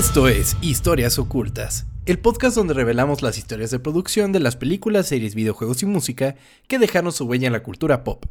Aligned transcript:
Esto 0.00 0.28
es 0.28 0.56
Historias 0.62 1.18
Ocultas, 1.18 1.84
el 2.06 2.18
podcast 2.18 2.56
donde 2.56 2.72
revelamos 2.72 3.20
las 3.20 3.36
historias 3.36 3.70
de 3.70 3.80
producción 3.80 4.32
de 4.32 4.40
las 4.40 4.56
películas, 4.56 5.08
series, 5.08 5.34
videojuegos 5.34 5.82
y 5.82 5.86
música 5.86 6.36
que 6.68 6.78
dejaron 6.78 7.12
su 7.12 7.26
huella 7.26 7.48
en 7.48 7.52
la 7.52 7.62
cultura 7.62 8.02
pop. 8.02 8.24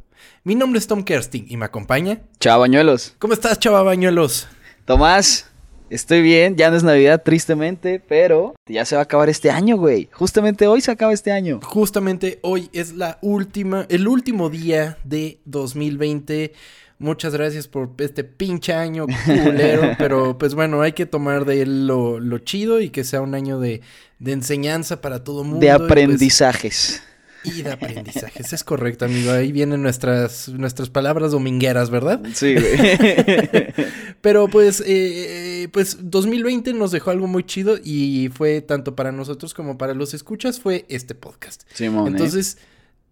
Mi 0.44 0.56
nombre 0.56 0.80
es 0.80 0.88
Tom 0.88 1.04
Kersting 1.04 1.46
y 1.48 1.58
me 1.58 1.66
acompaña. 1.66 2.24
Chao, 2.40 2.60
bañuelos. 2.60 3.14
¿Cómo 3.20 3.36
estás, 3.36 3.60
chava 3.60 3.84
bañuelos? 3.84 4.48
Tomás, 4.86 5.52
estoy 5.92 6.24
bien. 6.24 6.56
Ya 6.56 6.72
no 6.72 6.76
es 6.76 6.84
Navidad, 6.84 7.22
tristemente, 7.24 8.00
pero 8.00 8.56
ya 8.66 8.84
se 8.84 8.96
va 8.96 9.02
a 9.02 9.04
acabar 9.04 9.30
este 9.30 9.52
año, 9.52 9.78
güey. 9.78 10.10
Justamente 10.12 10.66
hoy 10.66 10.82
se 10.82 10.90
acaba 10.90 11.14
este 11.14 11.32
año. 11.32 11.60
Justamente 11.62 12.40
hoy 12.42 12.72
es 12.74 12.94
la 12.94 13.20
última, 13.22 13.86
el 13.90 14.08
último 14.08 14.50
día 14.50 14.98
de 15.04 15.40
2020. 15.46 16.52
Muchas 17.00 17.34
gracias 17.34 17.70
por 17.70 17.92
este 18.00 18.26
pinche 18.26 18.74
año 18.74 19.06
culero, 19.26 19.94
pero 19.98 20.38
pues 20.38 20.54
bueno, 20.54 20.82
hay 20.82 20.92
que 20.92 21.06
tomar 21.06 21.46
de 21.46 21.62
él 21.62 21.88
lo, 21.88 22.20
lo 22.20 22.40
chido 22.40 22.82
y 22.82 22.90
que 22.90 23.06
sea 23.06 23.22
un 23.22 23.36
año 23.36 23.58
de, 23.58 23.82
de 24.20 24.34
enseñanza 24.34 25.00
para 25.00 25.24
todo 25.24 25.46
mundo. 25.46 25.62
De 25.62 25.68
y, 25.68 25.70
pues, 25.70 25.82
aprendizajes. 25.82 27.02
Y 27.46 27.62
de 27.62 27.72
aprendizajes, 27.72 28.52
es 28.52 28.64
correcto, 28.66 29.06
amigo. 29.06 29.32
Ahí 29.32 29.54
vienen 29.54 29.82
nuestras, 29.82 30.50
nuestras 30.50 30.90
palabras 30.90 31.32
domingueras, 31.32 31.90
¿verdad? 31.90 32.22
Sí, 32.34 32.56
güey. 32.56 33.74
Pero 34.22 34.50
pues, 34.50 34.84
eh, 34.86 35.70
pues 35.72 35.98
2020 36.02 36.74
nos 36.74 36.92
dejó 36.92 37.12
algo 37.12 37.28
muy 37.28 37.46
chido 37.46 37.78
y 37.82 38.30
fue 38.34 38.60
tanto 38.60 38.94
para 38.94 39.14
nosotros 39.14 39.54
como 39.54 39.78
para 39.78 39.94
los 39.94 40.14
escuchas, 40.14 40.60
fue 40.60 40.86
este 40.90 41.16
podcast. 41.16 41.64
Simón, 41.74 42.08
¿eh? 42.08 42.10
Entonces, 42.10 42.58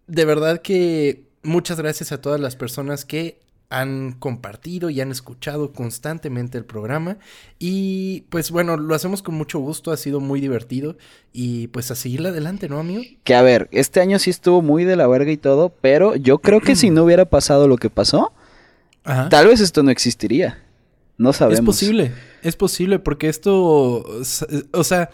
de 0.06 0.24
verdad 0.26 0.60
que 0.60 1.22
muchas 1.42 1.80
gracias 1.80 2.12
a 2.12 2.20
todas 2.20 2.38
las 2.38 2.54
personas 2.54 3.06
que 3.06 3.40
han 3.70 4.12
compartido 4.12 4.88
y 4.88 5.00
han 5.00 5.10
escuchado 5.10 5.72
constantemente 5.72 6.56
el 6.56 6.64
programa 6.64 7.18
y 7.58 8.22
pues 8.30 8.50
bueno, 8.50 8.78
lo 8.78 8.94
hacemos 8.94 9.22
con 9.22 9.34
mucho 9.34 9.58
gusto, 9.58 9.92
ha 9.92 9.96
sido 9.98 10.20
muy 10.20 10.40
divertido 10.40 10.96
y 11.32 11.66
pues 11.68 11.90
a 11.90 11.94
seguirle 11.94 12.30
adelante, 12.30 12.68
¿no, 12.68 12.78
amigo? 12.78 13.02
Que 13.24 13.34
a 13.34 13.42
ver, 13.42 13.68
este 13.70 14.00
año 14.00 14.18
sí 14.18 14.30
estuvo 14.30 14.62
muy 14.62 14.84
de 14.84 14.96
la 14.96 15.06
verga 15.06 15.30
y 15.30 15.36
todo, 15.36 15.68
pero 15.82 16.16
yo 16.16 16.38
creo 16.38 16.60
que 16.60 16.76
si 16.76 16.90
no 16.90 17.04
hubiera 17.04 17.26
pasado 17.26 17.68
lo 17.68 17.76
que 17.76 17.90
pasó, 17.90 18.32
Ajá. 19.04 19.28
tal 19.28 19.48
vez 19.48 19.60
esto 19.60 19.82
no 19.82 19.90
existiría. 19.90 20.62
No 21.18 21.32
sabemos. 21.32 21.58
Es 21.58 21.66
posible, 21.66 22.12
es 22.42 22.54
posible 22.54 23.00
porque 23.00 23.28
esto, 23.28 24.04
o 24.72 24.84
sea, 24.84 25.10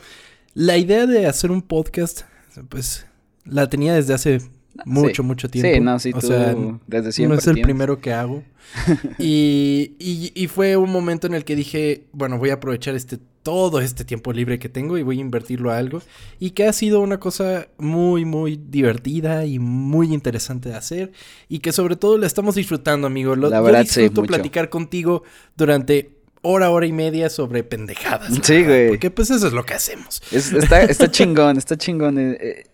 la 0.52 0.76
idea 0.76 1.06
de 1.06 1.26
hacer 1.26 1.50
un 1.50 1.62
podcast, 1.62 2.22
pues 2.68 3.06
la 3.44 3.68
tenía 3.68 3.94
desde 3.94 4.14
hace 4.14 4.40
mucho, 4.84 5.22
Sí. 5.22 5.26
mucho 5.26 5.48
tiempo. 5.48 5.72
Sí, 5.74 5.80
no, 5.80 5.98
sí, 5.98 6.10
o 6.14 6.18
tú 6.20 6.26
sea, 6.26 6.54
desde 6.86 7.12
siempre 7.12 7.36
no 7.36 7.40
es 7.40 7.46
el 7.46 7.54
tienes. 7.54 7.64
primero 7.66 8.00
que 8.00 8.12
hago. 8.12 8.42
y, 9.18 9.92
y, 9.98 10.32
y 10.34 10.46
fue 10.48 10.76
un 10.76 10.90
momento 10.90 11.26
en 11.26 11.34
el 11.34 11.44
que 11.44 11.56
dije, 11.56 12.04
bueno, 12.12 12.38
voy 12.38 12.50
a 12.50 12.54
aprovechar 12.54 12.94
este 12.94 13.18
todo 13.42 13.80
este 13.82 14.06
tiempo 14.06 14.32
libre 14.32 14.58
que 14.58 14.70
tengo 14.70 14.96
y 14.96 15.02
voy 15.02 15.18
a 15.18 15.20
invertirlo 15.20 15.70
a 15.70 15.76
algo. 15.76 16.00
Y 16.40 16.50
que 16.52 16.64
ha 16.66 16.72
sido 16.72 17.00
una 17.00 17.20
cosa 17.20 17.68
muy, 17.76 18.24
muy 18.24 18.56
divertida 18.70 19.44
y 19.44 19.58
muy 19.58 20.14
interesante 20.14 20.70
de 20.70 20.76
hacer. 20.76 21.12
Y 21.50 21.58
que 21.58 21.70
sobre 21.72 21.96
todo 21.96 22.16
la 22.16 22.26
estamos 22.26 22.54
disfrutando, 22.54 23.06
amigo. 23.06 23.36
Lo, 23.36 23.50
La 23.50 23.58
yo 23.58 23.64
verdad, 23.64 23.80
sí, 23.86 24.00
disfruto 24.00 24.22
mucho. 24.22 24.28
platicar 24.34 24.70
contigo 24.70 25.24
durante 25.58 26.12
hora, 26.40 26.70
hora 26.70 26.86
y 26.86 26.92
media 26.92 27.28
sobre 27.28 27.62
pendejadas. 27.64 28.32
Sí, 28.42 28.52
¿verdad? 28.62 28.66
güey. 28.66 28.88
Porque 28.88 29.10
pues 29.10 29.30
eso 29.30 29.46
es 29.46 29.52
lo 29.52 29.66
que 29.66 29.74
hacemos. 29.74 30.22
Es- 30.32 30.50
está, 30.52 30.82
está 30.82 31.10
chingón, 31.10 31.58
está 31.58 31.76
chingón. 31.76 32.18
eh, 32.18 32.38
eh, 32.40 32.64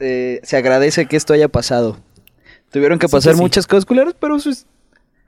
eh, 0.00 0.40
se 0.42 0.56
agradece 0.56 1.06
que 1.06 1.16
esto 1.16 1.32
haya 1.32 1.48
pasado. 1.48 1.98
Tuvieron 2.70 2.98
que 2.98 3.08
Sí, 3.08 3.12
pasar 3.12 3.32
que 3.32 3.36
sí. 3.36 3.42
muchas 3.42 3.66
cosas 3.66 3.84
culeras, 3.84 4.14
pero 4.18 4.38
pues, 4.38 4.66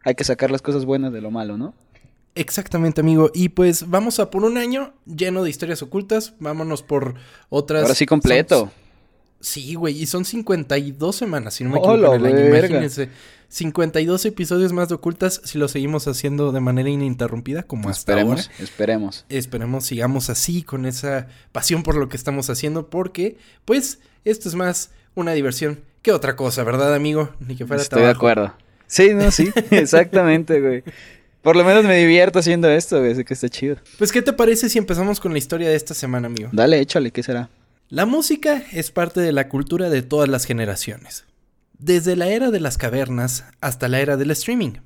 hay 0.04 0.14
que 0.14 0.24
sacar 0.24 0.50
las 0.50 0.62
cosas 0.62 0.84
buenas 0.84 1.12
de 1.12 1.20
lo 1.20 1.30
malo, 1.30 1.56
¿no? 1.56 1.74
Exactamente, 2.34 3.00
amigo. 3.00 3.30
Y 3.34 3.48
pues 3.50 3.88
vamos 3.90 4.20
a 4.20 4.30
por 4.30 4.44
un 4.44 4.58
año 4.58 4.92
lleno 5.06 5.42
de 5.42 5.50
historias 5.50 5.82
ocultas. 5.82 6.34
Vámonos 6.38 6.82
por 6.82 7.14
otras. 7.48 7.82
Ahora 7.82 7.94
sí 7.94 8.06
completo. 8.06 8.70
Sí, 9.40 9.74
güey. 9.74 10.00
Y 10.02 10.06
son 10.06 10.24
52 10.24 11.14
semanas, 11.14 11.54
si 11.54 11.64
no 11.64 11.70
me 11.70 11.78
¡Oh, 11.78 11.94
equivoco, 11.94 12.14
el 12.14 12.26
año. 12.26 12.34
verga! 12.36 12.68
Imagínense. 12.68 13.08
52 13.50 14.26
episodios 14.26 14.72
más 14.74 14.88
de 14.90 14.96
ocultas 14.96 15.40
si 15.44 15.56
lo 15.58 15.68
seguimos 15.68 16.06
haciendo 16.06 16.52
de 16.52 16.60
manera 16.60 16.90
ininterrumpida 16.90 17.62
como 17.62 17.88
hasta 17.88 18.12
esperemos, 18.12 18.40
ahora. 18.50 18.62
esperemos. 18.64 19.24
Esperemos 19.30 19.86
sigamos 19.86 20.28
así 20.28 20.62
con 20.62 20.84
esa 20.84 21.28
pasión 21.52 21.82
por 21.82 21.96
lo 21.96 22.10
que 22.10 22.18
estamos 22.18 22.50
haciendo 22.50 22.90
porque 22.90 23.38
pues 23.64 24.00
esto 24.26 24.50
es 24.50 24.54
más 24.54 24.90
una 25.14 25.32
diversión 25.32 25.80
que 26.02 26.12
otra 26.12 26.36
cosa, 26.36 26.62
¿verdad, 26.62 26.94
amigo? 26.94 27.30
Ni 27.40 27.56
que 27.56 27.64
fuera 27.64 27.82
Estoy 27.82 28.02
de 28.02 28.10
acuerdo. 28.10 28.52
Sí, 28.86 29.14
no, 29.14 29.30
sí, 29.30 29.50
exactamente, 29.70 30.60
güey. 30.60 30.82
Por 31.40 31.56
lo 31.56 31.64
menos 31.64 31.84
me 31.84 31.96
divierto 31.96 32.40
haciendo 32.40 32.68
esto, 32.68 32.98
güey, 33.00 33.12
así 33.12 33.24
que 33.24 33.32
está 33.32 33.48
chido. 33.48 33.76
Pues, 33.96 34.12
¿qué 34.12 34.20
te 34.20 34.32
parece 34.34 34.68
si 34.68 34.76
empezamos 34.78 35.20
con 35.20 35.32
la 35.32 35.38
historia 35.38 35.68
de 35.70 35.74
esta 35.76 35.94
semana, 35.94 36.26
amigo? 36.26 36.50
Dale, 36.52 36.80
échale, 36.80 37.10
¿qué 37.12 37.22
será? 37.22 37.48
La 37.90 38.04
música 38.04 38.64
es 38.70 38.90
parte 38.90 39.18
de 39.22 39.32
la 39.32 39.48
cultura 39.48 39.88
de 39.88 40.02
todas 40.02 40.28
las 40.28 40.44
generaciones, 40.44 41.24
desde 41.78 42.16
la 42.16 42.28
era 42.28 42.50
de 42.50 42.60
las 42.60 42.76
cavernas 42.76 43.46
hasta 43.62 43.88
la 43.88 44.00
era 44.00 44.18
del 44.18 44.30
streaming. 44.32 44.82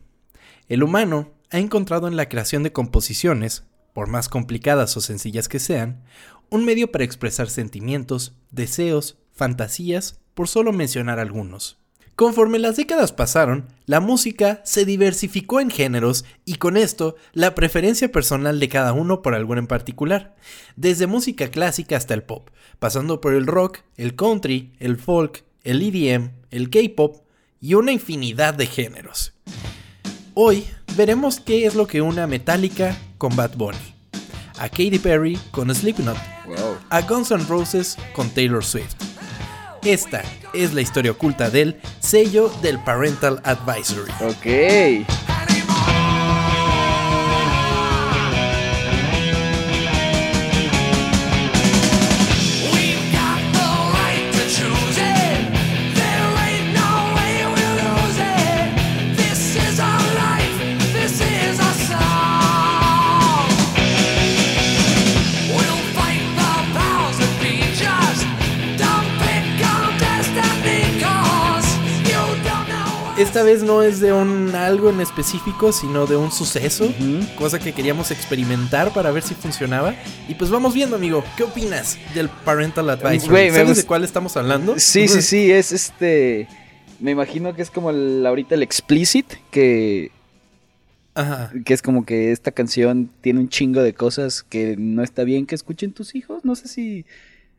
El 0.69 0.85
humano 0.85 1.33
ha 1.51 1.59
encontrado 1.59 2.07
en 2.07 2.15
la 2.15 2.29
creación 2.29 2.63
de 2.63 2.71
composiciones, 2.71 3.65
por 3.93 4.07
más 4.07 4.29
complicadas 4.29 4.97
o 4.97 5.01
sencillas 5.01 5.49
que 5.49 5.59
sean, 5.59 6.05
un 6.49 6.65
medio 6.65 6.93
para 6.93 7.03
expresar 7.03 7.51
sentimientos, 7.51 8.37
deseos, 8.53 9.19
fantasías, 9.33 10.21
por 10.35 10.47
solo 10.47 10.73
mencionar 10.73 11.19
algunos. 11.19 11.82
Conforme 12.15 12.59
las 12.59 12.77
décadas 12.77 13.11
pasaron, 13.11 13.69
la 13.87 13.99
música 13.99 14.61
se 14.65 14.85
diversificó 14.85 15.61
en 15.61 15.71
géneros 15.71 16.27
y 16.45 16.57
con 16.57 16.77
esto 16.77 17.17
la 17.33 17.55
preferencia 17.55 18.13
personal 18.13 18.61
de 18.61 18.69
cada 18.69 18.93
uno 18.93 19.23
por 19.23 19.35
alguno 19.35 19.61
en 19.61 19.67
particular, 19.67 20.37
desde 20.77 21.07
música 21.07 21.49
clásica 21.51 21.97
hasta 21.97 22.13
el 22.13 22.23
pop, 22.23 22.51
pasando 22.79 23.21
por 23.21 23.33
el 23.33 23.47
rock, 23.47 23.79
el 23.97 24.15
country, 24.15 24.73
el 24.79 24.99
folk, 24.99 25.45
el 25.65 25.81
EDM, 25.81 26.33
el 26.51 26.69
K-pop 26.69 27.23
y 27.61 27.75
una 27.75 27.93
infinidad 27.93 28.53
de 28.55 28.67
géneros. 28.67 29.33
Hoy 30.35 30.67
veremos 30.97 31.41
qué 31.41 31.65
es 31.65 31.75
lo 31.75 31.87
que 31.87 32.03
une 32.03 32.21
a 32.21 32.27
Metallica 32.27 32.97
con 33.17 33.35
Bad 33.37 33.57
Bunny, 33.57 33.95
a 34.59 34.69
Katy 34.69 34.99
Perry 34.99 35.39
con 35.51 35.75
Slipknot, 35.75 36.19
a 36.91 37.01
Guns 37.03 37.31
N' 37.31 37.47
Roses 37.49 37.97
con 38.15 38.29
Taylor 38.31 38.63
Swift. 38.63 39.12
Esta 39.85 40.23
es 40.55 40.75
la 40.75 40.81
historia 40.81 41.11
oculta 41.11 41.51
del 41.51 41.81
sello 41.99 42.53
del 42.63 42.79
Parental 42.79 43.41
Advisory. 43.43 44.13
Ok. 44.21 45.32
Esta 73.23 73.45
vez 73.45 73.63
no 73.63 73.85
es 73.85 74.01
de 74.01 74.13
un 74.13 74.53
algo 74.57 74.91
en 74.91 75.01
específico, 75.01 75.71
sino 75.71 76.09
de 76.09 76.17
un 76.17 76.33
suceso, 76.33 76.93
cosa 77.39 77.61
que 77.61 77.73
queríamos 77.73 78.11
experimentar 78.11 78.93
para 78.93 79.13
ver 79.13 79.23
si 79.23 79.35
funcionaba. 79.35 79.95
Y 80.29 80.35
pues 80.35 80.51
vamos 80.51 80.75
viendo, 80.75 80.97
amigo, 80.97 81.23
¿qué 81.37 81.45
opinas 81.45 81.99
del 82.17 82.29
Parental 82.29 82.91
Advisory? 82.91 83.51
¿Sabes 83.53 83.77
de 83.77 83.85
cuál 83.85 84.03
estamos 84.03 84.37
hablando? 84.37 84.75
Sí, 84.77 85.07
sí, 85.07 85.23
sí, 85.23 85.53
es 85.53 85.71
este... 85.71 86.49
Me 86.99 87.13
imagino 87.13 87.55
que 87.55 87.63
es 87.63 87.71
como 87.71 87.91
el, 87.91 88.27
ahorita 88.27 88.57
el 88.57 88.65
explicit, 88.65 89.27
que, 89.53 90.11
Ajá. 91.15 91.53
que 91.65 91.75
es 91.75 91.81
como 91.81 92.05
que 92.05 92.33
esta 92.33 92.51
canción 92.51 93.09
tiene 93.21 93.39
un 93.39 93.49
chingo 93.49 93.83
de 93.83 93.95
cosas 93.95 94.43
que 94.43 94.75
no 94.77 95.05
está 95.05 95.23
bien 95.23 95.47
que 95.47 95.55
escuchen 95.55 95.93
tus 95.93 96.17
hijos. 96.17 96.45
No 96.45 96.57
sé 96.57 96.67
si... 96.67 97.07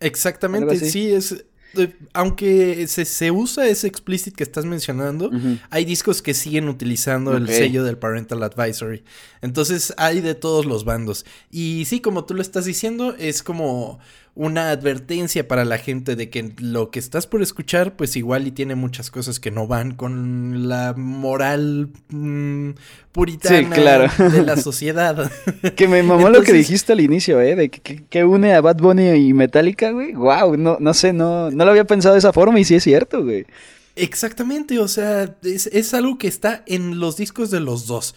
Exactamente, 0.01 0.77
sí, 0.77 1.09
es... 1.13 1.45
eh, 1.77 1.95
Aunque 2.13 2.87
se, 2.87 3.05
se 3.05 3.31
usa 3.31 3.67
ese 3.67 3.87
explicit 3.87 4.35
que 4.35 4.43
estás 4.43 4.65
mencionando, 4.65 5.31
hay 5.69 5.85
discos 5.85 6.21
que 6.21 6.33
siguen 6.33 6.69
utilizando 6.69 7.35
el 7.35 7.47
sello 7.47 7.83
del 7.83 7.97
Parental 7.97 8.43
Advisory. 8.43 9.03
Entonces 9.41 9.93
hay 9.97 10.21
de 10.21 10.35
todos 10.35 10.65
los 10.65 10.85
bandos. 10.85 11.25
Y 11.51 11.85
sí, 11.85 11.99
como 11.99 12.25
tú 12.25 12.33
lo 12.33 12.41
estás 12.41 12.65
diciendo, 12.65 13.15
es 13.17 13.43
como 13.43 13.99
una 14.35 14.71
advertencia 14.71 15.47
para 15.47 15.63
la 15.63 15.77
gente 15.77 16.15
de 16.15 16.29
que 16.31 16.53
lo 16.57 16.89
que 16.89 16.97
estás 16.97 17.27
por 17.27 17.43
escuchar, 17.43 17.95
pues 17.95 18.15
igual 18.15 18.47
y 18.47 18.51
tiene 18.51 18.73
muchas 18.73 19.11
cosas 19.11 19.39
que 19.39 19.51
no 19.51 19.67
van 19.67 19.93
con 19.93 20.67
la 20.67 20.95
moral 20.97 21.89
mm, 22.09 22.71
puritana 23.11 23.59
Sí, 23.59 23.65
claro. 23.65 24.07
de 24.31 24.41
la 24.41 24.57
sociedad. 24.69 25.31
Que 25.75 25.87
me 25.87 26.01
mamó 26.01 26.29
lo 26.29 26.41
que 26.41 26.51
dijiste 26.53 26.93
al 26.93 27.01
inicio, 27.01 27.39
¿eh? 27.41 27.55
De 27.55 27.69
que, 27.69 27.79
que- 27.81 28.03
que 28.05 28.23
une 28.25 28.55
a 28.55 28.61
Bad 28.61 28.77
Bunny 28.77 29.09
y 29.11 29.33
Metallica, 29.33 29.91
güey. 29.91 30.13
Wow, 30.13 30.57
no, 30.57 30.77
no 30.79 30.93
sé, 30.95 31.13
no, 31.13 31.51
no 31.51 31.63
lo 31.65 31.69
había 31.71 31.85
pensado 31.85 32.15
de 32.15 32.19
esa 32.19 32.33
forma 32.33 32.59
y 32.59 32.63
sí 32.63 32.73
es 32.73 32.83
cierto, 32.83 33.23
güey. 33.23 33.45
Exactamente, 33.95 34.79
o 34.79 34.87
sea, 34.87 35.35
es, 35.43 35.67
es 35.67 35.93
algo 35.93 36.17
que 36.17 36.27
está 36.27 36.63
en 36.65 36.99
los 36.99 37.17
discos 37.17 37.51
de 37.51 37.59
los 37.59 37.85
dos. 37.85 38.15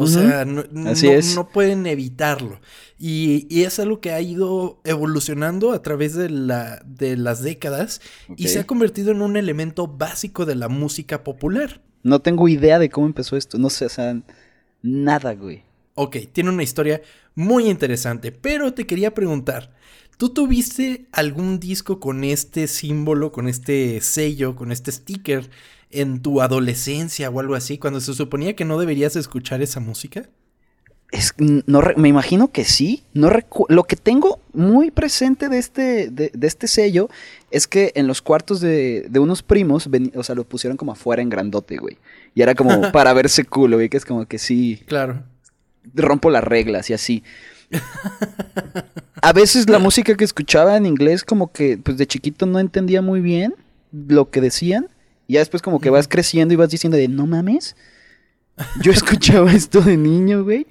O 0.00 0.06
sea, 0.06 0.44
no, 0.44 0.64
no- 0.70 0.90
Así 0.90 1.08
es. 1.08 1.34
no 1.34 1.48
pueden 1.48 1.86
evitarlo. 1.86 2.60
Y, 2.98 3.46
y 3.50 3.64
es 3.64 3.78
algo 3.80 4.00
que 4.00 4.12
ha 4.12 4.20
ido 4.20 4.80
evolucionando 4.84 5.72
a 5.72 5.82
través 5.82 6.14
de, 6.14 6.30
la, 6.30 6.80
de 6.86 7.16
las 7.16 7.42
décadas 7.42 8.00
y 8.36 8.48
se 8.48 8.60
ha 8.60 8.66
convertido 8.66 9.10
en 9.12 9.22
un 9.22 9.36
elemento 9.36 9.86
básico 9.88 10.46
de 10.46 10.54
la 10.54 10.68
música 10.68 11.24
popular. 11.24 11.80
No 12.02 12.20
tengo 12.20 12.48
idea 12.48 12.78
de 12.78 12.90
cómo 12.90 13.06
empezó 13.06 13.36
esto. 13.36 13.58
No 13.58 13.70
sé, 13.70 13.86
o 13.86 13.88
sea, 13.88 14.20
nada, 14.82 15.34
güey. 15.34 15.62
Ok, 15.94 16.16
tiene 16.32 16.50
una 16.50 16.62
historia 16.62 17.02
muy 17.34 17.68
interesante, 17.68 18.30
pero 18.30 18.72
te 18.74 18.86
quería 18.86 19.14
preguntar, 19.14 19.74
¿tú 20.16 20.28
tuviste 20.30 21.06
algún 21.10 21.58
disco 21.58 21.98
con 21.98 22.22
este 22.22 22.68
símbolo, 22.68 23.32
con 23.32 23.48
este 23.48 24.00
sello, 24.00 24.54
con 24.54 24.70
este 24.70 24.92
sticker 24.92 25.50
en 25.90 26.20
tu 26.20 26.40
adolescencia 26.42 27.30
o 27.30 27.40
algo 27.40 27.54
así, 27.54 27.78
cuando 27.78 28.00
se 28.00 28.14
suponía 28.14 28.54
que 28.56 28.64
no 28.64 28.78
deberías 28.78 29.16
escuchar 29.16 29.62
esa 29.62 29.80
música? 29.80 30.28
Es, 31.10 31.32
no, 31.38 31.80
me 31.96 32.08
imagino 32.10 32.52
que 32.52 32.64
sí. 32.64 33.02
No 33.14 33.30
lo 33.70 33.84
que 33.84 33.96
tengo 33.96 34.40
muy 34.52 34.90
presente 34.90 35.48
de 35.48 35.56
este, 35.58 36.10
de, 36.10 36.30
de 36.34 36.46
este 36.46 36.66
sello 36.68 37.08
es 37.50 37.66
que 37.66 37.92
en 37.94 38.06
los 38.06 38.20
cuartos 38.20 38.60
de, 38.60 39.06
de 39.08 39.18
unos 39.18 39.42
primos, 39.42 39.88
o 40.14 40.22
sea, 40.22 40.34
lo 40.34 40.44
pusieron 40.44 40.76
como 40.76 40.92
afuera 40.92 41.22
en 41.22 41.30
grandote, 41.30 41.78
güey. 41.78 41.96
Y 42.34 42.42
era 42.42 42.54
como 42.54 42.92
para 42.92 43.14
verse 43.14 43.44
cool, 43.44 43.74
güey, 43.74 43.88
que 43.88 43.96
es 43.96 44.04
como 44.04 44.26
que 44.26 44.38
sí, 44.38 44.82
Claro. 44.86 45.22
rompo 45.94 46.28
las 46.28 46.44
reglas 46.44 46.90
y 46.90 46.92
así. 46.92 47.22
A 49.22 49.32
veces 49.32 49.68
la 49.68 49.78
música 49.78 50.14
que 50.14 50.24
escuchaba 50.24 50.76
en 50.76 50.86
inglés 50.86 51.24
como 51.24 51.52
que 51.52 51.78
pues 51.78 51.96
de 51.96 52.06
chiquito 52.06 52.46
no 52.46 52.58
entendía 52.58 53.02
muy 53.02 53.20
bien 53.20 53.54
lo 53.92 54.30
que 54.30 54.40
decían. 54.40 54.88
Y 55.28 55.34
ya 55.34 55.40
después 55.40 55.62
como 55.62 55.78
que 55.80 55.90
vas 55.90 56.08
creciendo 56.08 56.52
y 56.54 56.56
vas 56.56 56.70
diciendo 56.70 56.96
de 56.96 57.06
no 57.06 57.26
mames. 57.26 57.76
Yo 58.82 58.90
escuchaba 58.92 59.52
esto 59.52 59.80
de 59.80 59.96
niño, 59.96 60.42
güey. 60.42 60.66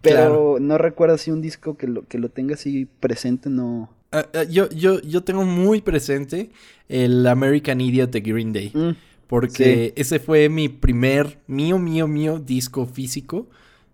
Pero 0.00 0.16
Claro. 0.16 0.56
no 0.60 0.78
recuerdo 0.78 1.14
así 1.14 1.30
un 1.30 1.40
disco 1.42 1.76
que 1.76 1.86
lo, 1.86 2.06
que 2.06 2.18
lo 2.18 2.28
tenga 2.30 2.54
así 2.54 2.88
presente, 3.00 3.50
no. 3.50 3.90
Ah, 4.10 4.26
ah, 4.34 4.44
yo, 4.44 4.68
yo, 4.70 5.00
yo 5.02 5.22
tengo 5.22 5.44
muy 5.44 5.82
presente 5.82 6.50
el 6.88 7.26
American 7.26 7.80
Idiot 7.80 8.10
de 8.10 8.20
Green 8.20 8.52
Day. 8.52 8.70
Mm, 8.74 8.92
Porque 9.26 9.92
ese 9.96 10.18
fue 10.18 10.48
mi 10.48 10.68
primer, 10.70 11.38
mío, 11.46 11.78
mío, 11.78 12.08
mío 12.08 12.38
disco 12.38 12.86
físico. 12.86 13.48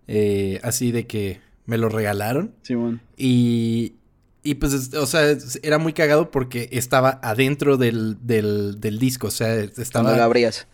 eh, 0.07 0.59
así 0.63 0.91
de 0.91 1.05
que 1.07 1.39
me 1.65 1.77
lo 1.77 1.89
regalaron. 1.89 2.53
Simón. 2.61 3.01
Y, 3.17 3.93
y 4.45 4.55
pues, 4.55 4.71
es- 4.73 4.93
o 4.93 5.05
sea, 5.05 5.35
era 5.63 5.77
muy 5.77 5.91
cagado 5.91 6.31
porque 6.31 6.69
estaba 6.71 7.19
adentro 7.23 7.75
del, 7.77 8.17
del, 8.21 8.79
del 8.79 8.99
disco. 8.99 9.27
O 9.27 9.31
sea, 9.31 9.55
lo 9.55 9.63
estaba 9.81 10.23
abrías. 10.23 10.67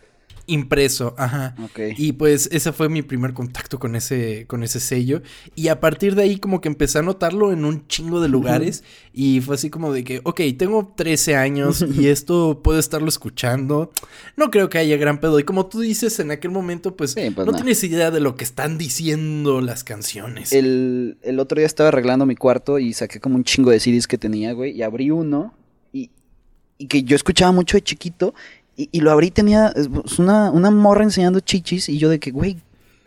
Impreso. 0.46 1.14
Ajá. 1.18 1.54
Ok. 1.64 1.78
Y 1.96 2.12
pues 2.12 2.48
ese 2.52 2.72
fue 2.72 2.88
mi 2.88 3.02
primer 3.02 3.32
contacto 3.32 3.78
con 3.78 3.94
ese, 3.96 4.46
con 4.46 4.62
ese 4.62 4.80
sello. 4.80 5.22
Y 5.54 5.68
a 5.68 5.80
partir 5.80 6.14
de 6.14 6.22
ahí 6.22 6.38
como 6.38 6.60
que 6.60 6.68
empecé 6.68 6.98
a 6.98 7.02
notarlo 7.02 7.52
en 7.52 7.64
un 7.64 7.86
chingo 7.86 8.20
de 8.20 8.28
lugares. 8.28 8.82
Y 9.12 9.40
fue 9.40 9.54
así 9.54 9.70
como 9.70 9.92
de 9.92 10.04
que, 10.04 10.20
ok, 10.24 10.40
tengo 10.58 10.92
13 10.96 11.36
años 11.36 11.84
y 11.96 12.08
esto 12.08 12.60
puedo 12.62 12.78
estarlo 12.78 13.08
escuchando. 13.08 13.90
No 14.36 14.50
creo 14.50 14.68
que 14.68 14.78
haya 14.78 14.96
gran 14.96 15.20
pedo. 15.20 15.38
Y 15.38 15.44
como 15.44 15.66
tú 15.66 15.80
dices, 15.80 16.18
en 16.20 16.30
aquel 16.30 16.50
momento 16.50 16.96
pues, 16.96 17.12
Sí, 17.12 17.30
pues 17.34 17.46
no 17.46 17.52
no. 17.52 17.58
tienes 17.58 17.82
idea 17.84 18.10
de 18.10 18.20
lo 18.20 18.34
que 18.34 18.44
están 18.44 18.78
diciendo 18.78 19.60
las 19.60 19.84
canciones. 19.84 20.52
El, 20.52 21.18
el 21.22 21.38
otro 21.40 21.56
día 21.58 21.66
estaba 21.66 21.88
arreglando 21.88 22.26
mi 22.26 22.36
cuarto 22.36 22.78
y 22.78 22.92
saqué 22.92 23.20
como 23.20 23.36
un 23.36 23.44
chingo 23.44 23.70
de 23.70 23.80
CDs 23.80 24.06
que 24.06 24.18
tenía, 24.18 24.52
güey. 24.52 24.72
Y 24.76 24.82
abrí 24.82 25.10
uno 25.10 25.54
y, 25.92 26.10
y 26.78 26.86
que 26.86 27.02
yo 27.04 27.14
escuchaba 27.16 27.52
mucho 27.52 27.76
de 27.76 27.82
chiquito. 27.82 28.34
Y, 28.76 28.88
y 28.92 29.00
lo 29.00 29.10
abrí 29.10 29.30
tenía 29.30 29.68
es, 29.74 29.88
pues, 29.88 30.18
una, 30.18 30.50
una 30.50 30.70
morra 30.70 31.04
enseñando 31.04 31.40
chichis. 31.40 31.88
Y 31.88 31.98
yo 31.98 32.08
de 32.08 32.18
que, 32.18 32.30
güey, 32.30 32.58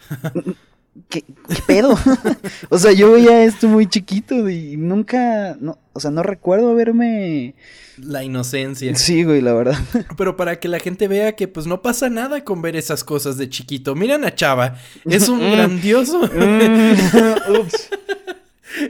¿qué, 1.10 1.24
qué 1.24 1.62
pedo? 1.66 1.98
o 2.70 2.78
sea, 2.78 2.92
yo 2.92 3.12
veía 3.12 3.44
esto 3.44 3.68
muy 3.68 3.88
chiquito 3.88 4.50
y 4.50 4.78
nunca, 4.78 5.58
no, 5.60 5.78
o 5.94 6.00
sea, 6.00 6.12
no 6.12 6.24
recuerdo 6.24 6.70
haberme... 6.70 7.56
La 7.98 8.24
inocencia. 8.24 8.94
Sí, 8.96 9.24
güey, 9.24 9.40
la 9.42 9.54
verdad. 9.54 9.78
Pero 10.18 10.36
para 10.36 10.60
que 10.60 10.68
la 10.68 10.80
gente 10.80 11.08
vea 11.08 11.36
que 11.36 11.48
pues 11.48 11.66
no 11.66 11.82
pasa 11.82 12.10
nada 12.10 12.44
con 12.44 12.62
ver 12.62 12.76
esas 12.76 13.04
cosas 13.04 13.38
de 13.38 13.50
chiquito. 13.50 13.96
Miren 13.96 14.26
a 14.26 14.36
Chava. 14.36 14.76
Es 15.06 15.30
un 15.30 15.40
grandioso... 15.40 16.20
Ups. 16.24 17.90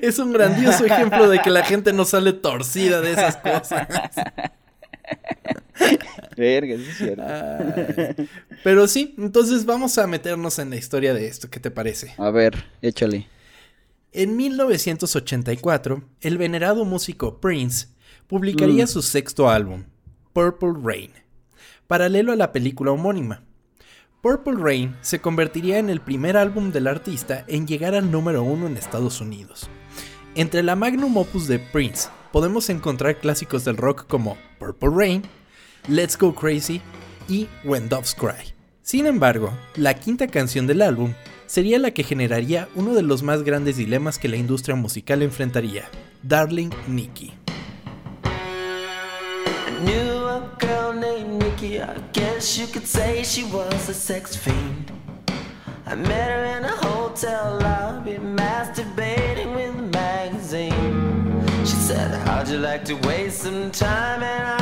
Es 0.01 0.17
un 0.17 0.31
grandioso 0.31 0.85
ejemplo 0.85 1.29
de 1.29 1.39
que 1.39 1.51
la 1.51 1.63
gente 1.63 1.93
no 1.93 2.05
sale 2.05 2.33
torcida 2.33 3.01
de 3.01 3.11
esas 3.11 3.37
cosas. 3.37 3.87
Verga, 6.37 6.75
sí 6.77 6.85
es 6.89 6.97
cierto. 6.97 7.23
Ay. 7.25 8.29
Pero 8.63 8.87
sí, 8.87 9.15
entonces 9.17 9.65
vamos 9.65 9.97
a 9.97 10.07
meternos 10.07 10.59
en 10.59 10.69
la 10.69 10.75
historia 10.75 11.13
de 11.13 11.27
esto, 11.27 11.49
¿qué 11.49 11.59
te 11.59 11.71
parece? 11.71 12.13
A 12.17 12.29
ver, 12.31 12.65
échale. 12.81 13.27
En 14.11 14.37
1984, 14.37 16.03
el 16.21 16.37
venerado 16.37 16.85
músico 16.85 17.39
Prince 17.39 17.87
publicaría 18.27 18.85
Mm. 18.85 18.87
su 18.87 19.01
sexto 19.01 19.49
álbum, 19.49 19.83
Purple 20.33 20.73
Rain, 20.81 21.11
paralelo 21.87 22.31
a 22.31 22.35
la 22.35 22.51
película 22.51 22.91
homónima. 22.91 23.43
Purple 24.21 24.55
Rain 24.57 24.95
se 25.01 25.19
convertiría 25.19 25.77
en 25.77 25.89
el 25.89 26.01
primer 26.01 26.35
álbum 26.37 26.71
del 26.71 26.87
artista 26.87 27.45
en 27.47 27.67
llegar 27.67 27.93
al 27.93 28.09
número 28.09 28.41
uno 28.43 28.65
en 28.67 28.75
Estados 28.77 29.21
Unidos. 29.21 29.69
Entre 30.33 30.63
la 30.63 30.75
magnum 30.75 31.15
opus 31.17 31.47
de 31.47 31.59
Prince 31.59 32.09
podemos 32.31 32.69
encontrar 32.69 33.19
clásicos 33.19 33.63
del 33.65 33.77
rock 33.77 34.07
como 34.07 34.35
Purple 34.59 34.89
Rain, 34.95 35.21
Let's 35.87 36.17
Go 36.17 36.33
Crazy 36.33 36.81
y 37.27 37.47
When 37.63 37.87
Doves 37.87 38.15
Cry. 38.15 38.53
Sin 38.81 39.05
embargo, 39.05 39.53
la 39.75 39.93
quinta 39.93 40.27
canción 40.27 40.65
del 40.65 40.81
álbum 40.81 41.13
sería 41.45 41.77
la 41.77 41.91
que 41.91 42.03
generaría 42.03 42.67
uno 42.73 42.95
de 42.95 43.03
los 43.03 43.21
más 43.21 43.43
grandes 43.43 43.77
dilemas 43.77 44.17
que 44.17 44.27
la 44.27 44.35
industria 44.35 44.75
musical 44.75 45.21
enfrentaría, 45.21 45.83
Darling 46.23 46.71
Nikki. 46.87 47.33
I 55.87 55.93
met 55.93 56.31
her 56.31 56.57
in 56.57 56.65
a 56.65 56.75
hotel 56.77 57.59
lobby, 57.61 58.17
masturbating 58.17 59.53
with 59.53 59.77
a 59.77 59.83
magazine. 59.83 61.45
She 61.63 61.75
said, 61.75 62.11
How'd 62.27 62.47
you 62.47 62.57
like 62.57 62.83
to 62.85 62.95
waste 63.07 63.43
some 63.43 63.69
time? 63.69 64.23
And 64.23 64.55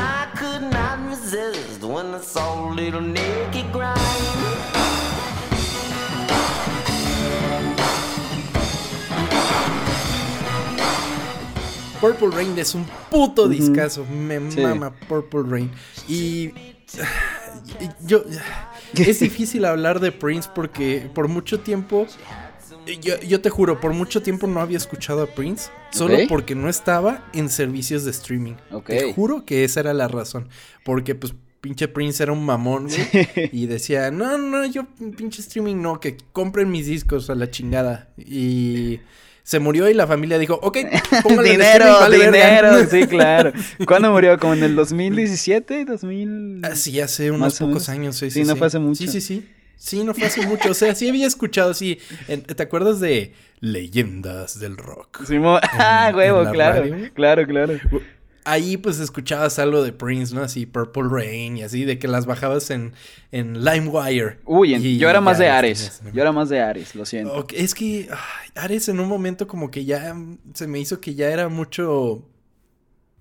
resist 1.33 1.83
when 1.83 2.13
I 2.13 2.19
saw 2.19 2.69
little 2.69 3.01
Nikki 3.01 3.63
grind. 3.71 3.99
Purple 11.99 12.31
Rain 12.31 12.57
es 12.59 12.75
un 12.75 12.85
puto 13.09 13.47
discazo, 13.47 14.05
me 14.05 14.51
Sí. 14.51 14.59
mama 14.61 14.93
Purple 15.07 15.43
Rain. 15.47 15.71
Y 16.07 16.51
yo 18.05 18.23
es 18.97 19.19
difícil 19.19 19.63
hablar 19.65 20.01
de 20.01 20.11
Prince 20.11 20.49
porque 20.53 21.09
por 21.13 21.29
mucho 21.29 21.61
tiempo 21.61 22.05
yo, 23.01 23.19
yo 23.21 23.41
te 23.41 23.49
juro, 23.49 23.79
por 23.79 23.93
mucho 23.93 24.21
tiempo 24.21 24.47
no 24.47 24.59
había 24.61 24.77
escuchado 24.77 25.23
a 25.23 25.27
Prince, 25.27 25.69
solo 25.91 26.17
porque 26.27 26.55
no 26.55 26.69
estaba 26.69 27.29
en 27.33 27.49
servicios 27.49 28.03
de 28.05 28.11
streaming. 28.11 28.53
Te 28.85 29.13
juro 29.13 29.45
que 29.45 29.63
esa 29.63 29.79
era 29.81 29.93
la 29.93 30.07
razón, 30.07 30.49
porque 30.83 31.15
pues 31.15 31.33
pinche 31.61 31.87
Prince 31.87 32.21
era 32.21 32.31
un 32.33 32.45
mamón, 32.45 32.87
güey, 32.87 33.49
y 33.53 33.67
decía, 33.67 34.11
"No, 34.11 34.37
no, 34.37 34.65
yo 34.65 34.85
pinche 35.17 35.41
streaming 35.41 35.81
no, 35.81 35.99
que 35.99 36.17
compren 36.33 36.69
mis 36.71 36.85
discos 36.87 37.29
a 37.29 37.35
la 37.35 37.49
chingada." 37.49 38.09
Y 38.17 38.99
se 39.43 39.59
murió 39.59 39.89
y 39.89 39.93
la 39.93 40.05
familia 40.07 40.37
dijo, 40.39 40.59
ok, 40.61 40.77
póngale 41.23 41.51
dinero, 41.51 41.85
vale 41.85 42.17
verga". 42.17 42.31
dinero, 42.71 42.87
sí, 42.91 43.07
claro. 43.07 43.51
¿Cuándo 43.85 44.11
murió? 44.11 44.37
¿Como 44.39 44.53
en 44.55 44.63
el 44.63 44.75
2017? 44.75 45.85
¿2000? 45.85 46.59
Ah, 46.63 46.75
Sí, 46.75 46.99
hace 46.99 47.31
unos 47.31 47.59
pocos 47.59 47.87
años, 47.89 48.17
sí, 48.17 48.29
Sí, 48.31 48.41
sí. 48.43 48.47
no 48.47 48.55
fue 48.55 48.67
hace 48.67 48.79
mucho. 48.79 48.97
Sí, 49.03 49.07
sí, 49.07 49.21
sí. 49.21 49.47
Sí, 49.75 50.03
no 50.03 50.13
fue 50.13 50.25
hace 50.27 50.45
mucho. 50.47 50.71
O 50.71 50.73
sea, 50.73 50.95
sí 50.95 51.09
había 51.09 51.27
escuchado 51.27 51.71
así. 51.71 51.99
en- 52.27 52.43
¿Te 52.43 52.63
acuerdas 52.63 52.99
de 52.99 53.33
Leyendas 53.59 54.59
del 54.59 54.77
Rock? 54.77 55.21
Ah, 55.73 56.07
en 56.09 56.15
huevo, 56.15 56.43
la 56.43 56.51
claro. 56.51 56.79
radio. 56.81 57.13
Claro, 57.13 57.45
claro. 57.47 57.73
Ahí 58.45 58.75
pues 58.75 58.99
escuchabas 58.99 59.57
algo 59.57 59.83
de 59.83 59.93
Prince, 59.93 60.35
¿no? 60.35 60.41
Así 60.41 60.65
Purple 60.65 61.03
Rain 61.09 61.55
y 61.57 61.63
así, 61.63 61.85
de 61.85 61.97
que 61.97 62.09
las 62.09 62.25
bajabas 62.25 62.69
en, 62.71 62.91
en 63.31 63.63
LimeWire. 63.63 64.39
Uy, 64.45 64.73
en- 64.73 64.97
yo 64.99 65.09
era 65.09 65.21
más 65.21 65.37
de 65.37 65.47
Ares. 65.49 66.01
Yo 66.13 66.21
era 66.21 66.31
más 66.33 66.49
de 66.49 66.59
Ares, 66.61 66.93
lo 66.95 67.05
siento. 67.05 67.45
Es 67.53 67.73
que 67.73 68.09
ay, 68.11 68.49
Ares 68.55 68.89
en 68.89 68.99
un 68.99 69.07
momento 69.07 69.47
como 69.47 69.71
que 69.71 69.85
ya 69.85 70.13
se 70.53 70.67
me 70.67 70.79
hizo 70.79 70.99
que 70.99 71.15
ya 71.15 71.29
era 71.29 71.47
mucho 71.49 72.27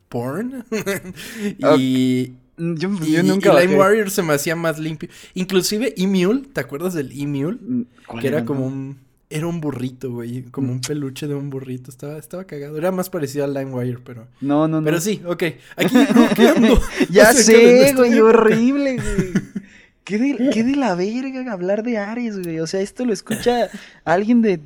porn. 0.09 0.65
y, 1.79 2.35
Yo, 2.57 2.91
y, 3.05 3.13
yo 3.13 3.23
nunca 3.23 3.51
y 3.51 3.53
bajé. 3.53 3.69
LimeWire 3.69 4.11
se 4.11 4.23
me 4.23 4.35
hacía 4.35 4.55
más 4.57 4.79
limpio. 4.79 5.09
Inclusive 5.35 5.95
Emule, 5.97 6.43
¿te 6.53 6.61
acuerdas 6.61 6.95
del 6.95 7.11
Emule? 7.13 7.59
Mm, 7.61 7.83
¿cuál 8.07 8.21
Que 8.21 8.29
era 8.29 8.39
era, 8.39 8.47
como 8.47 8.67
un... 8.67 8.99
Era 9.31 9.47
un 9.47 9.63
burrito, 9.63 10.13
güey. 10.13 10.43
Como 10.43 10.73
un 10.73 10.83
peluche 10.83 11.27
de 11.27 11.35
un 11.35 11.49
burrito. 11.49 11.91
Estaba, 11.91 12.19
estaba 12.19 12.45
cagado. 12.45 12.77
Era 12.77 12.93
más 12.93 13.09
parecido 13.09 13.47
al 13.47 13.55
LimeWire, 13.55 14.01
pero... 14.05 14.29
No, 14.43 14.69
no, 14.69 14.83
no. 14.83 14.85
Pero 14.85 15.01
sí, 15.01 15.23
ok. 15.25 15.45
Aquí 15.77 15.97
Ya 17.11 17.33
sé, 17.33 17.95
güey, 17.97 18.21
horrible, 18.21 18.97
güey. 18.97 19.33
¿Qué 20.05 20.19
de, 20.19 20.51
qué 20.53 20.65
de 20.65 20.77
la 20.77 20.95
verga 20.95 21.51
hablar 21.51 21.83
de 21.83 21.97
Ares, 21.97 22.43
güey? 22.43 22.61
O 22.61 22.67
sea, 22.67 22.81
esto 22.81 23.07
lo 23.07 23.13
escucha 23.13 23.71
alguien 24.05 24.43
de 24.43 24.61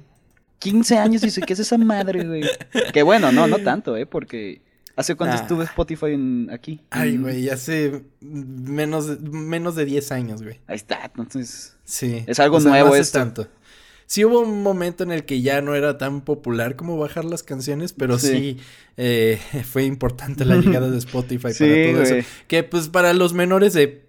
15 0.59 0.99
años 0.99 1.23
y 1.23 1.27
dice, 1.27 1.43
¿qué 1.43 1.53
es 1.53 1.61
esa 1.61 1.79
madre, 1.79 2.25
güey? 2.25 2.43
Que 2.93 3.03
bueno, 3.03 3.31
no, 3.31 3.47
no 3.47 3.59
tanto, 3.59 3.97
¿eh? 3.97 4.07
Porque 4.07 4.63
¿hace 4.97 5.15
cuánto 5.15 5.37
Ah. 5.37 5.41
estuvo 5.43 5.63
Spotify 5.63 6.07
en- 6.15 6.49
aquí? 6.51 6.81
Ay, 6.91 7.17
güey, 7.19 7.49
hace 7.51 8.03
menos 8.21 9.07
de, 9.07 9.17
menos 9.31 9.77
de 9.77 9.85
10 9.85 10.11
años, 10.13 10.43
güey. 10.43 10.61
Ahí 10.67 10.77
está, 10.77 11.05
entonces... 11.05 11.77
Sí. 11.85 12.25
Es 12.27 12.41
algo 12.41 12.57
O 12.57 12.61
sea, 12.61 12.71
nuevo 12.73 12.89
no 12.89 12.95
esto. 12.97 13.19
tanto. 13.19 13.49
Sí 14.09 14.25
hubo 14.25 14.41
un 14.41 14.63
momento 14.63 15.03
en 15.05 15.11
el 15.13 15.25
que 15.25 15.41
ya 15.43 15.61
no 15.63 15.75
era 15.75 15.99
tan 15.99 16.21
popular 16.21 16.77
como 16.77 16.97
bajar 16.97 17.25
las 17.25 17.43
canciones, 17.43 17.93
pero 17.93 18.19
sí, 18.19 18.29
Sí. 18.29 18.57
eh, 18.97 19.41
fue 19.71 19.85
importante 19.85 20.45
la 20.45 20.57
llegada 20.57 20.89
de 20.91 20.99
Spotify 20.99 21.53
Sí, 21.53 21.65
para 21.65 21.93
todo 21.93 22.01
güey. 22.07 22.19
eso. 22.21 22.29
Que 22.49 22.63
pues 22.63 22.89
para 22.89 23.13
los 23.15 23.33
menores 23.35 23.73
de 23.73 24.07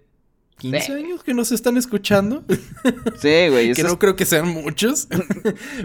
15 0.58 0.80
Sí. 0.86 0.92
años 0.92 1.22
que 1.24 1.34
nos 1.34 1.50
están 1.52 1.76
escuchando, 1.76 2.44
Sí, 3.20 3.48
güey. 3.48 3.72
que 3.74 3.82
no 3.82 3.90
es- 3.90 3.96
creo 3.98 4.14
que 4.16 4.24
sean 4.24 4.48
muchos, 4.48 5.08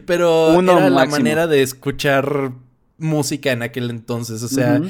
pero 0.05 0.53
Uno 0.57 0.77
era 0.77 0.89
la 0.89 1.05
manera 1.05 1.47
de 1.47 1.61
escuchar 1.63 2.53
música 2.97 3.51
en 3.51 3.63
aquel 3.63 3.89
entonces, 3.89 4.43
o 4.43 4.47
sea, 4.47 4.81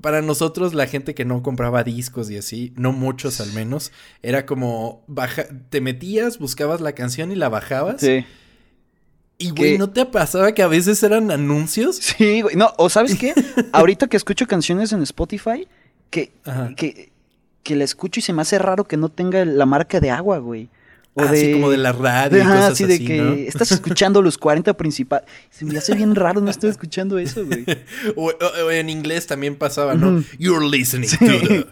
para 0.00 0.22
nosotros, 0.22 0.74
la 0.74 0.86
gente 0.86 1.14
que 1.14 1.24
no 1.24 1.42
compraba 1.42 1.84
discos 1.84 2.30
y 2.30 2.36
así, 2.36 2.72
no 2.76 2.92
muchos 2.92 3.40
al 3.40 3.52
menos, 3.52 3.92
era 4.22 4.44
como 4.46 5.04
baja, 5.06 5.44
te 5.70 5.80
metías, 5.80 6.38
buscabas 6.38 6.80
la 6.80 6.92
canción 6.92 7.30
y 7.30 7.36
la 7.36 7.48
bajabas. 7.48 8.00
Sí. 8.00 8.24
Y 9.38 9.50
güey, 9.50 9.78
¿no 9.78 9.90
te 9.90 10.06
pasaba 10.06 10.52
que 10.52 10.62
a 10.62 10.68
veces 10.68 11.02
eran 11.02 11.30
anuncios? 11.30 11.96
Sí, 12.02 12.42
güey. 12.42 12.56
No, 12.56 12.72
o 12.76 12.88
¿sabes 12.88 13.16
qué? 13.16 13.34
Ahorita 13.72 14.06
que 14.06 14.16
escucho 14.16 14.46
canciones 14.46 14.92
en 14.92 15.02
Spotify, 15.02 15.68
que, 16.10 16.32
Ajá. 16.44 16.74
que, 16.76 17.12
que 17.62 17.76
la 17.76 17.84
escucho 17.84 18.20
y 18.20 18.22
se 18.22 18.32
me 18.32 18.42
hace 18.42 18.58
raro 18.58 18.84
que 18.84 18.96
no 18.96 19.08
tenga 19.08 19.44
la 19.44 19.66
marca 19.66 20.00
de 20.00 20.10
agua, 20.10 20.38
güey. 20.38 20.70
O 21.16 21.22
así 21.22 21.52
como 21.52 21.70
de 21.70 21.76
la 21.76 21.92
radio 21.92 22.38
de- 22.38 22.42
y 22.42 22.46
cosas 22.46 22.72
así 22.72 22.84
de 22.86 22.94
así, 22.94 23.04
que 23.06 23.18
¿no? 23.18 23.32
estás 23.34 23.70
escuchando 23.72 24.20
los 24.20 24.36
40 24.36 24.76
principales. 24.76 25.28
Se 25.50 25.64
me 25.64 25.78
hace 25.78 25.94
bien 25.94 26.14
raro 26.16 26.40
no 26.40 26.50
estar 26.50 26.68
escuchando 26.68 27.18
eso, 27.18 27.44
güey. 27.46 27.64
O, 28.16 28.30
o- 28.30 28.64
o 28.66 28.70
en 28.70 28.90
inglés 28.90 29.26
también 29.26 29.54
pasaba, 29.56 29.94
¿no? 29.94 30.24
You're 30.38 30.66
listening 30.68 31.08
Sí. 31.08 31.18
to 31.18 31.24
the 31.48 31.66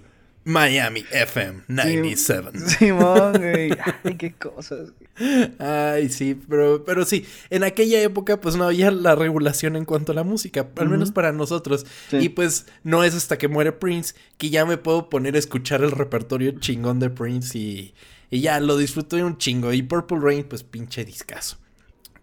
Miami 0.44 1.04
FM 1.12 1.62
97. 1.68 2.58
Simón, 2.68 3.32
güey. 3.38 3.70
Ay, 4.04 4.14
qué 4.16 4.32
cosas. 4.32 4.90
güey. 5.18 5.50
Ay, 5.58 6.08
sí, 6.08 6.36
pero, 6.48 6.84
pero 6.84 7.04
sí, 7.04 7.26
en 7.50 7.64
aquella 7.64 8.00
época 8.00 8.40
pues 8.40 8.56
no 8.56 8.64
había 8.64 8.90
la 8.90 9.14
regulación 9.14 9.76
en 9.76 9.84
cuanto 9.84 10.12
a 10.12 10.14
la 10.14 10.24
música, 10.24 10.66
al 10.76 10.88
menos 10.88 11.12
para 11.12 11.32
nosotros. 11.32 11.84
Sí. 12.10 12.16
Y 12.18 12.28
pues 12.30 12.66
no 12.82 13.04
es 13.04 13.14
hasta 13.14 13.38
que 13.38 13.46
muere 13.48 13.72
Prince 13.72 14.14
que 14.38 14.50
ya 14.50 14.64
me 14.64 14.78
puedo 14.78 15.10
poner 15.10 15.34
a 15.36 15.38
escuchar 15.38 15.82
el 15.82 15.90
repertorio 15.90 16.52
chingón 16.60 16.98
de 16.98 17.10
Prince 17.10 17.56
y, 17.58 17.94
y 18.32 18.40
ya 18.40 18.58
lo 18.60 18.78
disfruto 18.78 19.14
de 19.14 19.24
un 19.24 19.36
chingo. 19.36 19.74
Y 19.74 19.82
Purple 19.82 20.18
Rain, 20.18 20.44
pues 20.44 20.64
pinche 20.64 21.04
discazo. 21.04 21.58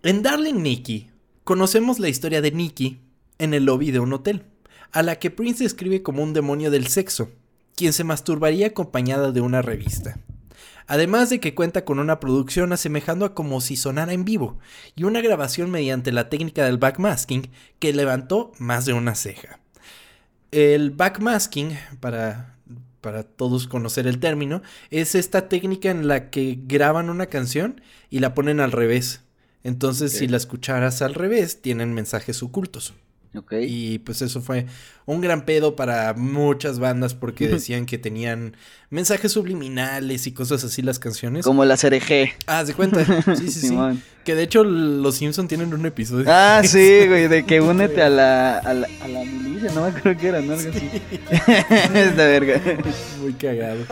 En 0.01 0.23
Darling 0.23 0.63
Nikki, 0.63 1.11
conocemos 1.43 1.99
la 1.99 2.09
historia 2.09 2.41
de 2.41 2.51
Nikki 2.51 2.99
en 3.37 3.53
el 3.53 3.65
lobby 3.65 3.91
de 3.91 3.99
un 3.99 4.11
hotel, 4.11 4.43
a 4.91 5.03
la 5.03 5.19
que 5.19 5.29
Prince 5.29 5.63
describe 5.63 6.01
como 6.01 6.23
un 6.23 6.33
demonio 6.33 6.71
del 6.71 6.87
sexo, 6.87 7.29
quien 7.75 7.93
se 7.93 8.03
masturbaría 8.03 8.67
acompañada 8.67 9.31
de 9.31 9.41
una 9.41 9.61
revista. 9.61 10.17
Además 10.87 11.29
de 11.29 11.39
que 11.39 11.53
cuenta 11.53 11.85
con 11.85 11.99
una 11.99 12.19
producción 12.19 12.73
asemejando 12.73 13.23
a 13.23 13.35
como 13.35 13.61
si 13.61 13.75
sonara 13.75 14.11
en 14.11 14.25
vivo 14.25 14.57
y 14.95 15.03
una 15.03 15.21
grabación 15.21 15.69
mediante 15.69 16.11
la 16.11 16.27
técnica 16.27 16.65
del 16.65 16.79
backmasking 16.79 17.51
que 17.77 17.93
levantó 17.93 18.51
más 18.57 18.85
de 18.85 18.93
una 18.93 19.13
ceja. 19.13 19.59
El 20.51 20.89
backmasking, 20.89 21.77
para, 21.99 22.55
para 23.01 23.23
todos 23.23 23.67
conocer 23.67 24.07
el 24.07 24.19
término, 24.19 24.61
es 24.89 25.15
esta 25.15 25.49
técnica 25.49 25.89
en 25.89 26.07
la 26.07 26.29
que 26.29 26.59
graban 26.65 27.09
una 27.09 27.27
canción 27.27 27.81
y 28.09 28.19
la 28.19 28.33
ponen 28.33 28.59
al 28.59 28.71
revés. 28.71 29.21
Entonces, 29.63 30.13
si 30.13 30.27
la 30.27 30.37
escucharas 30.37 31.01
al 31.01 31.13
revés, 31.13 31.61
tienen 31.61 31.93
mensajes 31.93 32.41
ocultos. 32.43 32.93
Y 33.61 33.99
pues 33.99 34.21
eso 34.21 34.41
fue 34.41 34.65
un 35.05 35.21
gran 35.21 35.45
pedo 35.45 35.75
para 35.75 36.13
muchas 36.13 36.79
bandas 36.79 37.13
porque 37.13 37.47
decían 37.47 37.85
que 37.85 37.97
tenían 37.97 38.55
mensajes 38.89 39.31
subliminales 39.31 40.25
y 40.25 40.33
cosas 40.33 40.63
así 40.63 40.81
las 40.81 40.97
canciones. 40.97 41.45
Como 41.45 41.63
la 41.63 41.77
CRG. 41.77 42.31
Ah, 42.47 42.65
¿se 42.65 42.73
cuenta? 42.73 43.05
Sí, 43.35 43.51
sí, 43.51 43.67
sí. 43.69 43.77
Que 44.25 44.35
de 44.35 44.43
hecho 44.43 44.63
los 44.63 45.15
Simpson 45.15 45.47
tienen 45.47 45.73
un 45.73 45.85
episodio. 45.85 46.25
Ah, 46.27 46.61
sí, 46.65 47.07
güey, 47.07 47.27
de 47.27 47.45
que 47.45 47.61
únete 47.61 48.01
a 48.01 48.09
la, 48.09 48.57
a 48.57 48.73
la, 48.73 48.87
a 49.01 49.07
la 49.07 49.23
milicia, 49.23 49.71
no 49.73 49.83
me 49.83 49.89
acuerdo 49.89 50.19
que 50.19 50.27
era, 50.27 50.41
¿no? 50.41 50.53
Algo 50.53 50.69
así. 50.69 51.01
Esta 51.29 52.25
verga. 52.25 52.61
Muy 53.21 53.33
cagado. 53.33 53.85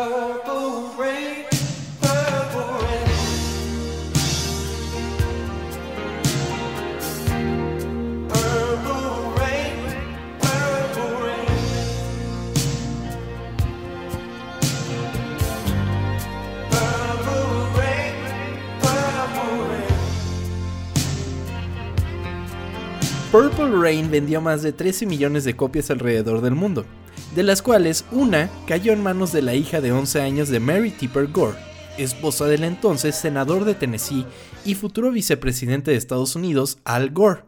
Purple 23.38 23.70
Rain 23.80 24.10
vendió 24.10 24.42
más 24.42 24.64
de 24.64 24.74
13 24.74 25.06
millones 25.06 25.44
de 25.44 25.56
copias 25.56 25.92
alrededor 25.92 26.42
del 26.42 26.56
mundo, 26.56 26.86
de 27.36 27.44
las 27.44 27.62
cuales 27.62 28.04
una 28.12 28.50
cayó 28.66 28.94
en 28.94 29.04
manos 29.04 29.32
de 29.32 29.44
la 29.44 29.54
hija 29.54 29.80
de 29.80 29.92
11 29.92 30.22
años 30.22 30.50
de 30.50 30.60
Mary 30.60 30.90
Tipper 30.90 31.28
Gore, 31.28 31.56
esposa 32.00 32.48
del 32.48 32.64
entonces 32.64 33.14
senador 33.14 33.64
de 33.64 33.76
Tennessee 33.76 34.26
y 34.66 34.74
futuro 34.74 35.12
vicepresidente 35.12 35.92
de 35.92 35.98
Estados 35.98 36.36
Unidos, 36.36 36.80
Al 36.84 37.12
Gore. 37.12 37.44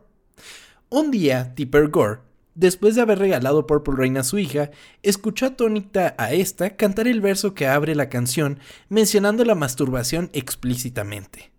Un 0.90 1.10
día, 1.10 1.56
Tipper 1.56 1.88
Gore, 1.88 2.20
después 2.54 2.94
de 2.94 3.02
haber 3.02 3.18
regalado 3.18 3.66
Purple 3.66 3.96
Rain 3.98 4.18
a 4.18 4.24
su 4.24 4.38
hija, 4.38 4.70
escuchó 5.02 5.48
atónita 5.48 6.14
a 6.20 6.34
esta 6.34 6.76
cantar 6.76 7.08
el 7.08 7.20
verso 7.20 7.56
que 7.56 7.66
abre 7.66 7.96
la 7.96 8.10
canción 8.10 8.60
mencionando 8.90 9.44
la 9.44 9.56
masturbación 9.56 10.30
explícitamente. 10.34 11.50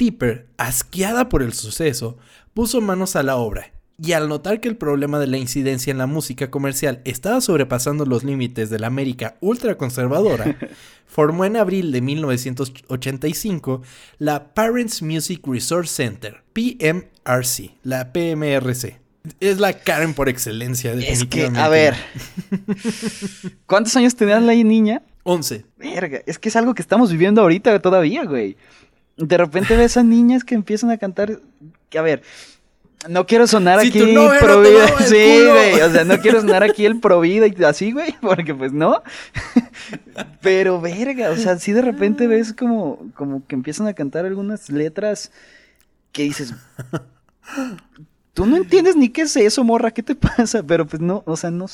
Tipper, 0.00 0.46
asqueada 0.56 1.28
por 1.28 1.42
el 1.42 1.52
suceso, 1.52 2.16
puso 2.54 2.80
manos 2.80 3.16
a 3.16 3.22
la 3.22 3.36
obra 3.36 3.70
y 4.02 4.12
al 4.12 4.30
notar 4.30 4.58
que 4.62 4.68
el 4.68 4.78
problema 4.78 5.18
de 5.18 5.26
la 5.26 5.36
incidencia 5.36 5.90
en 5.90 5.98
la 5.98 6.06
música 6.06 6.50
comercial 6.50 7.02
estaba 7.04 7.42
sobrepasando 7.42 8.06
los 8.06 8.24
límites 8.24 8.70
de 8.70 8.78
la 8.78 8.86
América 8.86 9.36
ultraconservadora, 9.40 10.56
formó 11.06 11.44
en 11.44 11.58
abril 11.58 11.92
de 11.92 12.00
1985 12.00 13.82
la 14.16 14.54
Parents 14.54 15.02
Music 15.02 15.42
Resource 15.46 15.92
Center, 15.92 16.44
PMRC, 16.54 17.72
la 17.82 18.10
PMRC. 18.10 18.98
Es 19.38 19.58
la 19.58 19.74
Karen 19.74 20.14
por 20.14 20.30
excelencia, 20.30 20.94
Es 20.94 21.26
que, 21.26 21.42
definitivamente. 21.42 21.60
a 21.60 21.68
ver. 21.68 21.94
¿Cuántos 23.66 23.94
años 23.96 24.16
tenía 24.16 24.40
la 24.40 24.54
niña? 24.54 25.02
11. 25.24 25.66
Verga, 25.76 26.20
es 26.24 26.38
que 26.38 26.48
es 26.48 26.56
algo 26.56 26.72
que 26.72 26.80
estamos 26.80 27.12
viviendo 27.12 27.42
ahorita 27.42 27.78
todavía, 27.82 28.24
güey. 28.24 28.56
De 29.26 29.36
repente 29.36 29.76
ves 29.76 29.96
a 29.96 30.02
niñas 30.02 30.44
que 30.44 30.54
empiezan 30.54 30.90
a 30.90 30.98
cantar. 30.98 31.40
Que 31.88 31.98
a 31.98 32.02
ver, 32.02 32.22
no 33.08 33.26
quiero 33.26 33.46
sonar 33.46 33.80
Si 33.80 33.88
aquí 33.88 34.12
no 34.12 34.30
pro 34.40 34.60
vida. 34.60 34.86
Sí, 35.06 35.44
güey. 35.46 35.80
O 35.80 35.90
sea, 35.90 36.04
no 36.04 36.18
quiero 36.18 36.40
sonar 36.40 36.62
aquí 36.62 36.84
el 36.84 37.00
pro 37.00 37.20
vida 37.20 37.46
y 37.46 37.64
así, 37.64 37.92
güey. 37.92 38.14
Porque 38.20 38.54
pues 38.54 38.72
no. 38.72 39.02
Pero 40.42 40.80
verga, 40.80 41.30
o 41.30 41.36
sea, 41.36 41.58
sí 41.58 41.72
de 41.72 41.82
repente 41.82 42.26
ves 42.26 42.52
como, 42.52 43.10
como 43.14 43.46
que 43.46 43.54
empiezan 43.54 43.86
a 43.86 43.94
cantar 43.94 44.26
algunas 44.26 44.68
letras 44.70 45.32
que 46.12 46.24
dices. 46.24 46.54
Tú 48.34 48.46
no 48.46 48.56
entiendes 48.56 48.96
ni 48.96 49.08
qué 49.08 49.22
es 49.22 49.36
eso, 49.36 49.64
morra, 49.64 49.90
¿qué 49.90 50.02
te 50.02 50.14
pasa? 50.14 50.62
Pero 50.62 50.86
pues 50.86 51.00
no, 51.00 51.22
o 51.26 51.36
sea, 51.36 51.50
no. 51.50 51.66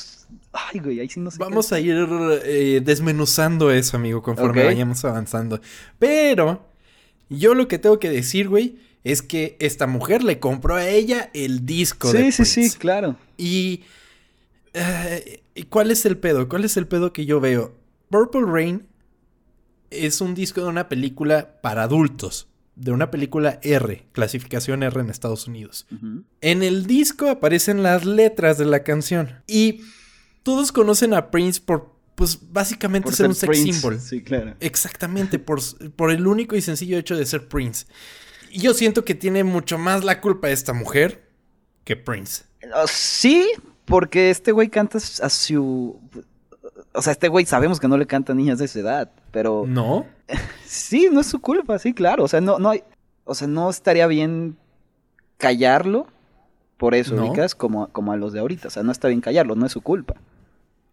Ay, 0.53 0.79
güey, 0.79 0.99
ahí 0.99 1.09
sí 1.09 1.19
no 1.19 1.29
sé. 1.29 1.37
qué 1.37 1.43
Vamos 1.43 1.71
a 1.71 1.79
ir 1.79 2.07
eh, 2.45 2.81
desmenuzando 2.83 3.69
eso, 3.71 3.97
amigo, 3.97 4.21
conforme 4.23 4.63
vayamos 4.63 5.03
avanzando. 5.05 5.59
Pero 5.99 6.65
yo 7.29 7.53
lo 7.53 7.67
que 7.67 7.77
tengo 7.79 7.99
que 7.99 8.09
decir, 8.09 8.49
güey, 8.49 8.77
es 9.03 9.21
que 9.21 9.55
esta 9.59 9.87
mujer 9.87 10.23
le 10.23 10.39
compró 10.39 10.75
a 10.75 10.87
ella 10.87 11.29
el 11.33 11.65
disco 11.65 12.11
de 12.11 12.31
Sí, 12.31 12.31
sí, 12.31 12.45
sí, 12.45 12.59
Prince. 12.61 12.77
claro. 12.77 13.15
Y 13.37 13.83
¿y 15.55 15.63
¿cuál 15.63 15.91
es 15.91 16.05
el 16.05 16.17
pedo? 16.17 16.47
¿Cuál 16.49 16.65
es 16.65 16.77
el 16.77 16.87
pedo 16.87 17.13
que 17.13 17.25
yo 17.25 17.39
veo? 17.39 17.73
Purple 18.09 18.43
Rain 18.45 18.87
es 19.89 20.21
un 20.21 20.35
disco 20.35 20.61
de 20.61 20.67
una 20.67 20.89
película 20.89 21.59
para 21.61 21.83
adultos, 21.83 22.47
de 22.75 22.91
una 22.91 23.09
película 23.09 23.59
R, 23.63 24.05
clasificación 24.11 24.83
R 24.83 24.99
en 25.01 25.09
Estados 25.09 25.47
Unidos. 25.47 25.87
En 26.41 26.61
el 26.63 26.85
disco 26.85 27.29
aparecen 27.29 27.81
las 27.83 28.05
letras 28.05 28.57
de 28.57 28.65
la 28.65 28.83
canción. 28.83 29.41
Y 29.47 29.81
todos 30.43 30.71
conocen 30.71 31.13
a 31.13 31.31
Prince 31.31 31.59
por, 31.59 31.95
pues, 32.17 32.39
básicamente 32.51 33.05
Por 33.05 33.15
ser 33.15 33.27
un 33.27 33.35
sex 33.35 33.47
Prince. 33.47 33.73
symbol. 33.73 33.99
Sí, 34.01 34.23
claro. 34.23 34.55
Exactamente, 34.59 35.37
por, 35.37 35.59
por 35.95 36.09
el 36.09 36.25
único 36.25 36.55
y 36.55 36.61
sencillo 36.61 36.97
hecho 36.97 37.15
de 37.15 37.27
ser 37.27 37.47
Prince. 37.47 37.85
Y 38.49 38.59
yo 38.61 38.73
siento 38.73 39.05
que 39.05 39.13
tiene 39.13 39.43
mucho 39.43 39.77
más 39.77 40.03
la 40.03 40.19
culpa 40.19 40.49
esta 40.49 40.73
mujer 40.73 41.29
que 41.83 41.95
Prince. 41.95 42.45
Ah, 42.73 42.85
Sí, 42.87 43.47
porque 43.85 44.31
este 44.31 44.51
güey 44.51 44.67
canta 44.69 44.97
a 44.97 45.29
su... 45.29 45.99
O 46.91 47.01
sea, 47.03 47.13
este 47.13 47.27
güey 47.27 47.45
sabemos 47.45 47.79
que 47.79 47.87
no 47.87 47.97
le 47.99 48.07
canta 48.07 48.31
a 48.33 48.35
niñas 48.35 48.57
de 48.57 48.65
esa 48.65 48.79
edad, 48.79 49.11
pero... 49.31 49.65
¿No? 49.67 50.07
Sí, 50.65 51.07
no 51.11 51.21
es 51.21 51.27
su 51.27 51.39
culpa, 51.39 51.77
sí, 51.77 51.93
claro. 51.93 52.23
O 52.23 52.27
sea, 52.27 52.41
no, 52.41 52.57
no 52.59 52.71
hay. 52.71 52.83
O 53.25 53.35
sea, 53.35 53.47
no 53.47 53.69
estaría 53.69 54.07
bien 54.07 54.57
callarlo. 55.37 56.07
Por 56.77 56.93
eso, 56.95 57.15
No. 57.15 57.27
ubicas, 57.27 57.55
como, 57.55 57.87
como 57.89 58.11
a 58.11 58.17
los 58.17 58.33
de 58.33 58.39
ahorita. 58.39 58.67
O 58.67 58.71
sea, 58.71 58.83
no 58.83 58.91
está 58.91 59.07
bien 59.07 59.21
callarlo, 59.21 59.55
no 59.55 59.65
es 59.65 59.71
su 59.71 59.81
culpa. 59.81 60.15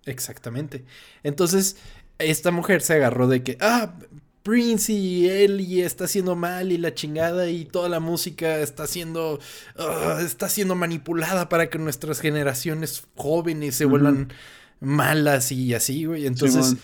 Exactamente. 0.07 0.85
Entonces, 1.23 1.77
esta 2.19 2.51
mujer 2.51 2.83
se 2.83 2.95
agarró 2.95 3.27
de 3.29 3.43
que, 3.43 3.57
ah, 3.61 3.95
Prince 4.43 4.93
y 4.93 5.29
él 5.29 5.61
y 5.63 5.81
está 5.81 6.05
haciendo 6.05 6.37
mal 6.37 6.71
y 6.71 6.77
la 6.77 6.93
chingada 6.93 7.49
y 7.49 7.65
toda 7.65 7.89
la 7.89 7.99
música 8.01 8.59
está 8.59 8.87
siendo, 8.87 9.41
ah, 9.79 10.19
está 10.25 10.49
siendo 10.51 10.75
manipulada 10.75 11.49
para 11.49 11.71
que 11.71 11.79
nuestras 11.79 12.21
generaciones 12.21 13.05
jóvenes 13.17 13.75
se 13.77 13.87
vuelvan 13.87 14.33
malas 14.81 15.51
y 15.51 15.73
así, 15.73 16.05
güey. 16.05 16.27
Entonces, 16.27 16.77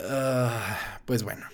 ah, 0.00 1.00
pues 1.06 1.22
bueno. 1.24 1.46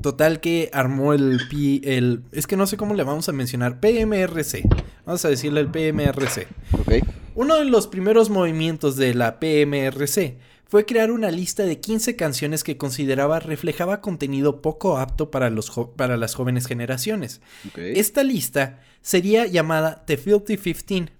Total 0.00 0.40
que 0.40 0.70
armó 0.72 1.12
el, 1.12 1.40
P- 1.50 1.96
el... 1.96 2.22
Es 2.32 2.46
que 2.46 2.56
no 2.56 2.66
sé 2.66 2.76
cómo 2.78 2.94
le 2.94 3.04
vamos 3.04 3.28
a 3.28 3.32
mencionar. 3.32 3.80
PMRC. 3.80 4.62
Vamos 5.04 5.24
a 5.24 5.28
decirle 5.28 5.60
el 5.60 5.68
PMRC. 5.68 6.48
Ok. 6.72 6.92
Uno 7.34 7.56
de 7.56 7.64
los 7.64 7.88
primeros 7.88 8.30
movimientos 8.30 8.96
de 8.96 9.12
la 9.12 9.40
PMRC 9.40 10.38
fue 10.66 10.86
crear 10.86 11.10
una 11.10 11.30
lista 11.30 11.64
de 11.64 11.80
15 11.80 12.14
canciones 12.14 12.62
que 12.62 12.76
consideraba 12.76 13.40
reflejaba 13.40 14.00
contenido 14.00 14.62
poco 14.62 14.98
apto 14.98 15.30
para, 15.30 15.50
los 15.50 15.72
para 15.96 16.16
las 16.16 16.34
jóvenes 16.34 16.66
generaciones. 16.66 17.40
Esta 17.76 18.22
lista 18.22 18.80
sería 19.02 19.46
llamada 19.46 20.04
The 20.06 20.16
Filthy 20.16 20.56
15, 20.56 21.12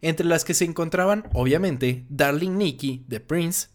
entre 0.00 0.26
las 0.26 0.44
que 0.44 0.54
se 0.54 0.64
encontraban, 0.64 1.24
obviamente, 1.32 2.04
Darling 2.08 2.56
Nikki 2.56 3.04
de 3.08 3.20
Prince, 3.20 3.68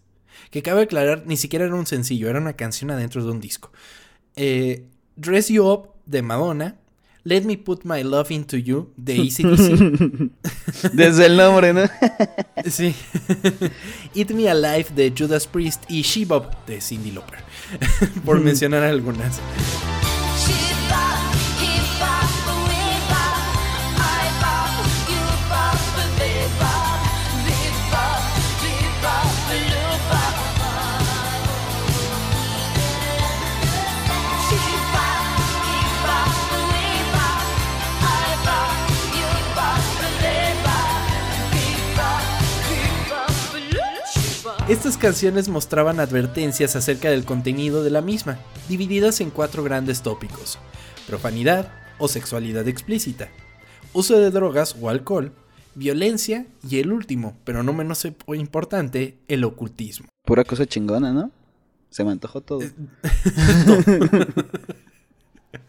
que 0.52 0.64
cabe 0.64 0.84
aclarar, 0.84 1.24
ni 1.26 1.38
siquiera 1.38 1.66
era 1.66 1.76
un 1.76 1.86
sencillo, 1.86 2.30
era 2.30 2.40
una 2.40 2.54
canción 2.54 2.92
adentro 2.92 3.24
de 3.24 3.32
un 3.32 3.42
disco. 3.42 3.72
Eh, 4.36 4.86
Dress 5.16 5.50
You 5.50 5.66
Up 5.66 5.90
de 6.06 6.22
Madonna, 6.22 6.78
Let 7.26 7.42
Me 7.44 7.58
Put 7.58 7.86
My 7.86 8.04
Love 8.04 8.32
Into 8.32 8.58
You 8.58 8.92
de 8.98 9.14
ACDC. 9.22 10.92
Desde 10.94 11.26
el 11.28 11.38
nombre, 11.38 11.74
¿no? 11.74 11.84
Sí. 12.70 12.96
Eat 14.16 14.32
Me 14.32 14.50
Alive 14.50 14.88
de 14.96 15.14
Judas 15.18 15.48
Priest 15.48 15.84
y 15.90 16.02
She 16.02 16.26
Bob 16.26 16.50
de 16.66 16.80
Cindy 16.80 17.12
Lauper. 17.12 17.40
Por 18.24 18.40
mencionar 18.40 18.84
algunas. 18.84 19.40
Estas 44.74 44.98
canciones 44.98 45.50
mostraban 45.50 46.00
advertencias 46.00 46.76
acerca 46.76 47.12
del 47.12 47.26
contenido 47.26 47.84
de 47.84 47.92
la 47.92 48.02
misma, 48.02 48.40
divididas 48.68 49.22
en 49.22 49.30
cuatro 49.30 49.64
grandes 49.64 50.02
tópicos: 50.02 50.58
profanidad 51.06 51.72
o 52.00 52.08
sexualidad 52.08 52.68
explícita, 52.68 53.30
uso 53.94 54.18
de 54.18 54.32
drogas 54.32 54.76
o 54.82 54.90
alcohol, 54.90 55.32
violencia 55.76 56.48
y 56.68 56.80
el 56.80 56.92
último, 56.92 57.38
pero 57.44 57.62
no 57.62 57.72
menos 57.72 58.04
importante, 58.30 59.20
el 59.28 59.44
ocultismo. 59.44 60.08
Pura 60.26 60.44
cosa 60.44 60.66
chingona, 60.66 61.14
¿no? 61.14 61.30
Se 61.92 62.04
me 62.04 62.10
antojó 62.10 62.42
todo. 62.42 62.62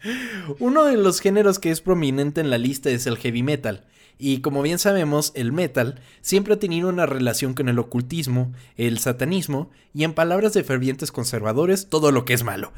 Uno 0.59 0.85
de 0.85 0.97
los 0.97 1.19
géneros 1.19 1.59
que 1.59 1.69
es 1.69 1.81
prominente 1.81 2.41
en 2.41 2.49
la 2.49 2.57
lista 2.57 2.89
es 2.89 3.05
el 3.05 3.17
heavy 3.17 3.43
metal. 3.43 3.85
Y 4.17 4.39
como 4.39 4.61
bien 4.61 4.79
sabemos, 4.79 5.31
el 5.35 5.51
metal 5.51 6.01
siempre 6.21 6.53
ha 6.53 6.59
tenido 6.59 6.89
una 6.89 7.05
relación 7.05 7.53
con 7.53 7.69
el 7.69 7.79
ocultismo, 7.79 8.53
el 8.77 8.99
satanismo 8.99 9.69
y 9.93 10.03
en 10.03 10.13
palabras 10.13 10.53
de 10.53 10.63
fervientes 10.63 11.11
conservadores, 11.11 11.89
todo 11.89 12.11
lo 12.11 12.25
que 12.25 12.33
es 12.33 12.43
malo. 12.43 12.71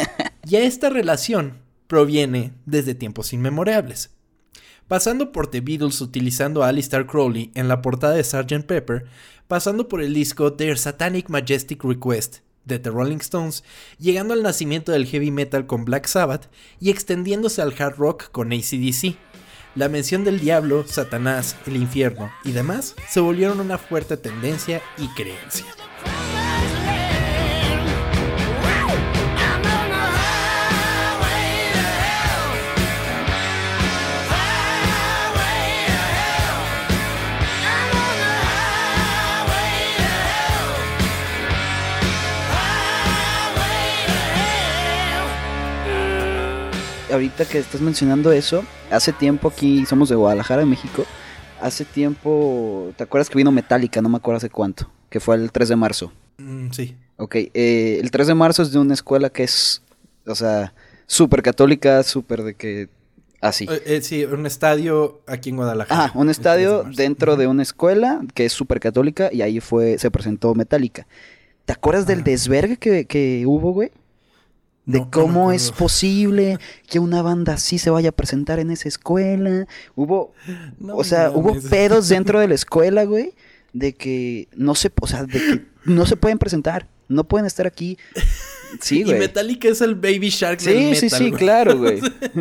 y 0.48 0.56
a 0.56 0.62
esta 0.62 0.90
relación 0.90 1.58
proviene 1.86 2.52
desde 2.66 2.94
tiempos 2.94 3.32
inmemorables. 3.32 4.10
Pasando 4.88 5.32
por 5.32 5.46
The 5.46 5.60
Beatles 5.60 6.00
utilizando 6.00 6.62
a 6.62 6.68
Alistair 6.68 7.06
Crowley 7.06 7.50
en 7.54 7.68
la 7.68 7.80
portada 7.82 8.14
de 8.14 8.22
Sgt. 8.22 8.66
Pepper, 8.66 9.06
pasando 9.48 9.88
por 9.88 10.02
el 10.02 10.12
disco 10.12 10.52
Their 10.52 10.78
Satanic 10.78 11.28
Majestic 11.28 11.82
Request 11.82 12.38
de 12.64 12.78
The 12.78 12.90
Rolling 12.90 13.18
Stones, 13.18 13.64
llegando 13.98 14.34
al 14.34 14.42
nacimiento 14.42 14.92
del 14.92 15.06
heavy 15.06 15.30
metal 15.30 15.66
con 15.66 15.84
Black 15.84 16.06
Sabbath 16.06 16.50
y 16.80 16.90
extendiéndose 16.90 17.62
al 17.62 17.74
hard 17.78 17.96
rock 17.96 18.30
con 18.30 18.52
ACDC. 18.52 19.16
La 19.76 19.88
mención 19.88 20.22
del 20.22 20.38
diablo, 20.38 20.84
Satanás, 20.86 21.56
el 21.66 21.76
infierno 21.76 22.32
y 22.44 22.52
demás 22.52 22.94
se 23.08 23.18
volvieron 23.18 23.58
una 23.58 23.76
fuerte 23.76 24.16
tendencia 24.16 24.80
y 24.96 25.08
creencia. 25.14 25.66
Ahorita 47.12 47.44
que 47.44 47.58
estás 47.58 47.80
mencionando 47.80 48.30
eso, 48.30 48.64
hace 48.94 49.12
tiempo 49.12 49.48
aquí, 49.48 49.84
somos 49.86 50.08
de 50.08 50.14
Guadalajara, 50.16 50.64
México. 50.64 51.04
Hace 51.60 51.84
tiempo, 51.84 52.92
¿te 52.96 53.04
acuerdas 53.04 53.28
que 53.30 53.36
vino 53.38 53.50
Metallica? 53.52 54.02
No 54.02 54.08
me 54.08 54.16
acuerdo 54.16 54.38
hace 54.38 54.50
cuánto. 54.50 54.90
Que 55.08 55.20
fue 55.20 55.36
el 55.36 55.50
3 55.52 55.68
de 55.70 55.76
marzo. 55.76 56.12
Mm, 56.38 56.70
sí. 56.72 56.96
Ok, 57.16 57.36
eh, 57.36 57.98
el 58.02 58.10
3 58.10 58.26
de 58.26 58.34
marzo 58.34 58.62
es 58.62 58.72
de 58.72 58.78
una 58.78 58.94
escuela 58.94 59.30
que 59.30 59.44
es, 59.44 59.82
o 60.26 60.34
sea, 60.34 60.74
súper 61.06 61.42
católica, 61.42 62.02
súper 62.02 62.42
de 62.42 62.54
que... 62.54 62.88
Así. 63.40 63.66
Eh, 63.70 63.82
eh, 63.86 64.00
sí, 64.02 64.24
un 64.24 64.46
estadio 64.46 65.20
aquí 65.26 65.50
en 65.50 65.56
Guadalajara. 65.56 66.06
Ah, 66.06 66.10
un 66.14 66.28
el 66.28 66.34
3 66.34 66.36
de 66.36 66.40
estadio 66.40 66.84
dentro 66.96 67.36
de 67.36 67.46
una 67.46 67.62
escuela 67.62 68.22
que 68.34 68.46
es 68.46 68.52
súper 68.52 68.80
católica 68.80 69.28
y 69.32 69.42
ahí 69.42 69.60
fue, 69.60 69.98
se 69.98 70.10
presentó 70.10 70.54
Metallica. 70.54 71.06
¿Te 71.66 71.72
acuerdas 71.72 72.06
del 72.06 72.20
Ah. 72.20 72.22
desvergue 72.24 72.78
que, 72.78 73.04
que 73.06 73.44
hubo, 73.46 73.72
güey? 73.72 73.90
De 74.86 74.98
No, 74.98 75.04
no 75.04 75.06
me 75.06 75.10
cómo 75.10 75.52
es 75.52 75.72
posible 75.72 76.58
que 76.88 76.98
una 76.98 77.22
banda 77.22 77.54
así 77.54 77.78
se 77.78 77.90
vaya 77.90 78.10
a 78.10 78.12
presentar 78.12 78.58
en 78.58 78.70
esa 78.70 78.88
escuela. 78.88 79.66
Hubo, 79.94 80.32
No 80.78 80.96
o 80.96 81.04
sea, 81.04 81.30
hubo 81.30 81.54
pedos 81.70 82.08
dentro 82.10 82.38
de 82.40 82.48
la 82.48 82.54
escuela, 82.54 83.04
güey, 83.04 83.32
de 83.72 83.94
que 83.94 84.48
no 84.54 84.74
se, 84.74 84.92
o 85.00 85.06
sea, 85.06 85.24
de 85.24 85.32
que 85.38 85.64
no 85.84 86.04
se 86.06 86.16
pueden 86.16 86.38
presentar, 86.38 86.86
no 87.08 87.24
pueden 87.24 87.46
estar 87.46 87.66
aquí. 87.66 87.96
Sí, 88.80 89.02
Y 89.02 89.04
güey. 89.04 89.20
Metallica 89.20 89.68
es 89.68 89.80
el 89.82 89.94
Baby 89.94 90.30
Shark 90.30 90.58
del 90.60 90.74
Sí, 90.76 90.84
metal, 90.86 90.96
sí, 90.96 91.08
sí, 91.10 91.28
güey. 91.28 91.38
claro, 91.40 91.78
güey. 91.78 92.00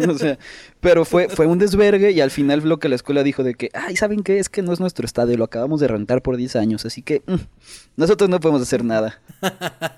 O 0.09 0.17
sea, 0.17 0.39
pero 0.79 1.05
fue, 1.05 1.29
fue 1.29 1.45
un 1.45 1.59
desvergue 1.59 2.09
y 2.09 2.21
al 2.21 2.31
final 2.31 2.67
lo 2.67 2.79
que 2.79 2.89
la 2.89 2.95
escuela 2.95 3.21
dijo 3.21 3.43
de 3.43 3.53
que, 3.53 3.69
ay, 3.75 3.95
¿saben 3.97 4.23
qué? 4.23 4.39
Es 4.39 4.49
que 4.49 4.63
no 4.63 4.73
es 4.73 4.79
nuestro 4.79 5.05
estadio, 5.05 5.37
lo 5.37 5.43
acabamos 5.43 5.79
de 5.79 5.87
rentar 5.89 6.23
por 6.23 6.35
10 6.35 6.55
años, 6.55 6.85
así 6.87 7.03
que 7.03 7.21
mm, 7.27 7.35
nosotros 7.97 8.31
no 8.31 8.39
podemos 8.39 8.63
hacer 8.63 8.83
nada. 8.83 9.21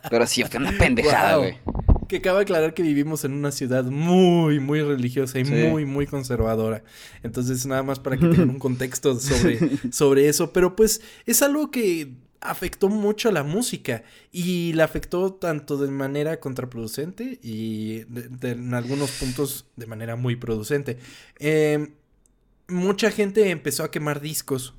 Pero 0.09 0.27
sí, 0.27 0.43
fue 0.43 0.59
una 0.59 0.73
pendejada, 0.77 1.37
Wow. 1.37 1.41
güey. 1.45 1.57
Que 2.07 2.21
cabe 2.21 2.41
aclarar 2.41 2.73
que 2.73 2.83
vivimos 2.83 3.23
en 3.25 3.33
una 3.33 3.51
ciudad 3.51 3.83
muy, 3.85 4.59
muy 4.59 4.81
religiosa 4.81 5.39
y 5.39 5.45
Sí. 5.45 5.51
muy, 5.53 5.85
muy 5.85 6.05
conservadora. 6.07 6.83
Entonces, 7.23 7.65
nada 7.65 7.83
más 7.83 7.99
para 7.99 8.17
que 8.17 8.25
tengan 8.29 8.49
un 8.49 8.59
contexto 8.59 9.19
sobre, 9.19 9.59
sobre 9.91 10.27
eso. 10.29 10.51
Pero 10.53 10.75
pues 10.75 11.01
es 11.25 11.41
algo 11.41 11.71
que 11.71 12.13
afectó 12.41 12.89
mucho 12.89 13.29
a 13.29 13.31
la 13.31 13.43
música 13.43 14.03
y 14.31 14.73
la 14.73 14.83
afectó 14.83 15.33
tanto 15.33 15.77
de 15.77 15.89
manera 15.89 16.39
contraproducente 16.39 17.39
y 17.41 18.03
de- 18.03 18.27
de- 18.29 18.51
en 18.51 18.73
algunos 18.75 19.09
puntos 19.11 19.65
de 19.75 19.87
manera 19.87 20.15
muy 20.15 20.35
producente. 20.35 20.99
Eh, 21.39 21.93
mucha 22.67 23.09
gente 23.09 23.49
empezó 23.49 23.83
a 23.83 23.89
quemar 23.89 24.21
discos, 24.21 24.75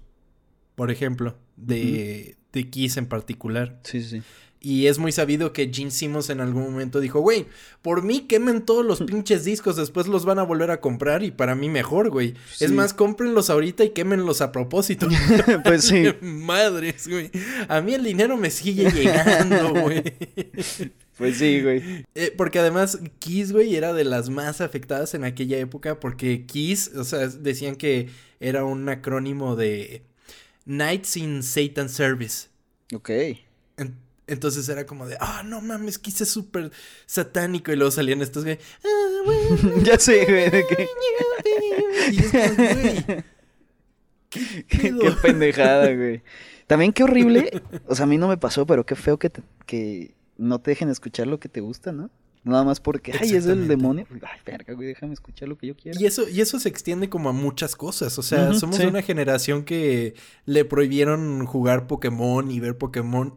por 0.77 0.91
ejemplo, 0.93 1.37
de, 1.57 2.37
de 2.53 2.71
Kiss 2.71 2.99
en 2.99 3.07
particular. 3.07 3.81
Sí, 3.83 4.01
sí. 4.03 4.23
Y 4.67 4.89
es 4.89 4.99
muy 4.99 5.13
sabido 5.13 5.53
que 5.53 5.71
Gene 5.73 5.93
Simmons 5.93 6.29
en 6.29 6.41
algún 6.41 6.65
momento 6.65 6.99
dijo, 6.99 7.21
güey, 7.21 7.47
por 7.83 8.03
mí 8.03 8.23
quemen 8.23 8.63
todos 8.63 8.85
los 8.85 9.01
pinches 9.07 9.45
discos, 9.45 9.77
después 9.77 10.09
los 10.09 10.25
van 10.25 10.41
a 10.41 10.43
volver 10.43 10.73
a 10.73 10.81
comprar 10.81 11.23
y 11.23 11.31
para 11.31 11.55
mí 11.55 11.69
mejor, 11.69 12.11
güey. 12.11 12.35
Es 12.59 12.73
más, 12.73 12.93
cómprenlos 12.93 13.49
ahorita 13.49 13.85
y 13.85 13.91
quémenlos 13.91 14.41
a 14.41 14.51
propósito. 14.51 15.07
Pues 15.65 15.85
sí. 15.85 16.07
Madres, 16.21 17.07
güey. 17.07 17.31
A 17.69 17.81
mí 17.81 17.95
el 17.95 18.03
dinero 18.03 18.37
me 18.37 18.51
sigue 18.51 18.91
llegando, 18.91 19.83
güey. 19.83 20.03
Pues 21.17 21.39
sí, 21.39 21.63
güey. 21.63 22.05
Eh, 22.17 22.35
porque 22.37 22.59
además 22.59 22.99
Kiss, 23.21 23.53
güey, 23.53 23.77
era 23.77 23.93
de 23.93 24.03
las 24.03 24.31
más 24.31 24.61
afectadas 24.61 25.15
en 25.15 25.23
aquella 25.23 25.59
época 25.59 26.01
porque 26.01 26.45
Kiss, 26.45 26.91
o 26.97 27.05
sea, 27.05 27.29
decían 27.29 27.77
que 27.77 28.09
era 28.41 28.65
un 28.65 28.89
acrónimo 28.89 29.55
de 29.55 30.03
Nights 30.65 31.17
in 31.19 31.45
Satan 31.45 31.89
Service. 31.89 32.49
Ok. 32.93 33.11
En- 34.27 34.35
Entonces 34.35 34.69
era 34.69 34.87
como 34.87 35.07
de, 35.07 35.17
ah, 35.21 35.43
no 35.45 35.61
mames, 35.61 35.99
quise 35.99 36.25
súper 36.27 36.71
satánico. 37.07 37.73
Y 37.73 37.77
luego 37.77 37.91
salían 37.91 38.23
estos 38.23 38.45
güey. 38.45 38.59
"Ah, 38.85 39.23
bueno, 39.25 39.73
ya 39.85 39.99
sé, 39.99 40.25
güey. 40.25 40.51
de 40.51 40.67
que- 40.67 40.89
Y 42.13 42.19
es 42.21 42.31
como, 42.31 42.55
güey. 42.75 43.25
¿Qué 44.31 44.93
pendejada, 45.23 45.93
güey. 45.95 46.23
También 46.67 46.93
qué 46.93 47.05
horrible. 47.05 47.63
O 47.87 47.95
sea, 47.95 48.05
a 48.05 48.07
mí 48.07 48.19
no 48.19 48.29
me 48.29 48.37
pasó, 48.37 48.67
pero 48.67 48.85
qué 48.85 48.97
feo 48.97 49.19
que, 49.19 49.31
te- 49.31 49.43
que 49.67 50.15
no 50.37 50.61
te 50.61 50.73
dejen 50.73 50.89
escuchar 50.91 51.27
lo 51.27 51.39
que 51.39 51.49
te 51.49 51.61
gusta, 51.61 51.93
¿no? 51.93 52.11
Nada 52.43 52.63
más 52.63 52.79
porque, 52.79 53.13
ay, 53.21 53.35
es 53.35 53.47
el 53.47 53.67
demonio. 53.67 54.07
Ay, 54.23 54.41
verga, 54.45 54.73
güey, 54.75 54.87
déjame 54.89 55.15
escuchar 55.15 55.49
lo 55.49 55.59
que 55.59 55.67
yo 55.67 55.75
quiera. 55.77 56.01
Y 56.01 56.07
eso, 56.07 56.29
y 56.29 56.41
eso 56.41 56.61
se 56.61 56.69
extiende 56.69 57.09
como 57.09 57.29
a 57.29 57.33
muchas 57.33 57.75
cosas. 57.75 58.19
O 58.21 58.23
sea, 58.23 58.55
somos 58.55 58.77
sí. 58.77 58.87
una 58.87 59.03
generación 59.03 59.65
que 59.65 60.15
le 60.45 60.65
prohibieron 60.65 61.45
jugar 61.47 61.89
Pokémon 61.89 62.49
y 62.51 62.61
ver 62.61 62.79
Pokémon. 62.79 63.35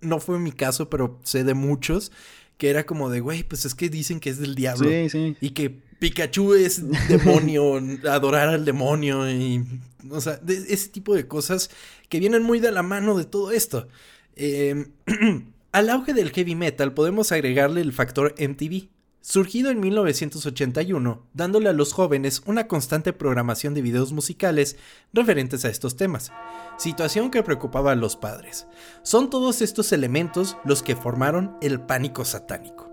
No 0.00 0.20
fue 0.20 0.38
mi 0.38 0.52
caso, 0.52 0.88
pero 0.88 1.18
sé 1.24 1.44
de 1.44 1.54
muchos 1.54 2.12
que 2.58 2.70
era 2.70 2.86
como 2.86 3.08
de, 3.08 3.20
güey, 3.20 3.44
pues 3.44 3.64
es 3.64 3.74
que 3.74 3.88
dicen 3.88 4.18
que 4.18 4.30
es 4.30 4.38
del 4.38 4.54
diablo. 4.56 4.88
Sí, 4.90 5.08
sí. 5.10 5.36
Y 5.40 5.50
que 5.50 5.70
Pikachu 5.70 6.54
es 6.54 6.82
demonio, 7.08 7.80
adorar 8.10 8.48
al 8.48 8.64
demonio 8.64 9.30
y... 9.30 9.64
O 10.10 10.20
sea, 10.20 10.36
de- 10.38 10.64
ese 10.68 10.88
tipo 10.88 11.14
de 11.14 11.28
cosas 11.28 11.70
que 12.08 12.18
vienen 12.18 12.42
muy 12.42 12.58
de 12.58 12.72
la 12.72 12.82
mano 12.82 13.16
de 13.16 13.24
todo 13.24 13.52
esto. 13.52 13.86
Eh, 14.34 14.86
al 15.72 15.90
auge 15.90 16.14
del 16.14 16.30
heavy 16.30 16.54
metal 16.56 16.94
podemos 16.94 17.30
agregarle 17.30 17.80
el 17.80 17.92
factor 17.92 18.34
MTV. 18.38 18.88
Surgido 19.28 19.68
en 19.70 19.78
1981, 19.80 21.22
dándole 21.34 21.68
a 21.68 21.74
los 21.74 21.92
jóvenes 21.92 22.40
una 22.46 22.66
constante 22.66 23.12
programación 23.12 23.74
de 23.74 23.82
videos 23.82 24.14
musicales 24.14 24.78
referentes 25.12 25.66
a 25.66 25.68
estos 25.68 25.96
temas, 25.96 26.32
situación 26.78 27.30
que 27.30 27.42
preocupaba 27.42 27.92
a 27.92 27.94
los 27.94 28.16
padres. 28.16 28.66
Son 29.02 29.28
todos 29.28 29.60
estos 29.60 29.92
elementos 29.92 30.56
los 30.64 30.82
que 30.82 30.96
formaron 30.96 31.58
el 31.60 31.78
pánico 31.78 32.24
satánico. 32.24 32.90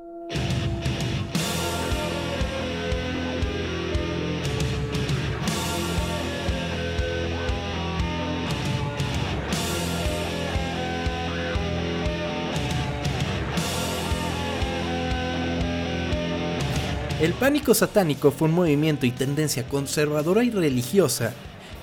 El 17.26 17.34
pánico 17.34 17.74
satánico 17.74 18.30
fue 18.30 18.50
un 18.50 18.54
movimiento 18.54 19.08
y 19.08 19.12
tendencia 19.12 19.68
conservadora 19.68 20.44
y 20.44 20.52
religiosa 20.52 21.34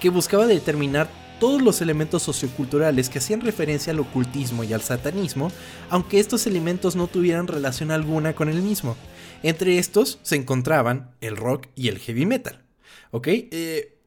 que 0.00 0.08
buscaba 0.08 0.46
determinar 0.46 1.10
todos 1.40 1.60
los 1.60 1.80
elementos 1.80 2.22
socioculturales 2.22 3.10
que 3.10 3.18
hacían 3.18 3.40
referencia 3.40 3.92
al 3.92 3.98
ocultismo 3.98 4.62
y 4.62 4.72
al 4.72 4.82
satanismo, 4.82 5.50
aunque 5.90 6.20
estos 6.20 6.46
elementos 6.46 6.94
no 6.94 7.08
tuvieran 7.08 7.48
relación 7.48 7.90
alguna 7.90 8.36
con 8.36 8.48
el 8.48 8.62
mismo. 8.62 8.96
Entre 9.42 9.78
estos 9.78 10.20
se 10.22 10.36
encontraban 10.36 11.10
el 11.20 11.36
rock 11.36 11.66
y 11.74 11.88
el 11.88 11.98
heavy 11.98 12.24
metal. 12.24 12.62
¿Ok? 13.10 13.26
Eh, 13.26 13.98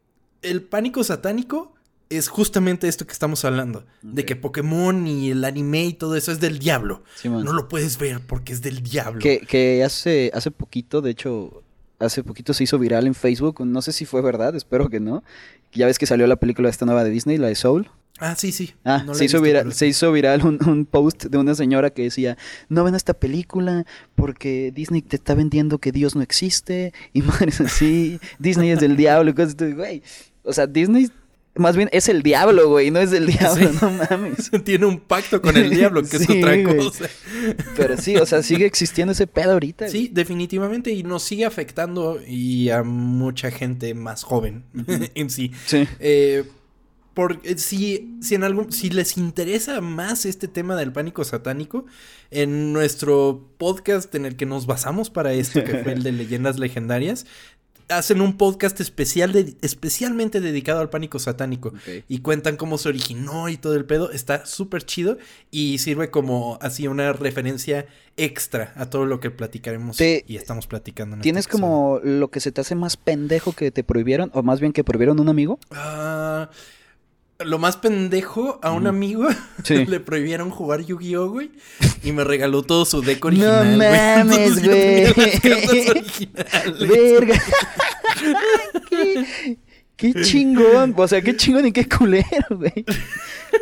el 0.41 0.61
pánico 0.61 1.03
satánico 1.03 1.74
es 2.09 2.27
justamente 2.27 2.87
esto 2.87 3.05
que 3.07 3.13
estamos 3.13 3.43
hablando, 3.45 3.85
de 4.01 4.25
que 4.25 4.35
Pokémon 4.35 5.07
y 5.07 5.31
el 5.31 5.43
anime 5.43 5.85
y 5.85 5.93
todo 5.93 6.15
eso 6.15 6.31
es 6.31 6.39
del 6.39 6.59
diablo. 6.59 7.03
No 7.23 7.51
lo 7.53 7.67
puedes 7.67 7.97
ver 7.97 8.19
porque 8.25 8.53
es 8.53 8.61
del 8.61 8.83
diablo. 8.83 9.19
Que, 9.19 9.39
que 9.39 9.83
hace, 9.83 10.31
hace 10.33 10.51
poquito, 10.51 11.01
de 11.01 11.11
hecho, 11.11 11.63
hace 11.99 12.23
poquito 12.23 12.53
se 12.53 12.63
hizo 12.63 12.77
viral 12.79 13.07
en 13.07 13.15
Facebook. 13.15 13.65
No 13.65 13.81
sé 13.81 13.91
si 13.91 14.05
fue 14.05 14.21
verdad, 14.21 14.55
espero 14.55 14.89
que 14.89 14.99
no. 14.99 15.23
Ya 15.73 15.87
ves 15.87 15.97
que 15.99 16.05
salió 16.05 16.27
la 16.27 16.35
película 16.37 16.69
esta 16.69 16.85
nueva 16.85 17.03
de 17.03 17.09
Disney, 17.09 17.37
la 17.37 17.47
de 17.47 17.55
Soul. 17.55 17.89
Ah, 18.19 18.35
sí, 18.37 18.53
sí. 18.53 18.73
Ah, 18.85 19.03
No 19.05 19.13
se, 19.13 19.25
hizo 19.25 19.39
visto, 19.39 19.41
viral, 19.41 19.63
pero- 19.63 19.75
se 19.75 19.87
hizo 19.87 20.09
viral 20.13 20.45
un, 20.45 20.57
un 20.69 20.85
post 20.85 21.25
de 21.25 21.37
una 21.37 21.53
señora 21.53 21.89
que 21.89 22.03
decía, 22.03 22.37
no 22.69 22.85
ven 22.85 22.95
esta 22.95 23.13
película 23.13 23.85
porque 24.15 24.71
Disney 24.73 25.01
te 25.01 25.17
está 25.17 25.35
vendiendo 25.35 25.79
que 25.79 25.91
Dios 25.91 26.15
no 26.15 26.21
existe 26.21 26.93
y 27.11 27.21
madres 27.23 27.59
así, 27.59 28.19
Disney 28.39 28.69
es 28.69 28.79
del 28.79 28.95
diablo 28.95 29.31
y 29.31 29.33
cosas 29.33 29.55
así, 29.59 29.73
güey. 29.73 30.01
O 30.43 30.53
sea, 30.53 30.65
Disney 30.65 31.09
más 31.55 31.75
bien 31.77 31.89
es 31.91 32.09
el 32.09 32.21
diablo, 32.21 32.69
güey, 32.69 32.91
no 32.91 32.99
es 32.99 33.11
del 33.11 33.27
diablo, 33.27 33.69
Sí. 33.71 33.77
no 33.81 33.89
mames. 33.91 34.51
Tiene 34.63 34.85
un 34.85 34.99
pacto 34.99 35.41
con 35.41 35.55
el 35.57 35.69
diablo, 35.69 36.03
que 36.03 36.17
es 36.17 36.29
otra 36.29 36.55
güey. 36.57 36.77
cosa. 36.77 37.09
Pero 37.77 37.97
sí, 37.97 38.17
o 38.17 38.25
sea, 38.25 38.43
sigue 38.43 38.65
existiendo 38.65 39.13
ese 39.13 39.27
pedo 39.27 39.53
ahorita. 39.53 39.87
Sí, 39.87 40.09
definitivamente, 40.11 40.91
y 40.91 41.03
nos 41.03 41.23
sigue 41.23 41.45
afectando 41.45 42.19
y 42.27 42.69
a 42.69 42.83
mucha 42.83 43.51
gente 43.51 43.93
más 43.93 44.23
joven 44.23 44.65
en 45.15 45.29
sí. 45.29 45.51
Sí. 45.65 45.87
Eh, 45.99 46.43
porque 47.13 47.57
si, 47.57 48.17
si, 48.21 48.35
en 48.35 48.43
algún, 48.43 48.73
si 48.73 48.89
les 48.89 49.15
interesa 49.17 49.79
más 49.79 50.25
este 50.25 50.49
tema 50.49 50.75
del 50.75 50.91
pánico 50.91 51.23
satánico, 51.23 51.85
en 52.29 52.73
nuestro 52.73 53.49
podcast 53.57 54.13
en 54.15 54.25
el 54.25 54.35
que 54.35 54.45
nos 54.45 54.65
basamos 54.65 55.09
para 55.09 55.31
esto, 55.31 55.63
que 55.63 55.77
fue 55.77 55.93
el 55.93 56.03
de 56.03 56.11
leyendas 56.11 56.59
legendarias, 56.59 57.25
hacen 57.89 58.21
un 58.21 58.37
podcast 58.37 58.79
especial 58.81 59.31
de- 59.33 59.55
especialmente 59.61 60.41
dedicado 60.41 60.79
al 60.79 60.89
pánico 60.89 61.19
satánico. 61.19 61.73
Y 62.07 62.19
cuentan 62.19 62.57
cómo 62.57 62.77
se 62.77 62.89
originó 62.89 63.49
y 63.49 63.57
todo 63.57 63.75
el 63.75 63.85
pedo. 63.85 64.11
Está 64.11 64.45
súper 64.45 64.83
chido 64.83 65.17
y 65.51 65.77
sirve 65.77 66.09
como 66.09 66.57
así 66.61 66.87
una 66.87 67.13
referencia 67.13 67.85
extra 68.17 68.73
a 68.77 68.89
todo 68.89 69.05
lo 69.05 69.19
que 69.19 69.29
platicaremos 69.31 69.97
Te- 69.97 70.23
y 70.27 70.37
estamos 70.37 70.67
platicando. 70.67 71.15
En 71.15 71.19
este 71.19 71.23
¿Tienes 71.23 71.47
como 71.47 71.99
lo 72.03 72.29
que 72.29 72.39
se 72.39 72.51
te 72.51 72.61
hace 72.61 72.75
más 72.75 72.97
pendejo 72.97 73.51
que 73.53 73.71
te 73.71 73.83
prohibieron? 73.83 74.31
O 74.33 74.41
más 74.41 74.59
bien 74.59 74.73
que 74.73 74.83
prohibieron 74.83 75.19
un 75.19 75.29
amigo. 75.29 75.59
Ah, 75.71 76.49
lo 77.39 77.59
más 77.59 77.77
pendejo, 77.77 78.59
a 78.61 78.71
un 78.71 78.87
amigo 78.87 79.27
Sí. 79.63 79.85
le 79.87 79.99
prohibieron 79.99 80.49
jugar 80.49 80.81
Yu-Gi-Oh, 80.81 81.29
güey. 81.29 81.51
Y 82.03 82.11
me 82.11 82.23
regaló 82.23 82.63
todo 82.63 82.85
su 82.85 83.01
deck 83.01 83.23
original. 83.25 83.77
No 83.77 83.77
mames, 84.25 84.63
güey. 84.63 85.13
Verga. 86.87 87.41
qué, 88.89 89.57
qué 89.97 90.13
chingón. 90.21 90.93
O 90.95 91.07
sea, 91.07 91.21
qué 91.21 91.35
chingón 91.35 91.67
y 91.67 91.71
qué 91.71 91.87
culero, 91.87 92.25
güey. 92.51 92.85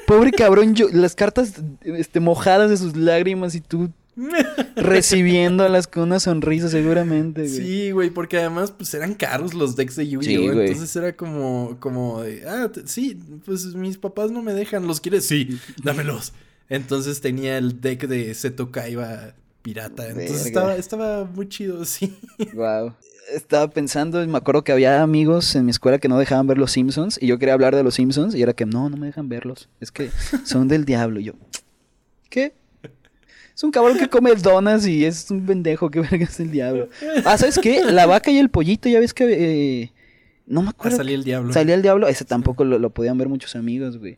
Pobre 0.05 0.31
cabrón, 0.31 0.75
yo, 0.75 0.87
las 0.91 1.15
cartas 1.15 1.53
este, 1.81 2.19
mojadas 2.19 2.69
de 2.69 2.77
sus 2.77 2.95
lágrimas 2.95 3.55
y 3.55 3.61
tú 3.61 3.91
recibiéndolas 4.75 5.87
con 5.87 6.03
una 6.03 6.19
sonrisa 6.19 6.69
seguramente, 6.69 7.41
güey. 7.41 7.53
Sí, 7.53 7.91
güey, 7.91 8.09
porque 8.09 8.37
además 8.37 8.71
pues 8.71 8.93
eran 8.93 9.15
caros 9.15 9.53
los 9.53 9.75
decks 9.75 9.95
de 9.95 10.07
Yu-Gi-Oh. 10.07 10.41
Sí, 10.41 10.59
entonces 10.59 10.95
era 10.95 11.15
como, 11.15 11.77
como 11.79 12.21
de, 12.21 12.47
ah, 12.47 12.71
sí, 12.85 13.19
pues 13.45 13.75
mis 13.75 13.97
papás 13.97 14.31
no 14.31 14.41
me 14.41 14.53
dejan, 14.53 14.87
¿los 14.87 15.01
quieres? 15.01 15.25
Sí, 15.25 15.59
dámelos. 15.83 16.33
Entonces 16.69 17.21
tenía 17.21 17.57
el 17.57 17.81
deck 17.81 18.07
de 18.07 18.33
Seto 18.33 18.71
Kaiba 18.71 19.35
pirata. 19.61 20.07
Entonces 20.09 20.45
estaba, 20.45 20.75
estaba 20.75 21.25
muy 21.25 21.49
chido, 21.49 21.83
sí. 21.85 22.15
Wow. 22.53 22.93
Estaba 23.33 23.69
pensando, 23.69 24.25
me 24.27 24.37
acuerdo 24.37 24.63
que 24.63 24.73
había 24.73 25.01
amigos 25.01 25.55
en 25.55 25.65
mi 25.65 25.71
escuela 25.71 25.97
que 25.97 26.09
no 26.09 26.19
dejaban 26.19 26.45
ver 26.45 26.57
los 26.57 26.71
Simpsons 26.71 27.17
y 27.21 27.27
yo 27.27 27.39
quería 27.39 27.53
hablar 27.53 27.75
de 27.75 27.81
los 27.81 27.95
Simpsons 27.95 28.35
y 28.35 28.41
era 28.41 28.53
que 28.53 28.65
no, 28.65 28.89
no 28.89 28.97
me 28.97 29.07
dejan 29.07 29.29
verlos. 29.29 29.69
Es 29.79 29.91
que 29.91 30.11
son 30.43 30.67
del 30.67 30.83
diablo. 30.85 31.19
Y 31.19 31.25
yo, 31.25 31.33
¿qué? 32.29 32.53
Es 33.55 33.63
un 33.63 33.71
cabrón 33.71 33.97
que 33.97 34.07
come 34.09 34.33
donas 34.35 34.85
y 34.87 35.05
es 35.05 35.29
un 35.31 35.45
pendejo 35.45 35.89
que 35.91 35.99
verga 35.99 36.25
es 36.25 36.39
el 36.39 36.51
diablo. 36.51 36.89
Ah, 37.25 37.37
¿sabes 37.37 37.59
qué? 37.61 37.83
La 37.83 38.05
vaca 38.05 38.31
y 38.31 38.37
el 38.37 38.49
pollito, 38.49 38.89
ya 38.89 38.99
ves 38.99 39.13
que 39.13 39.25
eh, 39.83 39.91
no 40.47 40.61
me 40.61 40.69
Ah, 40.69 40.71
acuerdo. 40.71 40.97
salía 40.97 41.15
el 41.15 41.23
diablo. 41.23 41.53
Salía 41.53 41.75
el 41.75 41.81
diablo, 41.81 42.07
ese 42.07 42.25
tampoco 42.25 42.63
lo, 42.65 42.79
lo 42.79 42.89
podían 42.89 43.17
ver 43.17 43.29
muchos 43.29 43.55
amigos, 43.55 43.97
güey. 43.99 44.17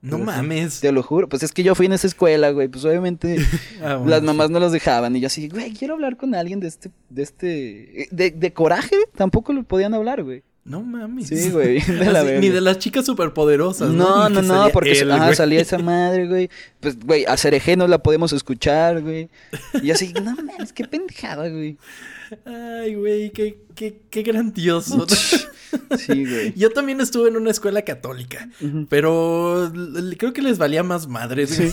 No 0.00 0.12
Pero 0.18 0.30
sí, 0.30 0.36
mames. 0.38 0.80
Te 0.80 0.92
lo 0.92 1.02
juro. 1.02 1.28
Pues 1.28 1.42
es 1.42 1.50
que 1.52 1.64
yo 1.64 1.74
fui 1.74 1.86
en 1.86 1.92
esa 1.92 2.06
escuela, 2.06 2.50
güey. 2.50 2.68
Pues 2.68 2.84
obviamente 2.84 3.36
Ah, 3.82 3.96
bueno, 3.96 4.10
las 4.10 4.20
sí. 4.20 4.26
mamás 4.26 4.48
no 4.50 4.60
los 4.60 4.70
dejaban. 4.70 5.16
Y 5.16 5.20
yo 5.20 5.26
así, 5.26 5.48
güey, 5.48 5.72
quiero 5.72 5.94
hablar 5.94 6.16
con 6.16 6.36
alguien 6.36 6.60
de 6.60 6.68
este, 6.68 6.92
de 7.10 7.22
este, 7.24 8.08
de, 8.12 8.30
de 8.30 8.52
coraje. 8.52 8.94
Tampoco 9.16 9.52
lo 9.52 9.64
podían 9.64 9.94
hablar, 9.94 10.22
güey. 10.22 10.44
No 10.64 10.82
mames. 10.82 11.28
Sí, 11.28 11.50
güey, 11.50 11.80
de 11.80 12.04
la 12.12 12.20
Así. 12.20 12.32
Ni 12.40 12.48
de 12.50 12.60
las 12.60 12.78
chicas 12.78 13.06
superpoderosas. 13.06 13.90
No, 13.90 14.28
no, 14.28 14.42
no, 14.42 14.48
salía 14.48 14.72
porque 14.72 14.98
él, 14.98 15.10
ajá, 15.10 15.34
salía 15.34 15.60
esa 15.60 15.78
madre, 15.82 16.28
güey. 16.28 16.50
Pues, 16.80 16.98
güey, 16.98 17.24
a 17.24 17.36
Cereje 17.36 17.76
no 17.76 17.86
la 17.86 18.02
podemos 18.02 18.32
escuchar, 18.32 19.00
güey. 19.00 19.30
Y 19.82 19.90
así, 19.90 20.12
no 20.22 20.34
mames, 20.34 20.72
qué 20.72 20.84
pendejada, 20.84 21.48
güey. 21.48 21.78
Ay, 22.44 22.94
güey, 22.94 23.30
qué, 23.30 23.58
qué, 23.74 24.02
qué 24.10 24.22
grandioso. 24.22 25.06
Sí, 25.96 26.24
güey. 26.24 26.52
Yo 26.56 26.70
también 26.70 27.00
estuve 27.00 27.28
en 27.28 27.36
una 27.36 27.50
escuela 27.50 27.82
católica, 27.82 28.48
pero 28.88 29.72
creo 30.16 30.32
que 30.32 30.42
les 30.42 30.58
valía 30.58 30.82
más 30.82 31.06
madres. 31.08 31.58
güey. 31.58 31.72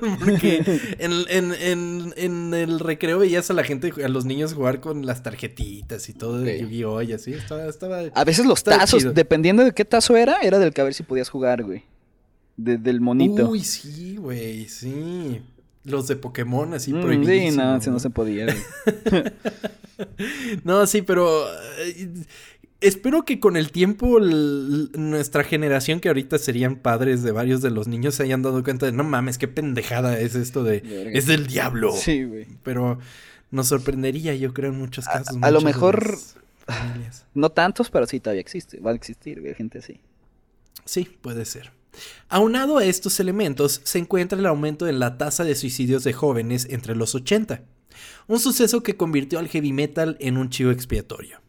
Porque 0.18 0.80
en, 0.98 1.12
en, 1.28 1.52
en, 1.54 2.14
en 2.16 2.54
el 2.54 2.80
recreo 2.80 3.18
veías 3.18 3.50
a 3.50 3.54
la 3.54 3.64
gente, 3.64 3.92
a 4.04 4.08
los 4.08 4.24
niños 4.24 4.54
jugar 4.54 4.80
con 4.80 5.06
las 5.06 5.22
tarjetitas 5.22 6.08
y 6.08 6.12
todo 6.12 6.38
de 6.40 6.54
Ok. 6.56 6.60
Yu-Gi-Oh! 6.62 7.02
y 7.02 7.12
así. 7.12 7.32
Estaba, 7.32 7.66
estaba... 7.66 8.00
A 8.14 8.24
veces 8.24 8.46
los 8.46 8.62
tazos, 8.64 9.00
chido. 9.00 9.12
dependiendo 9.12 9.64
de 9.64 9.72
qué 9.72 9.84
tazo 9.84 10.16
era, 10.16 10.36
era 10.42 10.58
del 10.58 10.72
que 10.72 10.80
a 10.80 10.84
ver 10.84 10.94
si 10.94 11.02
podías 11.02 11.28
jugar, 11.28 11.62
güey. 11.62 11.84
De- 12.56 12.78
del 12.78 13.00
monito. 13.00 13.48
Uy, 13.48 13.60
sí, 13.64 14.16
güey, 14.16 14.68
sí. 14.68 15.40
Los 15.84 16.06
de 16.06 16.14
Pokémon 16.16 16.74
así 16.74 16.92
Mm, 16.92 16.96
sí, 16.96 17.02
prohibidísimos. 17.02 17.56
no, 17.56 17.80
si 17.80 17.90
no 17.90 17.98
se 17.98 18.10
podía. 18.10 18.46
No, 20.64 20.86
sí, 20.86 21.02
pero 21.02 21.46
eh, 21.78 22.08
espero 22.82 23.24
que 23.24 23.40
con 23.40 23.56
el 23.56 23.72
tiempo 23.72 24.20
nuestra 24.20 25.44
generación, 25.44 26.00
que 26.00 26.08
ahorita 26.08 26.38
serían 26.38 26.76
padres 26.76 27.22
de 27.22 27.32
varios 27.32 27.62
de 27.62 27.70
los 27.70 27.88
niños, 27.88 28.16
se 28.16 28.24
hayan 28.24 28.42
dado 28.42 28.62
cuenta 28.62 28.86
de, 28.86 28.92
no 28.92 29.04
mames, 29.04 29.38
qué 29.38 29.48
pendejada 29.48 30.18
es 30.18 30.34
esto 30.34 30.64
de... 30.64 30.80
Verga. 30.80 31.18
Es 31.18 31.26
del 31.26 31.46
diablo. 31.46 31.92
Sí, 31.96 32.24
güey. 32.24 32.46
Pero 32.62 32.98
nos 33.50 33.68
sorprendería, 33.68 34.34
yo 34.34 34.52
creo, 34.52 34.72
en 34.72 34.78
muchos 34.78 35.06
casos. 35.06 35.38
a 35.40 35.50
lo 35.50 35.60
mejor-. 35.60 36.18
No 37.34 37.50
tantos, 37.50 37.90
pero 37.90 38.06
sí 38.06 38.20
todavía 38.20 38.40
existe. 38.40 38.80
Va 38.80 38.90
a 38.90 38.94
existir, 38.94 39.40
güey, 39.40 39.54
gente 39.54 39.78
así. 39.78 40.00
Sí, 40.84 41.08
puede 41.20 41.44
ser. 41.44 41.72
Aunado 42.28 42.78
a 42.78 42.84
estos 42.84 43.20
elementos, 43.20 43.80
se 43.84 43.98
encuentra 43.98 44.38
el 44.38 44.46
aumento 44.46 44.88
en 44.88 44.98
la 44.98 45.18
tasa 45.18 45.44
de 45.44 45.54
suicidios 45.54 46.04
de 46.04 46.12
jóvenes 46.12 46.66
entre 46.70 46.96
los 46.96 47.14
80, 47.14 47.62
un 48.26 48.40
suceso 48.40 48.82
que 48.82 48.96
convirtió 48.96 49.38
al 49.38 49.48
heavy 49.48 49.72
metal 49.72 50.16
en 50.20 50.38
un 50.38 50.48
chivo 50.48 50.70
expiatorio. 50.70 51.40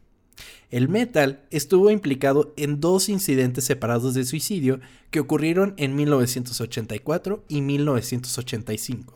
El 0.74 0.88
metal 0.88 1.44
estuvo 1.52 1.88
implicado 1.92 2.52
en 2.56 2.80
dos 2.80 3.08
incidentes 3.08 3.62
separados 3.62 4.12
de 4.14 4.24
suicidio 4.24 4.80
que 5.12 5.20
ocurrieron 5.20 5.74
en 5.76 5.94
1984 5.94 7.44
y 7.46 7.60
1985. 7.60 9.14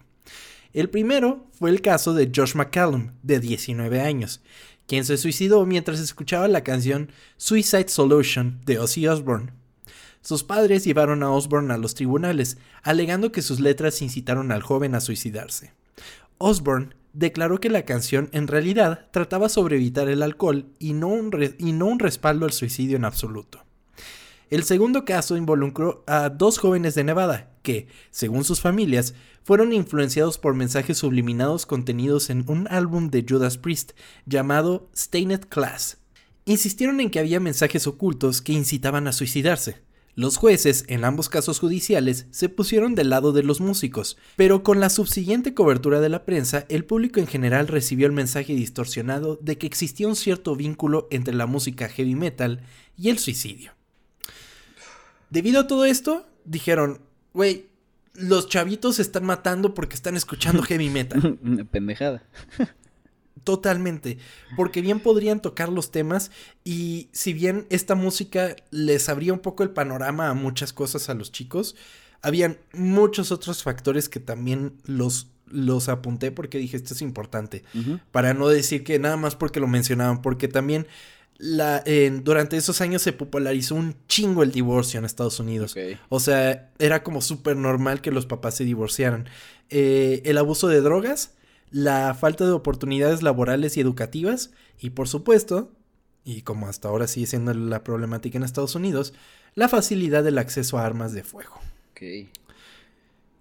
El 0.73 0.89
primero 0.89 1.49
fue 1.59 1.71
el 1.71 1.83
caso 1.83 2.15
de 2.15 2.31
Josh 2.33 2.55
McCallum, 2.55 3.11
de 3.25 3.41
19 3.41 4.01
años, 4.01 4.41
quien 4.87 5.05
se 5.05 5.17
suicidó 5.17 5.67
mientras 5.67 5.99
escuchaba 5.99 6.47
la 6.47 6.63
canción 6.63 7.11
Suicide 7.39 7.89
Solution 7.89 8.61
de 8.65 8.79
Ozzy 8.79 9.09
Osbourne. 9.09 9.51
Sus 10.21 10.45
padres 10.45 10.85
llevaron 10.85 11.25
a 11.25 11.33
Osbourne 11.33 11.75
a 11.75 11.77
los 11.77 11.97
tribunales, 11.97 12.57
alegando 12.85 13.33
que 13.33 13.43
sus 13.43 13.59
letras 13.59 14.01
incitaron 14.01 14.53
al 14.53 14.63
joven 14.63 14.95
a 14.95 15.01
suicidarse. 15.01 15.73
Osbourne 16.39 16.95
declaró 17.19 17.59
que 17.59 17.69
la 17.69 17.85
canción 17.85 18.31
en 18.33 18.47
realidad 18.47 19.09
trataba 19.11 19.49
sobre 19.49 19.77
evitar 19.77 20.09
el 20.09 20.23
alcohol 20.23 20.67
y 20.79 20.93
no 20.93 21.09
un, 21.09 21.31
y 21.59 21.73
no 21.73 21.87
un 21.87 21.99
respaldo 21.99 22.47
al 22.47 22.53
suicidio 22.53 22.97
en 22.97 23.05
absoluto. 23.05 23.65
El 24.51 24.63
segundo 24.63 25.05
caso 25.05 25.37
involucró 25.37 26.05
a 26.07 26.31
dos 26.31 26.59
jóvenes 26.59 26.95
de 26.95 27.05
Nevada 27.05 27.51
que, 27.63 27.89
según 28.11 28.45
sus 28.45 28.61
familias, 28.61 29.15
fueron 29.43 29.73
influenciados 29.73 30.39
por 30.39 30.55
mensajes 30.55 30.99
subliminados 30.99 31.67
contenidos 31.67 32.31
en 32.31 32.45
un 32.47 32.69
álbum 32.71 33.11
de 33.11 33.27
Judas 33.29 33.59
Priest 33.59 33.93
llamado 34.25 34.89
Stained 34.97 35.47
Class. 35.49 35.99
Insistieron 36.45 37.01
en 37.01 37.11
que 37.11 37.19
había 37.19 37.41
mensajes 37.41 37.87
ocultos 37.87 38.41
que 38.41 38.53
incitaban 38.53 39.07
a 39.09 39.13
suicidarse. 39.13 39.83
Los 40.19 40.37
jueces, 40.37 40.85
en 40.89 41.05
ambos 41.05 41.29
casos 41.29 41.61
judiciales, 41.61 42.27
se 42.33 42.49
pusieron 42.49 42.97
del 42.97 43.09
lado 43.09 43.31
de 43.33 43.45
los 43.45 43.61
músicos, 43.61 44.19
pero 44.35 44.65
con 44.65 44.81
la 44.81 44.91
subsiguiente 44.91 45.55
cobertura 45.55 46.01
de 46.01 46.09
la 46.09 46.25
prensa, 46.25 46.67
el 46.69 46.85
público 46.85 47.21
en 47.21 47.29
general 47.29 47.69
recibió 47.69 48.05
el 48.05 48.13
mensaje 48.13 48.53
distorsionado 48.57 49.39
de 49.41 49.59
que 49.59 49.69
existía 49.69 50.09
un 50.09 50.17
cierto 50.17 50.57
vínculo 50.57 51.07
entre 51.13 51.35
la 51.35 51.47
música 51.47 51.89
heavy 51.89 52.17
metal 52.17 52.63
y 52.97 53.11
el 53.11 53.21
suicidio. 53.21 53.75
Debido 55.31 55.61
a 55.61 55.67
todo 55.69 55.85
esto, 55.85 56.27
dijeron, 56.45 57.01
güey, 57.33 57.67
los 58.15 58.49
chavitos 58.49 58.97
se 58.97 59.03
están 59.03 59.25
matando 59.25 59.73
porque 59.73 59.95
están 59.95 60.17
escuchando 60.17 60.63
heavy 60.65 60.91
metal. 60.91 61.39
Una 61.45 61.63
pendejada. 61.63 62.25
Totalmente, 63.45 64.19
porque 64.57 64.81
bien 64.81 65.01
podrían 65.01 65.41
tocar 65.41 65.69
los 65.69 65.91
temas 65.91 66.31
y 66.65 67.09
si 67.13 67.33
bien 67.33 67.67
esta 67.71 67.95
música 67.95 68.57
les 68.71 69.09
abría 69.09 69.33
un 69.33 69.39
poco 69.39 69.63
el 69.63 69.71
panorama 69.71 70.29
a 70.29 70.35
muchas 70.35 70.73
cosas 70.73 71.09
a 71.09 71.15
los 71.15 71.33
chicos, 71.33 71.77
habían 72.23 72.59
muchos 72.73 73.33
otros 73.33 73.63
factores 73.63 74.09
que 74.09 74.21
también 74.21 74.75
los, 74.85 75.29
los 75.47 75.89
apunté 75.89 76.33
porque 76.33 76.59
dije 76.59 76.77
esto 76.77 76.95
es 76.95 77.03
importante, 77.03 77.65
para 78.11 78.35
no 78.35 78.49
decir 78.49 78.85
que 78.85 78.99
nada 78.99 79.17
más 79.17 79.37
porque 79.37 79.61
lo 79.61 79.67
mencionaban, 79.67 80.23
porque 80.23 80.49
también 80.49 80.87
la, 81.39 81.85
durante 82.23 82.57
esos 82.57 82.81
años 82.81 83.03
se 83.03 83.13
popularizó 83.13 83.77
un 83.77 83.95
chingo 84.09 84.43
el 84.43 84.51
divorcio 84.51 84.99
en 84.99 85.05
Estados 85.05 85.39
Unidos. 85.39 85.77
O 86.09 86.19
sea, 86.19 86.71
era 86.79 87.03
como 87.05 87.21
súper 87.21 87.57
normal 87.57 88.01
que 88.01 88.11
los 88.11 88.27
papás 88.27 88.57
se 88.57 88.65
divorciaran. 88.65 89.29
Eh, 89.71 90.23
el 90.25 90.37
abuso 90.39 90.67
de 90.67 90.81
drogas, 90.81 91.35
la 91.71 92.15
falta 92.15 92.45
de 92.45 92.53
oportunidades 92.53 93.23
laborales 93.23 93.77
y 93.77 93.81
educativas, 93.81 94.51
y 94.79 94.91
por 94.91 95.09
supuesto, 95.09 95.73
y 96.25 96.43
como 96.43 96.69
hasta 96.69 96.89
ahora 96.89 97.07
sigue 97.07 97.27
siendo 97.27 97.55
la 97.55 97.85
problemática 97.85 98.39
en 98.39 98.45
Estados 98.45 98.75
Unidos, 98.75 99.15
la 99.55 99.69
facilidad 99.69 100.25
del 100.25 100.39
acceso 100.39 100.79
a 100.79 100.85
armas 100.85 101.13
de 101.13 101.25
fuego. 101.25 101.55
Ok. 101.93 102.29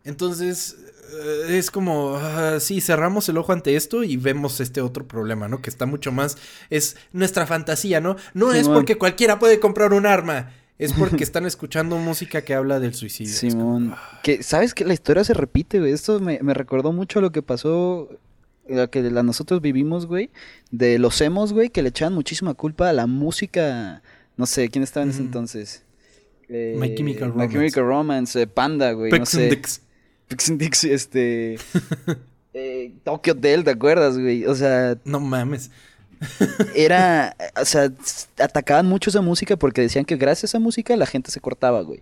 Entonces, 0.04 0.78
eh, 1.12 1.58
es 1.58 1.70
como, 1.70 2.16
ah, 2.16 2.60
sí, 2.60 2.80
cerramos 2.80 3.28
el 3.28 3.38
ojo 3.38 3.52
ante 3.52 3.76
esto 3.76 4.04
y 4.04 4.16
vemos 4.16 4.60
este 4.62 4.80
otro 4.82 5.06
problema, 5.08 5.48
¿no? 5.48 5.62
Que 5.62 5.70
está 5.70 5.86
mucho 5.86 6.12
más, 6.12 6.38
es 6.70 6.96
nuestra 7.12 7.46
fantasía, 7.46 8.00
¿no? 8.00 8.16
No 8.34 8.54
es 8.54 8.70
porque 8.70 8.98
cualquiera 8.98 9.38
puede 9.38 9.60
comprar 9.60 9.94
un 9.94 10.06
arma, 10.06 10.54
es 10.80 10.94
porque 10.94 11.24
están 11.24 11.46
escuchando 11.46 11.98
música 11.98 12.42
que 12.42 12.54
habla 12.54 12.80
del 12.80 12.94
suicidio. 12.94 13.34
Como, 13.40 13.52
Simón. 13.52 13.96
Que, 14.24 14.44
¿Sabes 14.44 14.74
que 14.74 14.86
La 14.86 14.94
historia 14.94 15.24
se 15.24 15.34
repite, 15.34 15.80
güey. 15.80 15.92
Esto 15.92 16.20
me, 16.20 16.40
me 16.42 16.54
recordó 16.54 16.92
mucho 16.92 17.20
a 17.20 17.22
lo 17.22 17.32
que 17.32 17.42
pasó, 17.42 18.10
lo 18.68 18.90
que 18.90 19.02
la 19.04 19.24
nosotros 19.24 19.62
vivimos, 19.62 20.06
güey. 20.06 20.30
De 20.72 21.00
los 21.00 21.20
emos, 21.22 21.54
güey, 21.54 21.70
que 21.70 21.82
le 21.82 21.90
echaban 21.90 22.14
muchísima 22.14 22.54
culpa 22.54 22.90
a 22.90 22.94
la 22.94 23.08
música. 23.08 24.02
No 24.36 24.46
sé, 24.46 24.70
¿quién 24.70 24.84
estaba 24.84 25.04
en 25.04 25.10
ese 25.10 25.22
entonces? 25.22 25.84
Eh, 26.50 26.76
My 26.80 26.94
Chemical 26.96 27.30
My 27.30 27.34
Romance. 27.34 27.54
Chemical 27.54 27.84
Romance, 27.84 28.42
eh, 28.42 28.48
Panda, 28.48 28.92
güey. 28.92 29.12
no 29.12 29.18
Pex 29.18 29.34
and 29.36 29.44
sé. 29.44 29.50
Dix. 29.50 29.82
Pex 30.28 30.50
and 30.50 30.60
Dix, 30.60 30.84
este... 30.84 31.58
eh, 32.54 32.94
Tokyo 33.04 33.34
Hotel, 33.34 33.64
¿te 33.64 33.72
acuerdas, 33.72 34.18
güey? 34.18 34.46
O 34.46 34.56
sea, 34.56 34.98
No 35.06 35.20
mames. 35.20 35.72
Era, 36.76 37.36
o 37.60 37.66
sea, 37.66 37.92
atacaban 38.40 38.86
mucho 38.86 39.10
esa 39.10 39.22
música 39.22 39.56
porque 39.58 39.82
decían 39.82 40.06
que 40.06 40.16
gracias 40.16 40.44
a 40.44 40.58
esa 40.58 40.60
música 40.60 40.96
la 40.96 41.06
gente 41.06 41.32
se 41.32 41.40
cortaba, 41.40 41.82
güey. 41.82 42.02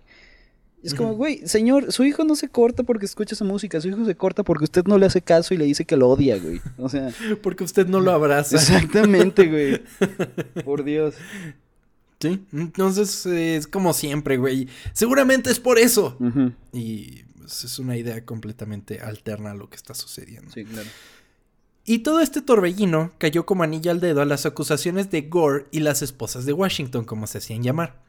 Es 0.82 0.94
como, 0.94 1.14
güey, 1.14 1.40
señor, 1.46 1.90
su 1.92 2.04
hijo 2.04 2.22
no 2.24 2.36
se 2.36 2.48
corta 2.48 2.84
porque 2.84 3.06
escucha 3.06 3.34
esa 3.34 3.44
música, 3.44 3.80
su 3.80 3.88
hijo 3.88 4.04
se 4.04 4.14
corta 4.14 4.44
porque 4.44 4.64
usted 4.64 4.84
no 4.84 4.98
le 4.98 5.06
hace 5.06 5.20
caso 5.20 5.52
y 5.52 5.56
le 5.56 5.64
dice 5.64 5.84
que 5.84 5.96
lo 5.96 6.08
odia, 6.08 6.38
güey. 6.38 6.60
O 6.76 6.88
sea, 6.88 7.10
Porque 7.42 7.64
usted 7.64 7.88
no 7.88 8.00
lo 8.00 8.12
abraza. 8.12 8.56
exactamente, 8.56 9.46
güey. 9.48 9.82
Por 10.64 10.84
Dios. 10.84 11.16
Sí. 12.20 12.40
Entonces 12.52 13.26
eh, 13.26 13.56
es 13.56 13.66
como 13.66 13.92
siempre, 13.94 14.36
güey. 14.36 14.68
Seguramente 14.92 15.50
es 15.50 15.58
por 15.58 15.78
eso. 15.80 16.16
Y 16.72 17.24
pues, 17.38 17.64
es 17.64 17.78
una 17.80 17.96
idea 17.96 18.24
completamente 18.24 19.00
alterna 19.00 19.50
a 19.50 19.54
lo 19.54 19.68
que 19.68 19.76
está 19.76 19.92
sucediendo. 19.94 20.52
Sí, 20.52 20.64
claro. 20.64 20.88
Y 21.88 22.00
todo 22.00 22.18
este 22.18 22.42
torbellino 22.42 23.12
cayó 23.16 23.46
como 23.46 23.62
anilla 23.62 23.92
al 23.92 24.00
dedo 24.00 24.20
a 24.20 24.24
las 24.24 24.44
acusaciones 24.44 25.08
de 25.12 25.22
Gore 25.22 25.66
y 25.70 25.78
las 25.78 26.02
esposas 26.02 26.44
de 26.44 26.52
Washington, 26.52 27.04
como 27.04 27.28
se 27.28 27.38
hacían 27.38 27.62
llamar. 27.62 28.02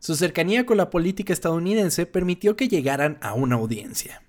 Su 0.00 0.16
cercanía 0.16 0.66
con 0.66 0.76
la 0.76 0.90
política 0.90 1.32
estadounidense 1.32 2.06
permitió 2.06 2.56
que 2.56 2.66
llegaran 2.66 3.18
a 3.22 3.34
una 3.34 3.54
audiencia. 3.54 4.24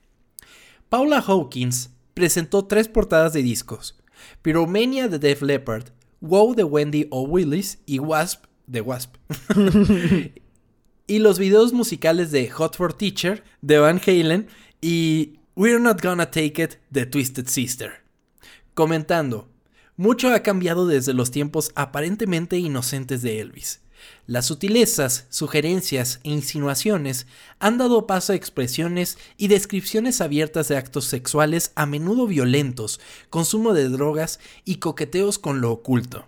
Paula 0.90 1.20
Hawkins 1.20 1.90
presentó 2.14 2.66
tres 2.66 2.90
portadas 2.90 3.34
de 3.34 3.42
discos: 3.42 4.00
Pyromania 4.44 5.08
de 5.08 5.18
Def 5.18 5.42
Leppard, 5.42 5.86
Wow 6.20 6.54
de 6.54 6.64
Wendy 6.64 7.08
O. 7.10 7.24
Willis 7.24 7.80
y 7.88 7.98
Wasp 7.98 8.44
de 8.68 8.82
Wasp. 8.82 9.16
y 11.08 11.20
los 11.20 11.40
videos 11.40 11.74
musicales 11.74 12.30
de 12.30 12.48
Hot 12.52 12.78
for 12.78 12.94
Teacher 12.94 13.44
de 13.64 13.80
Van 13.80 14.00
Halen 14.06 14.48
y 14.80 15.40
We're 15.56 15.80
Not 15.80 16.04
Gonna 16.04 16.30
Take 16.30 16.62
It 16.62 16.74
de 16.92 17.08
Twisted 17.08 17.48
Sister 17.48 18.01
comentando, 18.74 19.48
mucho 19.98 20.34
ha 20.34 20.40
cambiado 20.42 20.88
desde 20.88 21.14
los 21.14 21.32
tiempos 21.32 21.72
aparentemente 21.76 22.58
inocentes 22.58 23.22
de 23.22 23.40
Elvis. 23.40 23.82
Las 24.26 24.48
sutilezas, 24.48 25.28
sugerencias 25.30 26.22
e 26.24 26.30
insinuaciones 26.32 27.28
han 27.60 27.78
dado 27.78 28.08
paso 28.08 28.34
a 28.34 28.36
expresiones 28.36 29.20
y 29.38 29.48
descripciones 29.48 30.22
abiertas 30.22 30.70
de 30.70 30.78
actos 30.78 31.06
sexuales 31.06 31.72
a 31.76 31.86
menudo 31.86 32.26
violentos, 32.26 33.00
consumo 33.30 33.74
de 33.74 33.90
drogas 33.90 34.40
y 34.66 34.78
coqueteos 34.78 35.38
con 35.38 35.62
lo 35.62 35.72
oculto. 35.72 36.26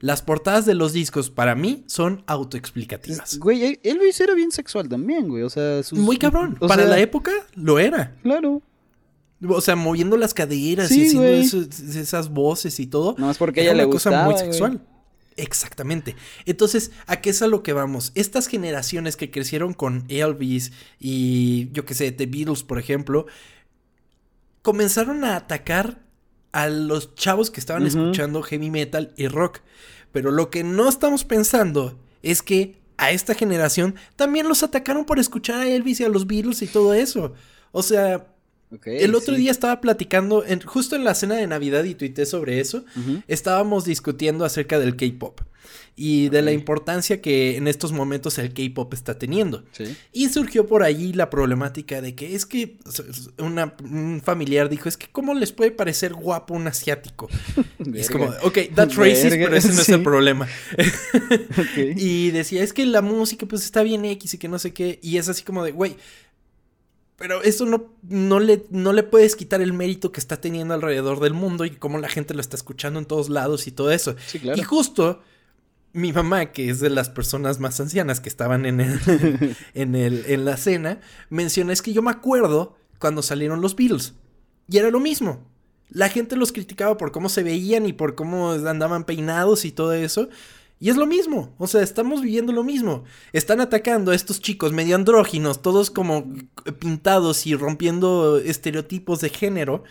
Las 0.00 0.20
portadas 0.20 0.66
de 0.66 0.74
los 0.74 0.92
discos 0.92 1.30
para 1.30 1.54
mí 1.54 1.84
son 1.86 2.24
autoexplicativas. 2.26 3.38
Güey, 3.38 3.78
Elvis 3.84 4.20
era 4.20 4.34
bien 4.34 4.50
sexual 4.50 4.88
también, 4.88 5.28
güey. 5.28 5.44
O 5.44 5.50
sea, 5.50 5.80
sus- 5.84 6.00
Muy 6.00 6.16
cabrón. 6.18 6.56
o 6.60 6.66
Para 6.66 6.82
sea, 6.82 6.90
la 6.90 6.98
época 6.98 7.30
lo 7.54 7.78
era. 7.78 8.16
Claro. 8.24 8.62
O 9.48 9.60
sea, 9.60 9.76
moviendo 9.76 10.16
las 10.16 10.34
caderas 10.34 10.88
Sí, 10.88 11.02
y 11.02 11.06
haciendo 11.06 11.26
esas 12.00 12.28
voces 12.30 12.78
y 12.80 12.86
todo. 12.86 13.14
Nada 13.14 13.28
más 13.28 13.38
porque 13.38 13.60
Era 13.62 13.70
ella 13.72 13.78
le 13.78 13.84
una 13.86 13.92
cosa 13.92 14.10
gustaba, 14.10 14.24
muy 14.26 14.34
güey. 14.34 14.44
sexual. 14.46 14.80
Exactamente. 15.36 16.14
Entonces, 16.44 16.90
¿a 17.06 17.20
qué 17.20 17.30
es 17.30 17.40
a 17.42 17.46
lo 17.46 17.62
que 17.62 17.72
vamos? 17.72 18.12
Estas 18.14 18.46
generaciones 18.46 19.16
que 19.16 19.30
crecieron 19.30 19.72
con 19.72 20.04
Elvis 20.08 20.72
y 21.00 21.70
yo 21.72 21.84
qué 21.84 21.94
sé, 21.94 22.12
The 22.12 22.26
Beatles, 22.26 22.62
por 22.62 22.78
ejemplo, 22.78 23.26
comenzaron 24.62 25.24
a 25.24 25.36
atacar 25.36 26.00
a 26.52 26.68
los 26.68 27.14
chavos 27.14 27.50
que 27.50 27.60
estaban 27.60 27.86
escuchando 27.86 28.42
heavy 28.42 28.70
metal 28.70 29.12
y 29.16 29.26
rock. 29.28 29.60
Pero 30.12 30.30
lo 30.30 30.50
que 30.50 30.64
no 30.64 30.88
estamos 30.88 31.24
pensando 31.24 31.98
es 32.22 32.42
que 32.42 32.78
a 32.98 33.10
esta 33.10 33.34
generación 33.34 33.94
también 34.16 34.46
los 34.48 34.62
atacaron 34.62 35.06
por 35.06 35.18
escuchar 35.18 35.60
a 35.60 35.66
Elvis 35.68 36.00
y 36.00 36.04
a 36.04 36.08
los 36.08 36.26
Beatles 36.26 36.60
y 36.62 36.66
todo 36.66 36.92
eso. 36.92 37.32
O 37.72 37.82
sea, 37.82 38.26
El 38.84 39.14
otro 39.14 39.34
sí. 39.34 39.40
día 39.42 39.50
estaba 39.50 39.80
platicando, 39.80 40.44
en- 40.46 40.60
justo 40.60 40.96
en 40.96 41.04
la 41.04 41.14
cena 41.14 41.34
de 41.36 41.46
Navidad 41.46 41.84
y 41.84 41.94
tuité 41.94 42.26
sobre 42.26 42.60
eso, 42.60 42.84
estábamos 43.28 43.84
discutiendo 43.84 44.44
acerca 44.44 44.78
del 44.78 44.96
K-pop. 44.96 45.40
y 45.94 46.30
de 46.30 46.40
la 46.40 46.52
importancia 46.52 47.20
que 47.20 47.58
en 47.58 47.68
estos 47.68 47.92
momentos 47.92 48.38
el 48.38 48.54
K-pop 48.54 48.94
está 48.94 49.18
teniendo. 49.18 49.62
Sí. 49.72 49.94
Y 50.10 50.30
surgió 50.30 50.66
por 50.66 50.82
allí 50.82 51.12
la 51.12 51.28
problemática 51.28 52.00
de 52.00 52.14
que 52.14 52.34
es 52.34 52.46
que 52.46 52.78
una- 53.38 53.74
un 53.84 54.22
familiar 54.24 54.70
dijo, 54.70 54.88
es 54.88 54.96
que 54.96 55.08
cómo 55.12 55.34
les 55.34 55.52
puede 55.52 55.70
parecer 55.70 56.14
guapo 56.14 56.54
un 56.54 56.66
asiático. 56.66 57.28
Y 57.84 57.98
es 57.98 58.08
como, 58.10 58.24
ok, 58.42 58.58
that's 58.74 58.96
racist, 58.96 59.24
Verga, 59.24 59.44
pero 59.44 59.56
ese 59.56 59.68
no 59.74 59.80
es 59.82 59.88
el 59.90 60.02
problema. 60.02 60.48
Y 61.96 62.30
decía, 62.30 62.62
es 62.62 62.72
que 62.72 62.86
la 62.86 63.02
música 63.02 63.46
pues 63.46 63.62
está 63.64 63.82
bien 63.82 64.04
X 64.06 64.34
y 64.34 64.38
que 64.38 64.48
no 64.48 64.58
sé 64.58 64.72
qué. 64.72 64.98
Y 65.02 65.18
es 65.18 65.28
así 65.28 65.42
como 65.42 65.62
de, 65.64 65.72
güey, 65.72 65.96
pero 67.22 67.40
eso 67.44 67.66
no, 67.66 67.94
no, 68.02 68.40
le, 68.40 68.66
no 68.70 68.92
le 68.92 69.04
puedes 69.04 69.36
quitar 69.36 69.62
el 69.62 69.72
mérito 69.72 70.10
que 70.10 70.18
está 70.18 70.40
teniendo 70.40 70.74
alrededor 70.74 71.20
del 71.20 71.34
mundo 71.34 71.64
y 71.64 71.70
cómo 71.70 71.98
la 71.98 72.08
gente 72.08 72.34
lo 72.34 72.40
está 72.40 72.56
escuchando 72.56 72.98
en 72.98 73.04
todos 73.04 73.28
lados 73.28 73.68
y 73.68 73.70
todo 73.70 73.92
eso. 73.92 74.16
Sí, 74.26 74.40
claro. 74.40 74.60
Y 74.60 74.64
justo 74.64 75.22
mi 75.92 76.12
mamá, 76.12 76.46
que 76.46 76.68
es 76.68 76.80
de 76.80 76.90
las 76.90 77.10
personas 77.10 77.60
más 77.60 77.78
ancianas 77.78 78.18
que 78.18 78.28
estaban 78.28 78.66
en, 78.66 78.80
el, 78.80 78.98
en, 79.74 79.94
el, 79.94 80.24
en 80.26 80.44
la 80.44 80.56
cena, 80.56 80.98
menciona, 81.30 81.72
es 81.72 81.80
que 81.80 81.92
yo 81.92 82.02
me 82.02 82.10
acuerdo 82.10 82.76
cuando 82.98 83.22
salieron 83.22 83.60
los 83.60 83.76
Beatles. 83.76 84.14
Y 84.68 84.78
era 84.78 84.90
lo 84.90 84.98
mismo. 84.98 85.46
La 85.90 86.08
gente 86.08 86.34
los 86.34 86.50
criticaba 86.50 86.96
por 86.96 87.12
cómo 87.12 87.28
se 87.28 87.44
veían 87.44 87.86
y 87.86 87.92
por 87.92 88.16
cómo 88.16 88.50
andaban 88.50 89.04
peinados 89.04 89.64
y 89.64 89.70
todo 89.70 89.92
eso. 89.92 90.28
Y 90.82 90.90
es 90.90 90.96
lo 90.96 91.06
mismo, 91.06 91.54
o 91.58 91.68
sea, 91.68 91.80
estamos 91.80 92.22
viviendo 92.22 92.52
lo 92.52 92.64
mismo. 92.64 93.04
Están 93.32 93.60
atacando 93.60 94.10
a 94.10 94.16
estos 94.16 94.40
chicos 94.40 94.72
medio 94.72 94.96
andróginos, 94.96 95.62
todos 95.62 95.92
como 95.92 96.34
pintados 96.80 97.46
y 97.46 97.54
rompiendo 97.54 98.38
estereotipos 98.38 99.20
de 99.20 99.28
género. 99.28 99.84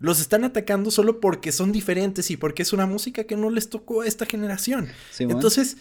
Los 0.00 0.20
están 0.20 0.42
atacando 0.42 0.90
solo 0.90 1.20
porque 1.20 1.52
son 1.52 1.70
diferentes 1.70 2.32
y 2.32 2.36
porque 2.36 2.62
es 2.62 2.72
una 2.72 2.84
música 2.84 3.22
que 3.28 3.36
no 3.36 3.48
les 3.48 3.70
tocó 3.70 4.00
a 4.00 4.08
esta 4.08 4.26
generación. 4.26 4.88
Entonces, 5.20 5.76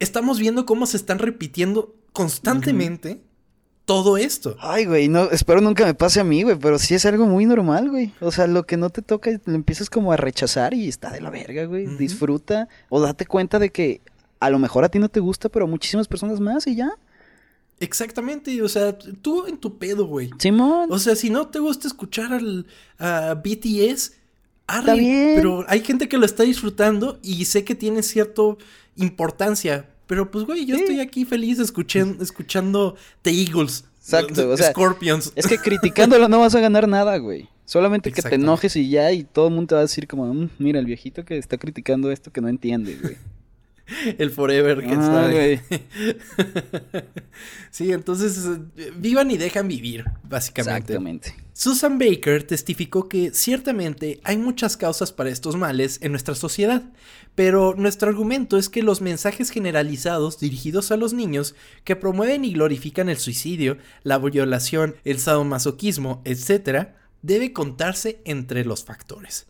estamos 0.00 0.40
viendo 0.40 0.66
cómo 0.66 0.84
se 0.84 0.96
están 0.96 1.20
repitiendo 1.20 1.94
constantemente 2.12 3.22
todo 3.88 4.18
esto. 4.18 4.54
Ay, 4.60 4.84
güey, 4.84 5.08
no, 5.08 5.30
espero 5.30 5.62
nunca 5.62 5.86
me 5.86 5.94
pase 5.94 6.20
a 6.20 6.24
mí, 6.24 6.42
güey, 6.42 6.58
pero 6.58 6.78
sí 6.78 6.94
es 6.94 7.06
algo 7.06 7.24
muy 7.24 7.46
normal, 7.46 7.88
güey. 7.88 8.12
O 8.20 8.30
sea, 8.30 8.46
lo 8.46 8.66
que 8.66 8.76
no 8.76 8.90
te 8.90 9.00
toca, 9.00 9.30
lo 9.46 9.54
empiezas 9.54 9.88
como 9.88 10.12
a 10.12 10.18
rechazar 10.18 10.74
y 10.74 10.88
está 10.88 11.10
de 11.10 11.22
la 11.22 11.30
verga, 11.30 11.64
güey. 11.64 11.86
Disfruta 11.96 12.68
o 12.90 13.00
date 13.00 13.24
cuenta 13.24 13.58
de 13.58 13.70
que 13.70 14.02
a 14.40 14.50
lo 14.50 14.58
mejor 14.58 14.84
a 14.84 14.90
ti 14.90 14.98
no 14.98 15.08
te 15.08 15.20
gusta, 15.20 15.48
pero 15.48 15.64
a 15.64 15.68
muchísimas 15.68 16.06
personas 16.06 16.38
más 16.38 16.66
y 16.66 16.76
ya. 16.76 16.90
Exactamente, 17.80 18.60
o 18.60 18.68
sea, 18.68 18.98
tú 18.98 19.46
en 19.46 19.56
tu 19.56 19.78
pedo, 19.78 20.06
güey. 20.06 20.28
Simón. 20.38 20.92
O 20.92 20.98
sea, 20.98 21.16
si 21.16 21.30
no 21.30 21.48
te 21.48 21.58
gusta 21.58 21.88
escuchar 21.88 22.34
al, 22.34 22.66
a 22.98 23.40
BTS, 23.42 24.12
arre, 24.66 24.80
Está 24.80 24.94
bien. 24.96 25.32
pero 25.34 25.64
hay 25.66 25.80
gente 25.80 26.10
que 26.10 26.18
lo 26.18 26.26
está 26.26 26.42
disfrutando 26.42 27.18
y 27.22 27.46
sé 27.46 27.64
que 27.64 27.74
tiene 27.74 28.02
cierta 28.02 28.42
importancia. 28.96 29.88
Pero 30.08 30.28
pues, 30.32 30.44
güey, 30.44 30.66
yo 30.66 30.74
Sí. 30.74 30.80
estoy 30.82 30.98
aquí 31.00 31.24
feliz 31.24 31.60
escuchen- 31.60 32.20
escuchando 32.20 32.96
The 33.22 33.30
Eagles. 33.30 33.84
Exacto, 34.00 34.50
o 34.50 34.56
sea, 34.56 34.70
Scorpions. 34.72 35.32
Es 35.36 35.46
que 35.46 35.58
criticándolo 35.58 36.28
no 36.28 36.40
vas 36.40 36.54
a 36.56 36.60
ganar 36.60 36.88
nada, 36.88 37.18
güey. 37.18 37.48
Solamente 37.66 38.10
que 38.10 38.22
te 38.22 38.34
enojes 38.36 38.74
y 38.76 38.88
ya, 38.88 39.12
y 39.12 39.22
todo 39.24 39.48
el 39.48 39.54
mundo 39.54 39.68
te 39.68 39.74
va 39.74 39.80
a 39.82 39.84
decir 39.84 40.08
como, 40.08 40.32
"Mm, 40.32 40.48
mira, 40.58 40.80
el 40.80 40.86
viejito 40.86 41.24
que 41.26 41.36
está 41.36 41.58
criticando 41.58 42.10
esto 42.10 42.32
que 42.32 42.40
no 42.40 42.48
entiende, 42.48 42.96
güey. 43.00 43.16
El 44.18 44.30
Forever 44.30 44.80
que 44.80 44.94
Ah, 44.94 45.02
sabe. 45.02 45.62
sí, 47.70 47.92
entonces 47.92 48.38
eh, 48.76 48.92
vivan 48.96 49.30
y 49.30 49.36
dejan 49.36 49.68
vivir, 49.68 50.04
básicamente. 50.24 50.92
Exactamente. 50.92 51.34
Susan 51.52 51.98
Baker 51.98 52.44
testificó 52.44 53.08
que 53.08 53.32
ciertamente 53.32 54.20
hay 54.22 54.36
muchas 54.36 54.76
causas 54.76 55.12
para 55.12 55.30
estos 55.30 55.56
males 55.56 55.98
en 56.02 56.12
nuestra 56.12 56.34
sociedad, 56.34 56.82
pero 57.34 57.74
nuestro 57.76 58.08
argumento 58.08 58.58
es 58.58 58.68
que 58.68 58.82
los 58.82 59.00
mensajes 59.00 59.50
generalizados 59.50 60.38
dirigidos 60.38 60.92
a 60.92 60.96
los 60.96 61.14
niños 61.14 61.54
que 61.84 61.96
promueven 61.96 62.44
y 62.44 62.52
glorifican 62.52 63.08
el 63.08 63.18
suicidio, 63.18 63.78
la 64.04 64.18
violación, 64.18 64.96
el 65.04 65.18
sadomasoquismo, 65.18 66.22
etc., 66.24 66.90
debe 67.22 67.52
contarse 67.52 68.20
entre 68.24 68.64
los 68.64 68.84
factores. 68.84 69.46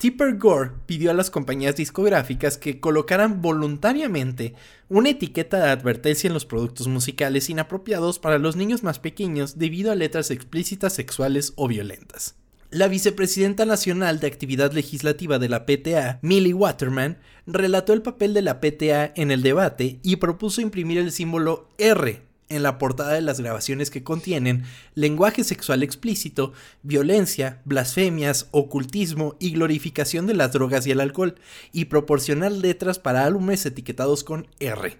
Tipper 0.00 0.38
Gore 0.38 0.70
pidió 0.86 1.10
a 1.10 1.14
las 1.14 1.28
compañías 1.28 1.76
discográficas 1.76 2.56
que 2.56 2.80
colocaran 2.80 3.42
voluntariamente 3.42 4.54
una 4.88 5.10
etiqueta 5.10 5.58
de 5.58 5.68
advertencia 5.68 6.26
en 6.26 6.32
los 6.32 6.46
productos 6.46 6.88
musicales 6.88 7.50
inapropiados 7.50 8.18
para 8.18 8.38
los 8.38 8.56
niños 8.56 8.82
más 8.82 8.98
pequeños 8.98 9.58
debido 9.58 9.92
a 9.92 9.94
letras 9.94 10.30
explícitas 10.30 10.94
sexuales 10.94 11.52
o 11.56 11.68
violentas. 11.68 12.34
La 12.70 12.88
vicepresidenta 12.88 13.66
nacional 13.66 14.20
de 14.20 14.28
actividad 14.28 14.72
legislativa 14.72 15.38
de 15.38 15.50
la 15.50 15.66
PTA, 15.66 16.18
Millie 16.22 16.54
Waterman, 16.54 17.18
relató 17.46 17.92
el 17.92 18.00
papel 18.00 18.32
de 18.32 18.40
la 18.40 18.58
PTA 18.58 19.12
en 19.16 19.30
el 19.30 19.42
debate 19.42 20.00
y 20.02 20.16
propuso 20.16 20.62
imprimir 20.62 20.96
el 20.96 21.12
símbolo 21.12 21.68
R 21.76 22.29
en 22.50 22.62
la 22.62 22.76
portada 22.76 23.14
de 23.14 23.22
las 23.22 23.40
grabaciones 23.40 23.90
que 23.90 24.04
contienen 24.04 24.64
lenguaje 24.94 25.44
sexual 25.44 25.82
explícito, 25.82 26.52
violencia, 26.82 27.62
blasfemias, 27.64 28.48
ocultismo 28.50 29.36
y 29.38 29.52
glorificación 29.52 30.26
de 30.26 30.34
las 30.34 30.52
drogas 30.52 30.86
y 30.86 30.90
el 30.90 31.00
alcohol, 31.00 31.36
y 31.72 31.86
proporcionar 31.86 32.52
letras 32.52 32.98
para 32.98 33.24
álbumes 33.24 33.64
etiquetados 33.64 34.24
con 34.24 34.46
R. 34.58 34.98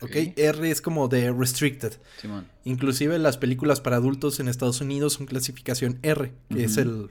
¿Ok? 0.00 0.10
Ok. 0.10 0.38
R 0.38 0.70
es 0.70 0.80
como 0.80 1.08
de 1.08 1.32
restricted. 1.32 1.94
Simón. 2.20 2.48
Inclusive 2.64 3.18
las 3.18 3.36
películas 3.36 3.80
para 3.80 3.96
adultos 3.96 4.40
en 4.40 4.48
Estados 4.48 4.80
Unidos 4.80 5.14
son 5.14 5.26
clasificación 5.26 5.98
R, 6.02 6.32
que 6.50 6.64
es 6.64 6.76
el... 6.76 7.10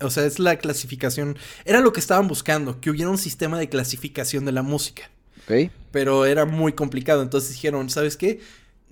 O 0.00 0.10
sea, 0.10 0.24
es 0.24 0.38
la 0.38 0.56
clasificación... 0.56 1.36
Era 1.64 1.80
lo 1.80 1.92
que 1.92 2.00
estaban 2.00 2.28
buscando, 2.28 2.80
que 2.80 2.90
hubiera 2.90 3.10
un 3.10 3.18
sistema 3.18 3.58
de 3.58 3.68
clasificación 3.68 4.44
de 4.44 4.52
la 4.52 4.62
música 4.62 5.10
Ok. 5.46 5.70
pero 5.90 6.26
era 6.26 6.44
muy 6.44 6.72
complicado. 6.72 7.22
Entonces 7.22 7.50
dijeron, 7.50 7.90
¿sabes 7.90 8.16
qué? 8.16 8.40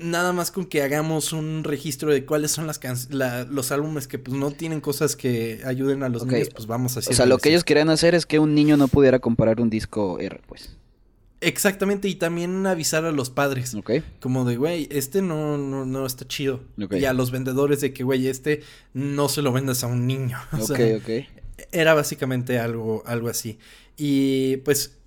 Nada 0.03 0.33
más 0.33 0.51
con 0.51 0.67
que 0.67 0.83
hagamos 0.83 1.33
un 1.33 1.65
registro 1.65 2.11
de 2.12 2.25
cuáles 2.25 2.51
son 2.51 2.67
las 2.67 2.79
can- 2.79 2.97
la- 3.11 3.45
los 3.45 3.71
álbumes 3.73 4.07
que 4.09 4.19
pues 4.19 4.37
no 4.37 4.51
tienen 4.51 4.81
cosas 4.81 5.17
que 5.17 5.61
ayuden 5.65 6.03
a 6.03 6.09
los 6.09 6.27
niños, 6.27 6.49
pues 6.55 6.67
vamos 6.67 6.97
a 6.97 7.01
O 7.01 7.03
sea, 7.03 7.27
lo 7.27 7.38
que 7.38 7.51
ellos 7.51 7.65
querían 7.65 7.88
hacer 7.91 8.15
es 8.15 8.27
que 8.27 8.38
un 8.38 8.55
niño 8.55 8.77
no 8.77 8.88
pudiera 8.88 9.19
comprar 9.21 9.61
un 9.61 9.71
disco 9.71 10.19
R, 10.19 10.41
pues. 10.47 10.77
Exactamente, 11.41 12.07
y 12.09 12.15
también 12.15 12.65
avisar 12.67 13.05
a 13.05 13.11
los 13.11 13.29
padres. 13.31 13.75
Ok. 13.75 13.91
Como 14.21 14.45
de, 14.45 14.57
güey, 14.57 14.87
este 14.93 15.23
no, 15.23 15.59
no, 15.59 15.85
no 15.85 16.07
está 16.07 16.27
chido. 16.27 16.61
Ok. 16.81 16.95
Y 16.95 17.05
a 17.05 17.12
los 17.12 17.33
vendedores 17.33 17.81
de 17.81 17.93
que, 17.93 18.05
güey, 18.05 18.29
este 18.29 18.62
no 18.95 19.29
se 19.29 19.43
lo 19.43 19.53
vendas 19.53 19.83
a 19.83 19.88
un 19.88 20.07
niño. 20.07 20.38
O 20.53 20.57
Ok, 20.59 20.77
sea, 20.77 20.97
ok. 20.97 21.27
Era 21.73 21.95
básicamente 21.95 22.59
algo, 22.61 23.03
algo 23.07 23.29
así. 23.29 23.59
Y 23.97 24.59
pues 24.59 24.99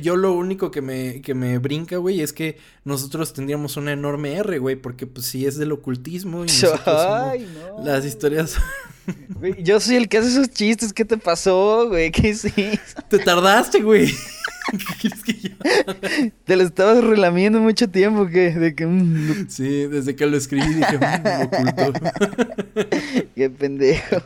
yo 0.00 0.16
lo 0.16 0.32
único 0.32 0.70
que 0.70 0.80
me, 0.80 1.20
que 1.20 1.34
me 1.34 1.58
brinca, 1.58 1.96
güey, 1.98 2.20
es 2.20 2.32
que 2.32 2.58
nosotros 2.84 3.32
tendríamos 3.32 3.76
una 3.76 3.92
enorme 3.92 4.34
R, 4.36 4.58
güey, 4.58 4.76
porque 4.76 5.06
pues 5.06 5.26
sí 5.26 5.46
es 5.46 5.58
del 5.58 5.72
ocultismo 5.72 6.44
y 6.44 6.48
Ay, 6.86 7.48
no. 7.54 7.84
las 7.84 8.04
historias... 8.04 8.56
Güey, 9.38 9.62
Yo 9.62 9.80
soy 9.80 9.96
el 9.96 10.08
que 10.08 10.18
hace 10.18 10.28
esos 10.28 10.50
chistes. 10.50 10.92
¿Qué 10.92 11.04
te 11.04 11.16
pasó, 11.18 11.88
güey? 11.88 12.10
¿Qué 12.10 12.28
hiciste? 12.30 12.78
Te 13.08 13.18
tardaste, 13.18 13.80
güey. 13.80 14.06
¿Qué 14.70 14.78
quieres 15.10 15.22
que 15.22 15.34
yo? 15.34 16.30
Te 16.44 16.56
lo 16.56 16.62
estabas 16.62 17.04
relamiendo 17.04 17.60
mucho 17.60 17.88
tiempo, 17.88 18.26
¿qué? 18.26 18.50
De 18.50 18.74
que... 18.74 18.86
mm, 18.86 19.48
Sí, 19.50 19.86
desde 19.86 20.16
que 20.16 20.24
lo 20.26 20.38
escribí 20.38 20.66
dije, 20.74 20.98
"Mm, 20.98 21.42
oculto. 21.42 21.92
qué 23.34 23.50
pendejo. 23.50 24.22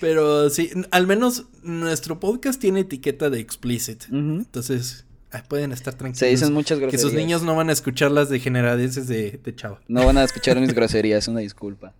Pero 0.00 0.50
sí, 0.50 0.70
al 0.90 1.06
menos 1.06 1.46
nuestro 1.62 2.20
podcast 2.20 2.60
tiene 2.60 2.80
etiqueta 2.80 3.30
de 3.30 3.40
explicit. 3.40 4.04
Entonces, 4.10 5.06
pueden 5.48 5.72
estar 5.72 5.94
tranquilos. 5.94 6.18
Se 6.18 6.26
dicen 6.26 6.52
muchas 6.52 6.76
Que 6.78 6.82
groserías. 6.82 7.02
sus 7.02 7.14
niños 7.14 7.42
no 7.42 7.56
van 7.56 7.70
a 7.70 7.72
escuchar 7.72 8.10
las 8.10 8.28
degeneradeces 8.28 9.08
de, 9.08 9.40
de 9.42 9.54
chava. 9.56 9.80
No 9.88 10.04
van 10.04 10.18
a 10.18 10.24
escuchar 10.24 10.60
mis 10.60 10.74
groserías, 10.74 11.26
una 11.28 11.40
disculpa. 11.40 11.94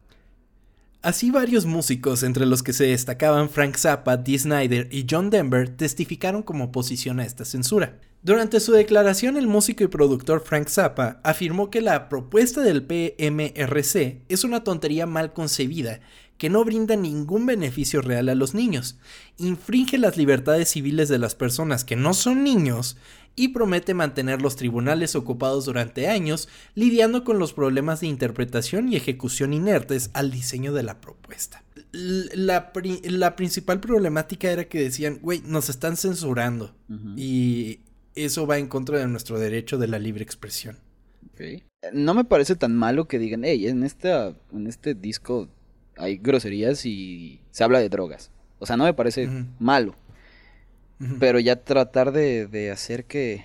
Así 1.03 1.33
varios 1.33 1.67
músicos, 1.67 2.23
entre 2.23 2.47
los 2.47 2.63
que 2.63 2.73
se 2.73 2.85
destacaban 2.85 3.51
Frank 3.51 3.77
Zappa, 3.77 4.17
Dee 4.17 4.39
Snyder 4.39 4.87
y 4.93 5.05
John 5.11 5.31
Denver, 5.31 5.69
testificaron 5.69 6.45
como 6.45 6.67
oposición 6.67 7.19
a 7.19 7.25
esta 7.25 7.45
censura. 7.45 7.99
Durante 8.23 8.61
su 8.61 8.71
declaración, 8.71 9.37
el 9.37 9.49
músico 9.49 9.83
y 9.83 9.89
productor 9.89 10.45
Frank 10.45 10.69
Zappa 10.69 11.21
afirmó 11.25 11.71
que 11.71 11.81
la 11.81 12.09
propuesta 12.09 12.61
del 12.61 12.85
PMRC 12.85 14.21
es 14.29 14.45
una 14.45 14.63
tontería 14.63 15.07
mal 15.07 15.33
concebida 15.33 15.99
que 16.39 16.51
no 16.51 16.65
brinda 16.65 16.97
ningún 16.97 17.47
beneficio 17.47 18.01
real 18.01 18.29
a 18.29 18.35
los 18.35 18.55
niños, 18.55 18.97
infringe 19.39 19.99
las 19.99 20.17
libertades 20.17 20.71
civiles 20.71 21.09
de 21.09 21.19
las 21.19 21.35
personas 21.35 21.85
que 21.85 21.95
no 21.97 22.15
son 22.15 22.43
niños 22.43 22.97
y 23.35 23.49
promete 23.49 23.95
mantener 23.95 24.43
los 24.43 24.57
tribunales 24.57 25.15
ocupados 25.17 25.65
durante 25.65 26.09
años 26.09 26.49
lidiando 26.75 27.25
con 27.25 27.39
los 27.39 27.53
problemas 27.53 28.01
de 28.01 28.07
interpretación 28.09 28.89
y 28.93 28.97
ejecución 28.97 29.53
inertes 29.53 30.11
al 30.13 30.31
diseño 30.31 30.73
de 30.73 30.83
la 30.83 31.01
propuesta. 31.01 31.65
La, 31.93 32.73
pri- 32.73 33.01
la 33.05 33.37
principal 33.37 33.81
problemática 33.81 34.51
era 34.51 34.65
que 34.65 34.83
decían, 34.83 35.19
güey, 35.23 35.43
nos 35.45 35.69
están 35.69 35.97
censurando 35.97 36.75
y 37.17 37.81
eso 38.15 38.47
va 38.47 38.59
en 38.59 38.69
contra 38.69 38.99
de 38.99 39.09
nuestro 39.09 39.39
derecho 39.39 39.79
de 39.79 39.89
la 39.89 39.99
libre 39.99 40.23
expresión. 40.23 40.79
No 41.93 42.15
me 42.15 42.25
parece 42.25 42.55
tan 42.57 42.77
malo 42.77 43.09
que 43.09 43.19
digan, 43.19 43.45
hey, 43.45 43.67
en, 43.67 43.83
esta, 43.83 44.35
en 44.53 44.67
este 44.67 44.95
disco 44.95 45.49
hay 45.97 46.19
groserías 46.19 46.85
y 46.87 47.41
se 47.51 47.65
habla 47.65 47.79
de 47.81 47.89
drogas. 47.89 48.31
O 48.59 48.67
sea, 48.67 48.77
no 48.77 48.85
me 48.85 48.95
parece 48.95 49.29
malo. 49.59 49.97
Pero 51.19 51.41
ya 51.41 51.57
tratar 51.57 52.13
de, 52.13 52.47
de 52.47 52.71
hacer 52.71 53.05
que. 53.05 53.45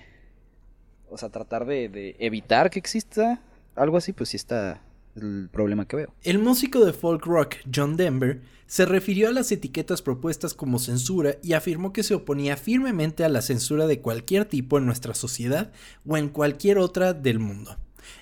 O 1.10 1.16
sea, 1.16 1.30
tratar 1.30 1.66
de, 1.66 1.88
de 1.88 2.16
evitar 2.18 2.70
que 2.70 2.78
exista 2.78 3.40
algo 3.74 3.96
así, 3.96 4.12
pues 4.12 4.30
sí 4.30 4.36
está 4.36 4.82
el 5.16 5.48
problema 5.50 5.86
que 5.86 5.96
veo. 5.96 6.14
El 6.22 6.38
músico 6.38 6.84
de 6.84 6.92
folk 6.92 7.24
rock 7.24 7.56
John 7.74 7.96
Denver 7.96 8.40
se 8.66 8.84
refirió 8.84 9.28
a 9.28 9.32
las 9.32 9.50
etiquetas 9.50 10.02
propuestas 10.02 10.54
como 10.54 10.78
censura 10.78 11.36
y 11.42 11.54
afirmó 11.54 11.92
que 11.92 12.02
se 12.02 12.14
oponía 12.14 12.56
firmemente 12.56 13.24
a 13.24 13.28
la 13.28 13.40
censura 13.40 13.86
de 13.86 14.00
cualquier 14.00 14.44
tipo 14.44 14.78
en 14.78 14.86
nuestra 14.86 15.14
sociedad 15.14 15.72
o 16.06 16.16
en 16.16 16.28
cualquier 16.28 16.78
otra 16.78 17.14
del 17.14 17.38
mundo, 17.38 17.78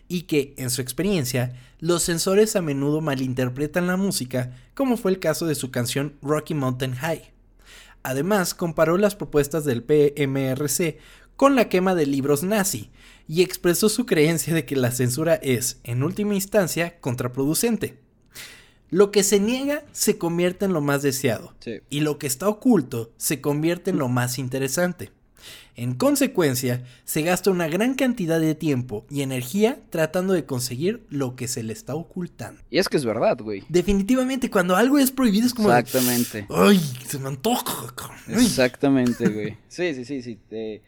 y 0.09 0.23
que, 0.23 0.55
en 0.57 0.71
su 0.71 0.83
experiencia, 0.83 1.55
los 1.81 2.05
censores 2.05 2.55
a 2.55 2.63
menudo 2.63 3.01
malinterpretan 3.01 3.89
la 3.89 3.97
música, 3.97 4.53
como 4.75 4.97
fue 4.97 5.11
el 5.11 5.19
caso 5.19 5.47
de 5.47 5.57
su 5.57 5.71
canción 5.73 6.15
Rocky 6.23 6.55
Mountain 6.55 6.95
High. 6.95 7.36
Además, 8.07 8.55
comparó 8.55 8.99
las 8.99 9.17
propuestas 9.17 9.65
del 9.65 9.83
PMRC 9.83 10.99
con 11.35 11.57
la 11.57 11.69
quema 11.69 11.95
de 11.97 12.07
libros 12.07 12.45
nazi 12.45 12.91
y 13.27 13.43
expresó 13.43 13.89
su 13.89 14.07
creencia 14.07 14.55
de 14.55 14.65
que 14.65 14.77
la 14.77 14.93
censura 14.93 15.35
es, 15.35 15.81
en 15.83 16.05
última 16.05 16.35
instancia, 16.35 17.01
contraproducente. 17.01 17.99
Lo 18.91 19.11
que 19.11 19.25
se 19.25 19.41
niega 19.41 19.83
se 19.91 20.19
convierte 20.19 20.65
en 20.67 20.73
lo 20.73 20.81
más 20.81 21.03
deseado 21.03 21.55
Sí. 21.59 21.81
y 21.91 22.01
lo 22.01 22.19
que 22.19 22.29
está 22.29 22.49
oculto 22.49 23.13
se 23.17 23.41
convierte 23.41 23.91
en 23.91 23.99
lo 23.99 24.09
más 24.09 24.39
interesante. 24.39 25.11
En 25.79 25.95
consecuencia, 25.95 26.83
se 27.05 27.21
gasta 27.23 27.51
una 27.51 27.69
gran 27.69 27.95
cantidad 27.95 28.41
de 28.41 28.55
tiempo 28.55 29.05
y 29.11 29.21
energía 29.23 29.79
tratando 29.91 30.33
de 30.33 30.47
conseguir 30.47 31.05
lo 31.11 31.37
que 31.37 31.49
se 31.49 31.63
le 31.63 31.73
está 31.75 31.95
ocultando. 31.95 32.63
Y 32.71 32.79
es 32.79 32.89
que 32.89 32.97
es 32.97 33.05
verdad, 33.05 33.39
güey. 33.43 33.63
Definitivamente, 33.69 34.49
cuando 34.51 34.75
algo 34.77 34.99
es 34.99 35.11
prohibido 35.11 35.47
es 35.47 35.53
como... 35.53 35.69
de, 35.71 35.79
Exactamente. 35.81 36.47
Ay, 36.49 36.79
se 37.07 37.19
me 37.19 37.29
antoja. 37.29 37.95
Ay". 38.29 38.45
Exactamente, 38.47 39.29
güey. 39.29 39.57
Sí, 39.69 39.95
sí, 39.95 40.05
sí, 40.07 40.23
sí. 40.23 40.39
te- 40.49 40.83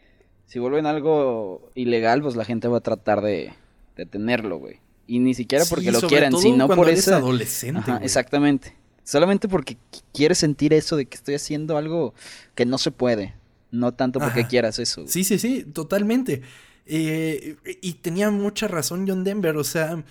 si 0.47 0.57
vuelven 0.57 0.87
algo 0.87 1.71
ilegal, 1.75 2.23
pues 2.23 2.35
la 2.35 2.43
gente 2.45 2.67
va 2.67 2.79
a 2.79 2.81
tratar 2.81 3.21
de, 3.21 3.53
de 3.95 4.05
tenerlo, 4.07 4.57
güey. 4.57 4.77
Y 5.05 5.19
ni 5.19 5.35
siquiera 5.35 5.65
porque 5.69 5.85
Sí, 5.85 5.91
lo 5.91 6.01
quieran, 6.07 6.35
sino 6.37 6.67
por 6.67 6.87
eres 6.89 7.01
esa... 7.01 7.17
adolescente. 7.17 7.79
Ajá, 7.81 7.91
güey. 7.93 8.05
exactamente. 8.05 8.75
Solamente 9.03 9.47
porque 9.47 9.75
qu- 9.91 10.01
quieres 10.13 10.39
sentir 10.39 10.73
eso 10.73 10.95
de 10.95 11.05
que 11.05 11.15
estoy 11.15 11.35
haciendo 11.35 11.77
algo 11.77 12.13
que 12.55 12.65
no 12.65 12.77
se 12.79 12.89
puede. 12.91 13.35
No 13.71 13.93
tanto 13.93 14.19
porque 14.19 14.41
Ajá. 14.41 14.49
quieras 14.49 14.79
eso. 14.79 15.05
Sí, 15.07 15.23
sí, 15.23 15.37
sí, 15.39 15.63
totalmente. 15.63 16.41
Eh, 16.85 17.57
y 17.81 17.93
tenía 17.93 18.31
mucha 18.31 18.67
razón 18.67 19.05
John 19.07 19.23
Denver, 19.23 19.55
o 19.57 19.63
sea, 19.63 20.03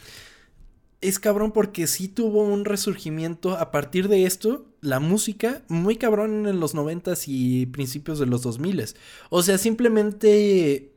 es 1.00 1.18
cabrón 1.18 1.50
porque 1.52 1.86
sí 1.86 2.08
tuvo 2.08 2.42
un 2.44 2.64
resurgimiento 2.64 3.56
a 3.56 3.70
partir 3.70 4.08
de 4.08 4.24
esto, 4.26 4.66
la 4.80 5.00
música, 5.00 5.62
muy 5.68 5.96
cabrón 5.96 6.46
en 6.46 6.60
los 6.60 6.74
noventas 6.74 7.24
y 7.26 7.66
principios 7.66 8.18
de 8.20 8.26
los 8.26 8.42
2000 8.42 8.94
O 9.30 9.42
sea, 9.42 9.58
simplemente, 9.58 10.92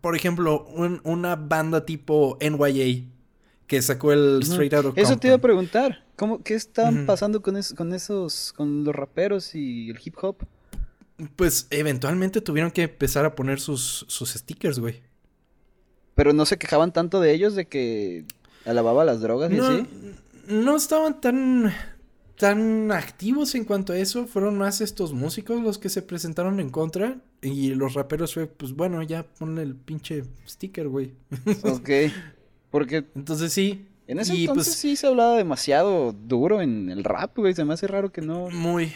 por 0.00 0.16
ejemplo, 0.16 0.64
un- 0.74 1.00
una 1.04 1.36
banda 1.36 1.84
tipo 1.84 2.38
NYA 2.40 3.04
que 3.66 3.82
sacó 3.82 4.12
el. 4.12 4.40
Straight 4.42 4.72
Outta 4.74 5.00
Eso 5.00 5.16
te 5.18 5.28
iba 5.28 5.36
a 5.36 5.38
Compton. 5.38 5.40
preguntar. 5.40 6.04
¿Cómo, 6.16 6.42
¿Qué 6.42 6.54
están 6.54 7.04
pasando 7.04 7.42
con, 7.42 7.56
es- 7.58 7.74
con 7.74 7.92
esos, 7.92 8.52
con 8.56 8.84
los 8.84 8.94
raperos 8.94 9.54
y 9.54 9.90
el 9.90 9.98
hip 10.02 10.14
hop? 10.22 10.36
Pues 11.36 11.66
eventualmente 11.70 12.40
tuvieron 12.40 12.70
que 12.70 12.82
empezar 12.82 13.24
a 13.24 13.34
poner 13.34 13.60
sus, 13.60 14.04
sus 14.08 14.30
stickers, 14.34 14.78
güey. 14.78 15.02
Pero 16.14 16.32
no 16.32 16.44
se 16.46 16.58
quejaban 16.58 16.92
tanto 16.92 17.20
de 17.20 17.32
ellos 17.32 17.54
de 17.54 17.66
que 17.68 18.24
alababa 18.64 19.04
las 19.04 19.20
drogas 19.20 19.50
y 19.52 19.56
No, 19.56 19.64
así. 19.66 19.86
no 20.48 20.76
estaban 20.76 21.20
tan, 21.20 21.72
tan 22.38 22.90
activos 22.92 23.54
en 23.54 23.64
cuanto 23.64 23.92
a 23.92 23.98
eso. 23.98 24.26
Fueron 24.26 24.58
más 24.58 24.80
estos 24.80 25.12
músicos 25.12 25.62
los 25.62 25.78
que 25.78 25.88
se 25.88 26.02
presentaron 26.02 26.60
en 26.60 26.70
contra. 26.70 27.18
Y 27.42 27.74
los 27.74 27.94
raperos 27.94 28.34
fue, 28.34 28.46
pues 28.46 28.72
bueno, 28.72 29.02
ya 29.02 29.22
ponle 29.24 29.62
el 29.62 29.74
pinche 29.74 30.24
sticker, 30.46 30.88
güey. 30.88 31.12
Ok. 31.64 31.90
Porque 32.70 33.06
Entonces 33.14 33.52
sí. 33.52 33.86
en 34.06 34.18
ese 34.18 34.34
y 34.34 34.42
entonces 34.46 34.66
pues 34.74 34.78
sí 34.78 34.96
se 34.96 35.06
hablaba 35.06 35.36
demasiado 35.36 36.12
duro 36.12 36.60
en 36.60 36.90
el 36.90 37.04
rap, 37.04 37.36
güey. 37.38 37.54
Se 37.54 37.64
me 37.64 37.72
hace 37.74 37.86
raro 37.86 38.10
que 38.12 38.20
no. 38.22 38.48
muy, 38.50 38.92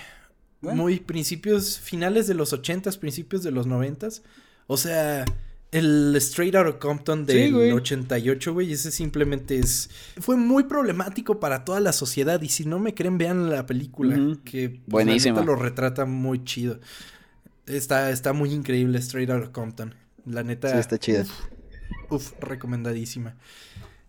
Bueno. 0.60 0.82
muy 0.82 1.00
principios, 1.00 1.78
finales 1.78 2.26
de 2.26 2.34
los 2.34 2.52
ochentas, 2.52 2.96
principios 2.98 3.42
de 3.42 3.50
los 3.50 3.66
noventas. 3.66 4.22
O 4.66 4.76
sea, 4.76 5.24
el 5.72 6.14
Straight 6.16 6.54
Outta 6.54 6.78
Compton 6.78 7.26
Sí, 7.26 7.32
del 7.34 7.52
güey. 7.54 7.72
88, 7.72 8.52
güey, 8.52 8.72
ese 8.72 8.90
simplemente 8.90 9.58
es... 9.58 9.88
Fue 10.20 10.36
muy 10.36 10.64
problemático 10.64 11.40
para 11.40 11.64
toda 11.64 11.80
la 11.80 11.92
sociedad 11.92 12.40
y 12.42 12.48
si 12.48 12.66
no 12.66 12.78
me 12.78 12.94
creen, 12.94 13.16
vean 13.18 13.48
la 13.50 13.64
película, 13.66 14.16
Ujú. 14.16 14.40
que 14.44 14.68
pues, 14.68 14.80
la 14.80 14.90
Buenísima. 14.92 15.34
neta 15.40 15.46
lo 15.46 15.56
retrata 15.56 16.04
muy 16.04 16.44
chido. 16.44 16.78
Está, 17.66 18.10
está 18.10 18.32
muy 18.32 18.52
increíble 18.52 18.98
Straight 18.98 19.30
Outta 19.30 19.52
Compton. 19.52 19.94
La 20.26 20.42
neta... 20.42 20.70
Sí, 20.72 20.78
está 20.78 20.98
chida. 20.98 21.24
Uf, 22.10 22.32
recomendadísima. 22.40 23.36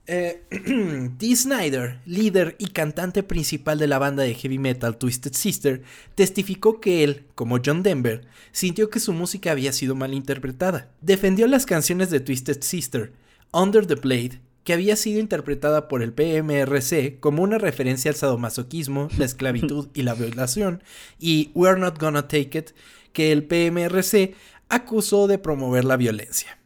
Eh, 0.08 0.42
Dee 1.18 1.36
Snyder, 1.36 2.00
líder 2.06 2.56
y 2.58 2.68
cantante 2.68 3.24
principal 3.24 3.78
de 3.78 3.88
la 3.88 4.00
banda 4.00 4.24
de 4.24 4.34
heavy 4.34 4.58
metal 4.58 4.98
Twisted 4.98 5.34
Sister, 5.34 5.84
testificó 6.16 6.82
que 6.82 7.04
él, 7.04 7.26
como 7.36 7.60
John 7.64 7.84
Denver, 7.84 8.26
sintió 8.52 8.90
que 8.90 9.00
su 9.00 9.14
música 9.14 9.52
había 9.52 9.72
sido 9.72 9.96
mal 9.96 10.14
interpretada. 10.14 10.90
Defendió 11.02 11.48
las 11.48 11.66
canciones 11.66 12.10
de 12.10 12.20
Twisted 12.20 12.62
Sister, 12.62 13.14
Under 13.54 13.86
the 13.86 13.96
Blade, 13.96 14.42
que 14.64 14.74
había 14.74 14.96
sido 14.96 15.20
interpretada 15.20 15.88
por 15.88 16.04
el 16.04 16.14
PMRC 16.14 17.20
como 17.20 17.44
una 17.44 17.58
referencia 17.58 18.10
al 18.10 18.18
sadomasoquismo, 18.18 19.10
la 19.18 19.26
esclavitud 19.26 19.88
y 19.94 20.04
la 20.04 20.14
violación, 20.14 20.84
y 21.20 21.52
We're 21.54 21.80
Not 21.80 22.00
Gonna 22.00 22.28
Take 22.28 22.58
It, 22.58 22.70
que 23.14 23.32
el 23.32 23.44
PMRC 23.44 24.36
acusó 24.70 25.28
de 25.28 25.38
promover 25.38 25.86
la 25.86 25.98
violencia. 25.98 26.58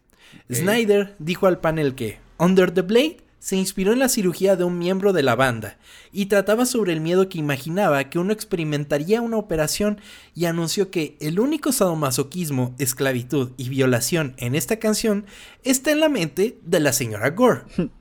Snyder 0.51 1.15
dijo 1.19 1.47
al 1.47 1.59
panel 1.59 1.95
que 1.95 2.19
Under 2.37 2.71
the 2.71 2.81
Blade 2.81 3.24
se 3.45 3.55
inspiró 3.55 3.93
en 3.93 3.99
la 3.99 4.09
cirugía 4.09 4.55
de 4.55 4.63
un 4.63 4.79
miembro 4.79 5.13
de 5.13 5.21
la 5.21 5.35
banda 5.35 5.77
y 6.11 6.25
trataba 6.25 6.65
sobre 6.65 6.93
el 6.93 6.99
miedo 6.99 7.29
que 7.29 7.37
imaginaba 7.37 8.09
que 8.09 8.17
uno 8.17 8.33
experimentaría 8.33 9.21
una 9.21 9.37
operación 9.37 10.01
y 10.33 10.45
anunció 10.45 10.89
que 10.89 11.15
el 11.19 11.39
único 11.39 11.71
sadomasoquismo, 11.71 12.73
esclavitud 12.79 13.51
y 13.55 13.69
violación 13.69 14.33
en 14.37 14.55
esta 14.55 14.79
canción 14.79 15.27
está 15.63 15.91
en 15.91 15.99
la 15.99 16.09
mente 16.09 16.57
de 16.63 16.79
la 16.79 16.91
señora 16.91 17.29
Gore. 17.29 17.61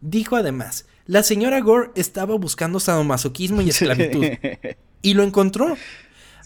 Dijo 0.00 0.34
además, 0.34 0.86
la 1.06 1.22
señora 1.22 1.60
Gore 1.60 1.92
estaba 1.94 2.34
buscando 2.34 2.80
sadomasoquismo 2.80 3.62
y 3.62 3.68
esclavitud 3.68 4.24
y 5.00 5.14
lo 5.14 5.22
encontró. 5.22 5.76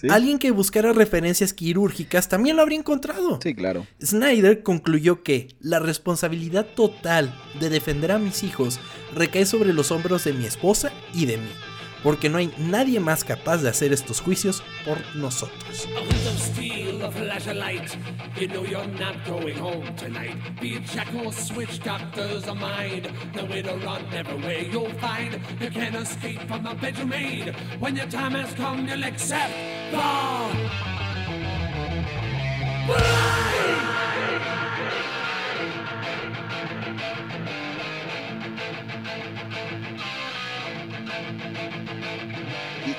Sí. 0.03 0.09
Alguien 0.11 0.38
que 0.38 0.50
buscara 0.50 0.92
referencias 0.92 1.53
quirúrgicas 1.55 2.28
también 2.28 2.57
lo 2.57 2.62
habría 2.62 2.78
encontrado. 2.78 3.38
Sí, 3.40 3.55
claro. 3.55 3.86
Snyder 4.05 4.64
concluyó 4.64 5.22
que 5.22 5.48
la 5.61 5.78
responsabilidad 5.78 6.66
total 6.66 7.32
de 7.61 7.70
defender 7.70 8.11
a 8.11 8.18
mis 8.18 8.42
hijos 8.42 8.80
recae 9.14 9.46
sobre 9.46 9.72
los 9.72 9.92
hombros 9.92 10.24
de 10.24 10.32
mi 10.32 10.44
esposa 10.44 10.92
y 11.14 11.26
de 11.26 11.36
mí, 11.36 11.48
porque 12.03 12.28
no 12.28 12.38
hay 12.38 12.53
nadie 12.59 13.00
más 13.00 13.24
capaz 13.24 13.59
de 13.59 13.68
hacer 13.68 13.92
estos 13.92 14.20
juicios 14.20 14.62
por 14.84 14.98
nosotros. 15.14 15.88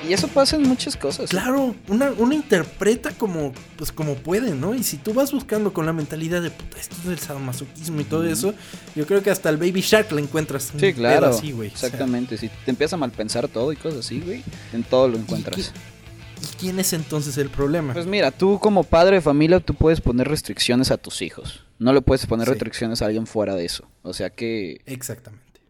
Y, 0.08 0.12
eso 0.12 0.28
pasa 0.28 0.56
en 0.56 0.62
muchas 0.62 0.96
cosas. 0.96 1.30
Claro, 1.30 1.74
una, 1.88 2.10
una 2.12 2.34
interpreta 2.34 3.10
como, 3.12 3.52
pues 3.76 3.90
como 3.92 4.14
puede, 4.16 4.54
¿no? 4.54 4.74
Y 4.74 4.82
si 4.82 4.96
tú 4.98 5.14
vas 5.14 5.32
buscando 5.32 5.72
con 5.72 5.86
la 5.86 5.92
mentalidad 5.92 6.42
de 6.42 6.50
puta, 6.50 6.78
esto 6.78 6.96
es 6.96 7.04
del 7.04 7.18
sadomasoquismo 7.18 8.00
y 8.00 8.04
todo 8.04 8.26
eso, 8.26 8.54
yo 8.94 9.06
creo 9.06 9.22
que 9.22 9.30
hasta 9.30 9.48
el 9.50 9.56
Baby 9.56 9.80
Shark 9.80 10.10
le 10.12 10.20
encuentras 10.22 10.72
Sí, 10.78 10.92
claro. 10.92 11.28
así, 11.28 11.52
güey. 11.52 11.68
O 11.72 11.76
sea, 11.76 11.88
Exactamente. 11.88 12.36
Si 12.36 12.48
te 12.48 12.70
empieza 12.70 12.96
a 12.96 12.98
malpensar 12.98 13.48
todo 13.48 13.72
y 13.72 13.76
cosas 13.76 14.00
así, 14.00 14.20
güey, 14.20 14.42
en 14.72 14.82
todo 14.84 15.08
lo 15.08 15.16
¿y 15.16 15.20
encuentras. 15.20 15.56
qué- 15.72 15.94
¿Y 16.42 16.46
quién 16.58 16.78
es 16.78 16.92
entonces 16.92 17.38
el 17.38 17.48
problema? 17.48 17.94
Pues 17.94 18.04
mira, 18.06 18.30
tú 18.30 18.58
como 18.58 18.84
padre 18.84 19.16
de 19.16 19.22
familia, 19.22 19.60
tú 19.60 19.72
puedes 19.74 20.00
poner 20.02 20.28
restricciones 20.28 20.90
a 20.90 20.98
tus 20.98 21.22
hijos. 21.22 21.64
No 21.78 21.92
le 21.94 22.02
puedes 22.02 22.26
poner 22.26 22.46
Sí. 22.46 22.50
restricciones 22.52 23.00
a 23.00 23.06
alguien 23.06 23.26
fuera 23.26 23.54
de 23.54 23.64
eso. 23.64 23.88
O 24.02 24.12
sea 24.12 24.28
que, 24.28 24.82
Exactamente. 24.84 25.60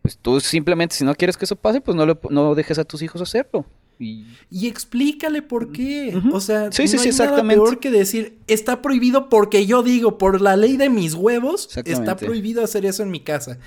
pues 0.00 0.16
tú 0.16 0.40
simplemente, 0.40 0.94
si 0.96 1.04
no 1.04 1.14
quieres 1.14 1.36
que 1.36 1.44
eso 1.44 1.54
pase, 1.56 1.82
pues 1.82 1.94
no, 1.96 2.06
le, 2.06 2.16
no 2.30 2.54
dejes 2.54 2.78
a 2.78 2.84
tus 2.84 3.02
hijos 3.02 3.20
hacerlo. 3.20 3.66
Y 3.98 4.26
Y 4.50 4.66
explícale 4.68 5.42
por 5.42 5.72
qué. 5.72 6.20
O 6.32 6.40
sea, 6.40 6.70
Sí, 6.72 6.88
sí, 6.88 6.96
no 6.96 7.02
sí, 7.02 7.08
hay 7.10 7.30
nada 7.30 7.46
peor 7.46 7.78
que 7.78 7.90
decir, 7.90 8.38
está 8.46 8.82
prohibido 8.82 9.28
porque 9.28 9.66
yo 9.66 9.82
digo, 9.82 10.18
por 10.18 10.40
la 10.40 10.56
ley 10.56 10.76
de 10.76 10.90
mis 10.90 11.14
huevos, 11.14 11.68
está 11.84 12.16
prohibido 12.16 12.62
hacer 12.64 12.86
eso 12.86 13.02
en 13.02 13.10
mi 13.10 13.20
casa. 13.20 13.58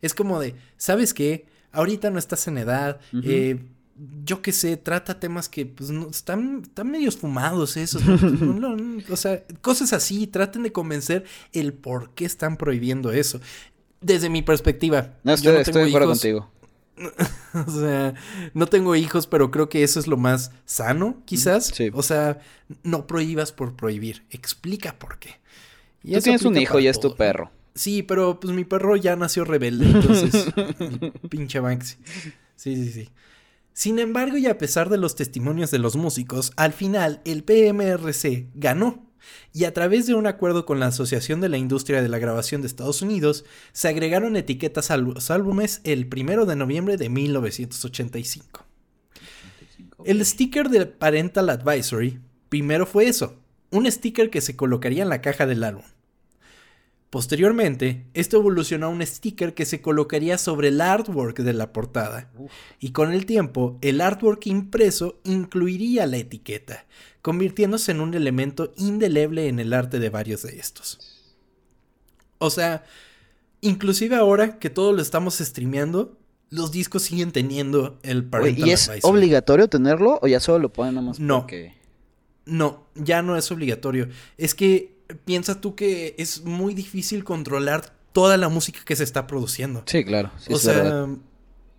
Es 0.00 0.14
como 0.14 0.40
de, 0.40 0.54
¿sabes 0.76 1.14
qué? 1.14 1.46
Ahorita 1.72 2.10
no 2.10 2.18
estás 2.18 2.46
en 2.48 2.58
edad, 2.58 3.00
eh, 3.22 3.58
yo 4.24 4.42
qué 4.42 4.52
sé, 4.52 4.76
trata 4.76 5.20
temas 5.20 5.48
que 5.48 5.66
pues 5.66 5.90
no, 5.90 6.08
están, 6.08 6.62
están 6.62 6.90
medios 6.90 7.16
fumados 7.16 7.76
esos. 7.76 8.04
¿no? 8.04 8.18
Pues, 8.18 8.32
no, 8.32 8.54
no, 8.54 8.76
no, 8.76 9.02
o 9.10 9.16
sea, 9.16 9.42
cosas 9.60 9.92
así, 9.92 10.26
traten 10.26 10.62
de 10.62 10.72
convencer 10.72 11.24
el 11.52 11.72
por 11.72 12.10
qué 12.10 12.24
están 12.24 12.56
prohibiendo 12.56 13.12
eso. 13.12 13.40
Desde 14.00 14.28
mi 14.28 14.42
perspectiva. 14.42 15.14
No, 15.22 15.36
yo 15.36 15.52
estoy, 15.52 15.62
estoy 15.62 15.82
de 15.84 15.88
acuerdo 15.88 16.08
hijos, 16.08 16.20
contigo. 16.20 16.50
O 17.66 17.70
sea, 17.70 18.14
no 18.54 18.66
tengo 18.66 18.96
hijos, 18.96 19.26
pero 19.26 19.50
creo 19.50 19.68
que 19.68 19.82
eso 19.82 20.00
es 20.00 20.06
lo 20.06 20.16
más 20.16 20.52
sano, 20.64 21.22
quizás. 21.26 21.66
Sí. 21.66 21.90
O 21.92 22.02
sea, 22.02 22.40
no 22.82 23.06
prohíbas 23.06 23.52
por 23.52 23.76
prohibir, 23.76 24.24
explica 24.30 24.98
por 24.98 25.18
qué. 25.18 25.40
Y 26.02 26.14
Tú 26.14 26.20
tienes 26.22 26.42
un 26.42 26.56
hijo 26.56 26.80
y 26.80 26.86
es 26.86 26.98
tu 26.98 27.14
perro. 27.14 27.50
Sí, 27.74 28.02
pero 28.02 28.38
pues 28.40 28.54
mi 28.54 28.64
perro 28.64 28.96
ya 28.96 29.16
nació 29.16 29.44
rebelde, 29.44 29.86
entonces. 29.86 30.46
pinche 31.30 31.60
Banksy. 31.60 31.96
Sí, 32.56 32.76
sí, 32.76 32.92
sí. 32.92 33.08
Sin 33.72 33.98
embargo, 33.98 34.36
y 34.36 34.46
a 34.46 34.58
pesar 34.58 34.90
de 34.90 34.98
los 34.98 35.16
testimonios 35.16 35.70
de 35.70 35.78
los 35.78 35.96
músicos, 35.96 36.52
al 36.56 36.72
final 36.72 37.22
el 37.24 37.42
PMRC 37.44 38.48
ganó. 38.54 39.11
Y 39.52 39.64
a 39.64 39.74
través 39.74 40.06
de 40.06 40.14
un 40.14 40.26
acuerdo 40.26 40.66
con 40.66 40.80
la 40.80 40.86
Asociación 40.86 41.40
de 41.40 41.48
la 41.48 41.58
Industria 41.58 42.02
de 42.02 42.08
la 42.08 42.18
Grabación 42.18 42.62
de 42.62 42.66
Estados 42.66 43.02
Unidos, 43.02 43.44
se 43.72 43.88
agregaron 43.88 44.36
etiquetas 44.36 44.90
a 44.90 44.96
los 44.96 45.30
álbumes 45.30 45.80
el 45.84 46.06
primero 46.06 46.46
de 46.46 46.56
noviembre 46.56 46.96
de 46.96 47.08
1985. 47.08 48.64
El 50.04 50.24
sticker 50.24 50.68
de 50.68 50.86
Parental 50.86 51.50
Advisory 51.50 52.20
primero 52.48 52.86
fue 52.86 53.06
eso, 53.06 53.36
un 53.70 53.90
sticker 53.90 54.30
que 54.30 54.40
se 54.40 54.56
colocaría 54.56 55.02
en 55.02 55.08
la 55.08 55.22
caja 55.22 55.46
del 55.46 55.64
álbum. 55.64 55.84
Posteriormente, 57.12 58.06
esto 58.14 58.38
evolucionó 58.38 58.86
a 58.86 58.88
un 58.88 59.06
sticker 59.06 59.52
que 59.52 59.66
se 59.66 59.82
colocaría 59.82 60.38
sobre 60.38 60.68
el 60.68 60.80
artwork 60.80 61.40
de 61.40 61.52
la 61.52 61.70
portada. 61.70 62.30
Y 62.80 62.92
con 62.92 63.12
el 63.12 63.26
tiempo, 63.26 63.76
el 63.82 64.00
artwork 64.00 64.46
impreso 64.46 65.20
incluiría 65.24 66.06
la 66.06 66.16
etiqueta, 66.16 66.86
convirtiéndose 67.22 67.92
en 67.92 68.00
un 68.00 68.14
elemento 68.14 68.72
indeleble 68.76 69.48
en 69.48 69.58
el 69.60 69.72
arte 69.72 69.98
de 69.98 70.10
varios 70.10 70.42
de 70.42 70.58
estos. 70.58 70.98
O 72.38 72.50
sea, 72.50 72.84
inclusive 73.60 74.16
ahora 74.16 74.58
que 74.58 74.70
todo 74.70 74.92
lo 74.92 75.00
estamos 75.00 75.36
streameando, 75.38 76.18
los 76.50 76.72
discos 76.72 77.04
siguen 77.04 77.32
teniendo 77.32 77.98
el 78.02 78.18
Oye, 78.18 78.28
parental 78.28 78.68
¿Y 78.68 78.72
es 78.72 78.88
advisory. 78.88 79.10
obligatorio 79.14 79.68
tenerlo 79.68 80.18
o 80.20 80.26
ya 80.26 80.40
solo 80.40 80.58
lo 80.58 80.72
ponen 80.72 80.94
nada 80.96 81.06
más 81.06 81.20
No. 81.20 81.40
porque... 81.40 81.74
No, 82.44 82.88
ya 82.96 83.22
no 83.22 83.36
es 83.36 83.50
obligatorio. 83.52 84.08
Es 84.36 84.56
que 84.56 84.96
piensa 85.24 85.60
tú 85.60 85.76
que 85.76 86.16
es 86.18 86.42
muy 86.42 86.74
difícil 86.74 87.22
controlar 87.22 87.94
toda 88.12 88.36
la 88.36 88.48
música 88.48 88.80
que 88.84 88.96
se 88.96 89.04
está 89.04 89.28
produciendo. 89.28 89.84
Sí, 89.86 90.04
claro. 90.04 90.32
sí 90.38 90.52
o 90.52 90.56
es 90.56 90.62
sea, 90.62 90.72
verdad. 90.74 91.08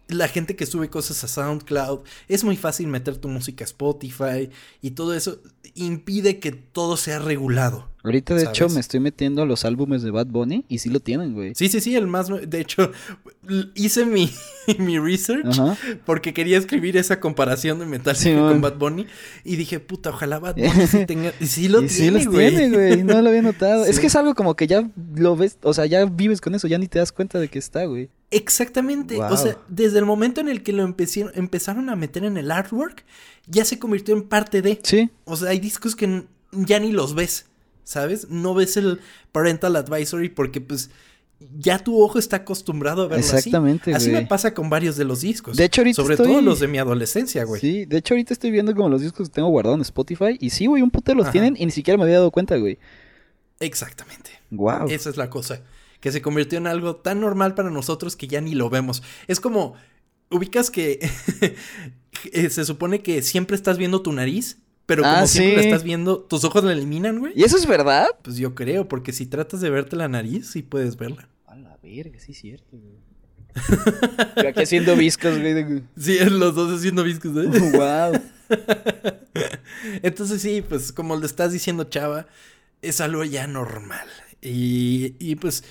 La 0.08 0.28
gente 0.28 0.56
que 0.56 0.66
sube 0.66 0.90
cosas 0.90 1.24
a 1.24 1.28
SoundCloud, 1.28 2.02
es 2.28 2.44
muy 2.44 2.58
fácil 2.58 2.88
meter 2.88 3.18
tu 3.18 3.30
música 3.30 3.64
a 3.64 3.68
Spotify 3.68 4.50
y 4.82 4.92
todo 4.92 5.14
eso 5.14 5.40
impide 5.76 6.40
que 6.40 6.52
todo 6.52 6.98
sea 6.98 7.20
regulado. 7.20 7.93
Ahorita, 8.04 8.36
de 8.36 8.44
hecho, 8.44 8.68
me 8.70 8.82
estoy 8.82 9.00
metiendo 9.00 9.42
a 9.42 9.46
los 9.46 9.64
álbumes 9.64 10.02
de 10.04 10.12
Bad 10.12 10.28
Bunny 10.28 10.66
y 10.68 10.80
sí 10.80 10.90
lo 10.90 11.00
tienen, 11.00 11.34
güey. 11.34 11.54
Sí, 11.56 11.70
sí, 11.70 11.80
sí, 11.80 11.96
el 11.96 12.08
más... 12.08 12.28
De 12.28 12.60
hecho, 12.60 12.92
hice 13.76 14.06
mi, 14.06 14.30
mi 14.80 15.00
research 15.00 15.46
Ajá. 15.48 15.78
porque 16.06 16.34
quería 16.34 16.58
escribir 16.58 16.98
esa 16.98 17.20
comparación 17.20 17.80
de 17.80 17.86
Metallica 17.86 18.22
Sí, 18.24 18.34
con 18.36 18.60
Bad 18.62 18.78
Bunny 18.78 19.08
y 19.44 19.56
dije, 19.56 19.80
puta, 19.80 20.10
ojalá 20.10 20.40
Bad 20.40 20.56
Bunny 20.58 20.88
sí 20.88 21.06
tenga... 21.06 21.32
Y 21.40 21.48
sí 21.48 21.70
lo 21.70 21.82
y 21.82 21.90
sí 21.90 22.02
tiene, 22.04 22.24
los 22.26 22.28
güey. 22.34 22.50
tiene, 22.50 22.70
güey. 22.76 23.04
No 23.04 23.22
lo 23.22 23.30
había 23.30 23.42
notado. 23.42 23.86
Es 23.86 23.96
Sí. 23.96 24.02
que 24.02 24.08
es 24.08 24.16
algo 24.16 24.36
como 24.36 24.56
que 24.56 24.68
ya 24.68 24.90
lo 25.16 25.36
ves, 25.36 25.58
o 25.62 25.74
sea, 25.74 25.86
ya 25.86 26.04
vives 26.06 26.42
con 26.42 26.56
eso, 26.56 26.68
ya 26.68 26.78
ni 26.78 26.88
te 26.88 27.00
das 27.00 27.12
cuenta 27.12 27.40
de 27.40 27.48
que 27.48 27.60
está, 27.60 27.86
güey. 27.86 28.10
Exactamente. 28.32 29.16
Wow. 29.16 29.32
O 29.32 29.38
sea, 29.38 29.58
desde 29.70 30.00
el 30.00 30.06
momento 30.06 30.42
en 30.42 30.50
el 30.50 30.62
que 30.64 30.74
lo 30.74 30.84
empecé- 30.86 31.32
empezaron 31.36 31.90
a 31.90 31.96
meter 31.96 32.24
en 32.26 32.36
el 32.38 32.52
artwork, 32.52 33.06
ya 33.48 33.64
se 33.64 33.80
convirtió 33.80 34.14
en 34.16 34.24
parte 34.24 34.62
de. 34.62 34.80
Sí. 34.84 35.10
O 35.24 35.38
sea, 35.38 35.50
hay 35.52 35.60
discos 35.60 35.96
que 35.96 36.24
ya 36.52 36.80
ni 36.80 36.92
los 36.92 37.16
ves, 37.16 37.46
¿sabes? 37.84 38.30
No 38.30 38.54
ves 38.54 38.78
el 38.78 39.00
parental 39.32 39.76
advisory 39.76 40.30
porque 40.30 40.62
pues 40.62 40.90
ya 41.58 41.78
tu 41.80 42.02
ojo 42.02 42.20
está 42.20 42.38
acostumbrado 42.38 43.02
a 43.04 43.08
verlo 43.08 43.26
Exactamente, 43.26 43.92
así. 43.94 44.04
Así 44.06 44.12
güey. 44.12 44.22
me 44.24 44.28
pasa 44.28 44.54
con 44.54 44.70
varios 44.70 44.96
de 44.96 45.04
los 45.04 45.22
discos. 45.22 45.58
De 45.58 45.66
hecho, 45.66 45.82
ahorita 45.82 46.02
Sobre 46.02 46.16
estoy- 46.16 46.28
todo 46.28 46.42
los 46.42 46.60
de 46.62 46.68
mi 46.70 46.78
adolescencia, 46.78 47.44
güey. 47.44 47.60
Sí, 47.60 47.86
de 47.86 47.98
hecho 47.98 48.14
ahorita 48.14 48.34
estoy 48.34 48.52
viendo 48.52 48.74
como 48.74 48.88
los 48.90 49.02
discos 49.02 49.28
que 49.28 49.34
tengo 49.36 49.50
guardados 49.50 49.78
en 49.78 49.82
Spotify 49.82 50.38
y 50.40 50.52
sí, 50.52 50.68
güey, 50.68 50.82
un 50.82 50.90
puto 50.92 51.14
los 51.14 51.26
Ajá. 51.26 51.32
tienen 51.34 51.56
y 51.58 51.66
ni 51.66 51.72
siquiera 51.72 51.98
me 51.98 52.04
había 52.04 52.16
dado 52.18 52.32
cuenta, 52.32 52.56
güey. 52.58 52.78
Exactamente. 53.60 54.32
Wow. 54.52 54.88
Esa 54.90 55.10
es 55.10 55.18
la 55.18 55.30
cosa. 55.30 55.62
Que 56.00 56.12
se 56.12 56.22
convirtió 56.22 56.58
en 56.58 56.68
algo 56.68 56.98
tan 56.98 57.20
normal 57.22 57.56
para 57.56 57.70
nosotros 57.70 58.16
que 58.16 58.28
ya 58.28 58.42
ni 58.42 58.56
lo 58.56 58.70
vemos. 58.70 59.04
Es 59.28 59.40
como, 59.40 59.76
ubicas 60.30 60.70
que 60.70 61.00
eh, 62.32 62.50
se 62.50 62.66
supone 62.66 63.02
que 63.02 63.22
siempre 63.22 63.56
estás 63.56 63.78
viendo 63.78 64.02
tu 64.02 64.12
nariz, 64.12 64.58
pero 64.86 65.04
como 65.04 65.16
Ah, 65.16 65.28
siempre 65.28 65.58
la 65.58 65.62
estás 65.64 65.84
viendo, 65.84 66.20
tus 66.20 66.44
ojos 66.44 66.64
la 66.64 66.74
eliminan, 66.74 67.20
güey. 67.20 67.34
¿Y 67.36 67.44
eso 67.44 67.58
es 67.58 67.66
verdad? 67.66 68.08
Pues 68.22 68.38
yo 68.38 68.54
creo, 68.56 68.88
porque 68.88 69.14
si 69.14 69.26
tratas 69.26 69.62
de 69.62 69.70
verte 69.70 69.96
la 69.96 70.08
nariz, 70.08 70.50
sí 70.52 70.62
puedes 70.62 70.98
verla. 70.98 71.28
A 71.46 71.56
la 71.56 71.78
verga, 71.82 72.20
sí 72.20 72.34
es 72.34 72.40
cierto, 72.40 72.78
güey. 72.78 73.04
Yo 74.44 74.50
aquí 74.50 74.64
haciendo 74.64 74.96
viscos, 74.96 75.40
güey. 75.40 75.84
Sí, 75.98 76.18
los 76.30 76.56
dos 76.56 76.80
haciendo 76.80 77.04
viscos, 77.04 77.32
¿eh? 77.38 77.48
wow. 77.74 78.20
Entonces 80.02 80.42
sí, 80.42 80.64
pues 80.68 80.92
como 80.92 81.16
le 81.16 81.26
estás 81.26 81.52
diciendo, 81.52 81.84
chava, 81.86 82.28
es 82.82 83.00
algo 83.00 83.24
ya 83.24 83.48
normal. 83.48 84.08
Y, 84.42 85.16
y 85.20 85.36
pues 85.36 85.64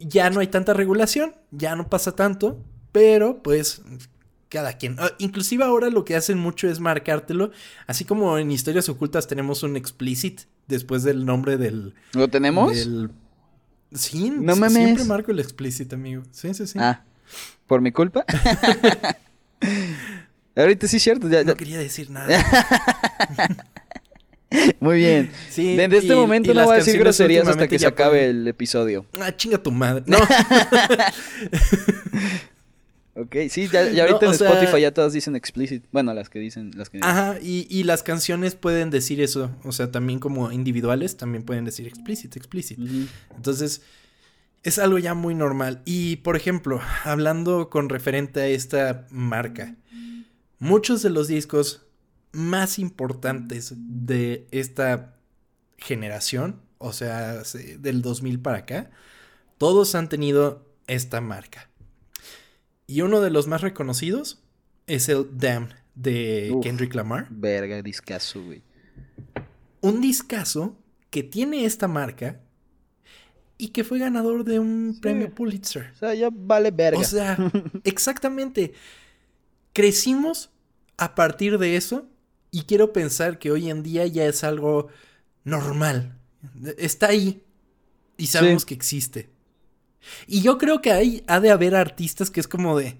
ya 0.00 0.30
no 0.30 0.40
hay 0.40 0.48
tanta 0.48 0.74
regulación, 0.74 1.34
ya 1.50 1.76
no 1.76 1.88
pasa 1.88 2.12
tanto, 2.12 2.62
pero 2.92 3.42
pues 3.42 3.82
cada 4.48 4.72
quien. 4.74 4.96
Ah, 4.98 5.10
inclusive 5.18 5.64
ahora 5.64 5.90
lo 5.90 6.04
que 6.04 6.16
hacen 6.16 6.38
mucho 6.38 6.68
es 6.68 6.80
marcártelo, 6.80 7.50
así 7.86 8.04
como 8.04 8.38
en 8.38 8.50
historias 8.50 8.88
ocultas 8.88 9.26
tenemos 9.26 9.62
un 9.62 9.76
explicit 9.76 10.42
después 10.66 11.02
del 11.02 11.24
nombre 11.26 11.56
del... 11.56 11.94
¿Lo 12.12 12.28
tenemos? 12.28 12.74
del- 12.74 13.10
Sí, 13.94 14.30
No 14.30 14.54
mames. 14.56 14.74
siempre 14.74 15.04
marco 15.04 15.30
el 15.30 15.40
explicit, 15.40 15.90
amigo. 15.94 16.22
Sí, 16.30 16.52
sí, 16.52 16.66
sí. 16.66 16.78
Ah, 16.78 17.02
¿por 17.66 17.80
mi 17.80 17.90
culpa? 17.92 18.24
Ahorita 20.56 20.88
sí 20.88 20.96
es 20.96 21.02
cierto, 21.02 21.28
ya, 21.28 21.38
ya- 21.40 21.44
No 21.44 21.54
quería 21.56 21.78
decir 21.78 22.10
nada. 22.10 22.28
Muy 24.80 24.96
bien. 24.98 25.30
Sí, 25.50 25.76
Desde 25.76 25.98
este 25.98 26.12
y- 26.14 26.16
momento 26.16 26.50
y 26.50 26.54
no 26.54 26.64
voy 26.64 26.74
a 26.74 26.78
decir 26.78 26.98
groserías 26.98 27.46
hasta 27.48 27.68
que 27.68 27.78
se 27.78 27.86
acabe 27.86 28.18
pueden- 28.20 28.30
el 28.40 28.48
episodio. 28.48 29.04
Ah, 29.20 29.34
chinga 29.36 29.58
tu 29.62 29.70
madre. 29.70 30.02
No. 30.08 30.18
Ok, 33.20 33.34
sí, 33.50 33.68
ya, 33.68 33.90
ya 33.90 34.02
ahorita 34.06 34.26
No, 34.26 34.32
en 34.32 34.38
sea- 34.38 34.50
Spotify 34.50 34.80
ya 34.82 34.94
todas 34.94 35.12
dicen 35.12 35.34
explicit. 35.36 35.84
Bueno, 35.92 36.14
las 36.14 36.28
que 36.30 36.38
dicen, 36.38 36.70
las 36.76 36.88
que 36.90 37.00
Ajá, 37.02 37.38
y, 37.42 37.66
y 37.68 37.82
las 37.84 38.02
canciones 38.02 38.54
pueden 38.54 38.90
decir 38.90 39.20
eso. 39.20 39.50
O 39.64 39.72
sea, 39.72 39.90
también 39.90 40.18
como 40.20 40.52
individuales 40.52 41.16
también 41.16 41.42
pueden 41.44 41.64
decir 41.64 41.86
explicit, 41.86 42.36
explicit. 42.36 42.78
Entonces, 43.36 43.82
es 44.62 44.78
algo 44.78 44.98
ya 44.98 45.14
muy 45.14 45.34
normal. 45.34 45.82
Y, 45.84 46.16
por 46.16 46.36
ejemplo, 46.36 46.80
hablando 47.04 47.70
con 47.70 47.88
referente 47.88 48.40
a 48.40 48.46
esta 48.48 49.06
marca, 49.10 49.74
muchos 50.58 51.02
de 51.02 51.10
los 51.10 51.28
discos 51.28 51.82
más 52.32 52.78
importantes 52.78 53.72
de 53.76 54.46
esta 54.50 55.14
generación, 55.78 56.60
o 56.78 56.92
sea, 56.92 57.44
se- 57.44 57.78
del 57.78 58.02
2000 58.02 58.38
para 58.40 58.58
acá, 58.58 58.90
todos 59.58 59.94
han 59.94 60.08
tenido 60.08 60.66
esta 60.86 61.20
marca. 61.20 61.67
Y 62.88 63.02
uno 63.02 63.20
de 63.20 63.30
los 63.30 63.46
más 63.46 63.60
reconocidos 63.60 64.42
es 64.86 65.08
el 65.10 65.28
Damn 65.38 65.68
de 65.94 66.50
Uf. 66.54 66.64
Kendrick 66.64 66.94
Lamar. 66.94 67.26
Verga, 67.30 67.82
discazo, 67.82 68.42
güey. 68.42 68.62
Un 69.82 70.00
discazo 70.00 70.76
que 71.10 71.22
tiene 71.22 71.64
esta 71.66 71.86
marca 71.86 72.40
y 73.58 73.68
que 73.68 73.84
fue 73.84 73.98
ganador 73.98 74.42
de 74.44 74.58
un 74.58 74.94
Sí. 74.94 75.00
premio 75.00 75.34
Pulitzer. 75.34 75.90
O 75.94 75.96
sea, 75.98 76.14
ya 76.14 76.30
vale 76.32 76.70
verga. 76.70 76.98
O 76.98 77.04
sea, 77.04 77.36
exactamente. 77.84 78.72
Crecimos 79.74 80.50
a 80.96 81.14
partir 81.14 81.58
de 81.58 81.76
eso 81.76 82.08
y 82.50 82.62
quiero 82.62 82.92
pensar 82.94 83.38
que 83.38 83.50
hoy 83.50 83.68
en 83.68 83.82
día 83.82 84.06
ya 84.06 84.24
es 84.24 84.42
algo 84.44 84.88
normal. 85.44 86.16
Está 86.78 87.08
ahí 87.08 87.42
y 88.16 88.28
sabemos 88.28 88.64
que 88.64 88.74
existe. 88.74 89.28
Y 90.26 90.42
yo 90.42 90.58
creo 90.58 90.80
que 90.80 90.92
ahí 90.92 91.22
ha 91.26 91.40
de 91.40 91.50
haber 91.50 91.74
artistas 91.74 92.30
que 92.30 92.40
es 92.40 92.48
como 92.48 92.78
de, 92.78 92.96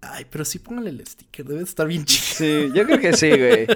ay, 0.00 0.26
pero 0.30 0.44
sí 0.44 0.58
póngale 0.58 0.90
el 0.90 1.06
sticker, 1.06 1.46
debe 1.46 1.62
estar 1.62 1.86
bien 1.86 2.04
chido. 2.04 2.26
Sí, 2.36 2.70
yo 2.74 2.84
creo 2.84 3.00
que 3.00 3.12
sí, 3.14 3.28
güey. 3.30 3.66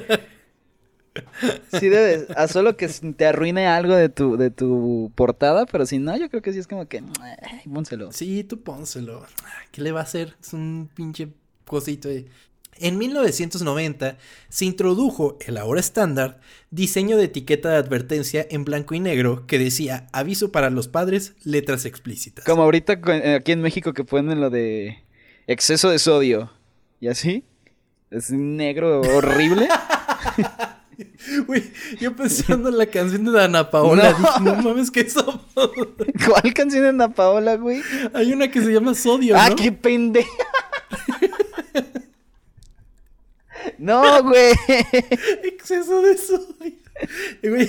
Sí 1.78 1.88
debes, 1.90 2.30
a 2.30 2.48
solo 2.48 2.76
que 2.76 2.88
te 2.88 3.26
arruine 3.26 3.66
algo 3.66 3.94
de 3.94 4.08
tu, 4.08 4.36
de 4.38 4.50
tu 4.50 5.12
portada, 5.14 5.66
pero 5.66 5.84
si 5.84 5.98
no, 5.98 6.16
yo 6.16 6.30
creo 6.30 6.40
que 6.40 6.52
sí 6.52 6.58
es 6.58 6.66
como 6.66 6.88
que, 6.88 7.02
ay, 7.20 7.70
pónselo. 7.70 8.12
Sí, 8.12 8.44
tú 8.44 8.62
pónselo. 8.62 9.26
¿Qué 9.70 9.82
le 9.82 9.92
va 9.92 10.00
a 10.00 10.04
hacer? 10.04 10.36
Es 10.40 10.54
un 10.54 10.88
pinche 10.94 11.28
cosito 11.66 12.08
ahí. 12.08 12.28
En 12.78 12.98
1990 12.98 14.16
se 14.48 14.64
introdujo 14.64 15.38
el 15.46 15.56
ahora 15.58 15.80
estándar 15.80 16.40
diseño 16.70 17.16
de 17.16 17.24
etiqueta 17.24 17.68
de 17.70 17.76
advertencia 17.76 18.46
en 18.50 18.64
blanco 18.64 18.94
y 18.94 19.00
negro 19.00 19.46
que 19.46 19.58
decía 19.58 20.06
aviso 20.12 20.50
para 20.52 20.70
los 20.70 20.88
padres, 20.88 21.34
letras 21.44 21.84
explícitas. 21.84 22.44
Como 22.44 22.62
ahorita 22.62 22.94
eh, 23.08 23.36
aquí 23.40 23.52
en 23.52 23.60
México 23.60 23.92
que 23.92 24.04
ponen 24.04 24.40
lo 24.40 24.50
de 24.50 24.98
exceso 25.46 25.90
de 25.90 25.98
sodio. 25.98 26.50
¿Y 27.00 27.08
así? 27.08 27.44
Es 28.10 28.30
negro 28.30 29.00
horrible. 29.00 29.68
Güey, 31.46 31.72
yo 32.00 32.14
pensando 32.14 32.68
en 32.68 32.76
la 32.78 32.86
canción 32.86 33.24
de 33.24 33.42
Ana 33.42 33.70
Paola, 33.70 34.12
No. 34.18 34.18
dije, 34.18 34.40
no 34.42 34.62
mames, 34.62 34.90
que 34.90 35.00
eso. 35.00 35.42
¿Cuál 35.54 36.54
canción 36.54 36.82
de 36.82 36.88
Ana 36.90 37.08
Paola, 37.08 37.56
güey? 37.56 37.80
Hay 38.12 38.32
una 38.32 38.50
que 38.50 38.60
se 38.60 38.70
llama 38.72 38.94
Sodio, 38.94 39.34
Ah, 39.36 39.50
qué 39.56 39.72
pendeja. 39.72 40.28
No, 43.82 44.22
güey. 44.22 44.54
exceso 45.42 46.02
de 46.02 46.16
sodio. 46.16 46.72
Güey, 47.42 47.68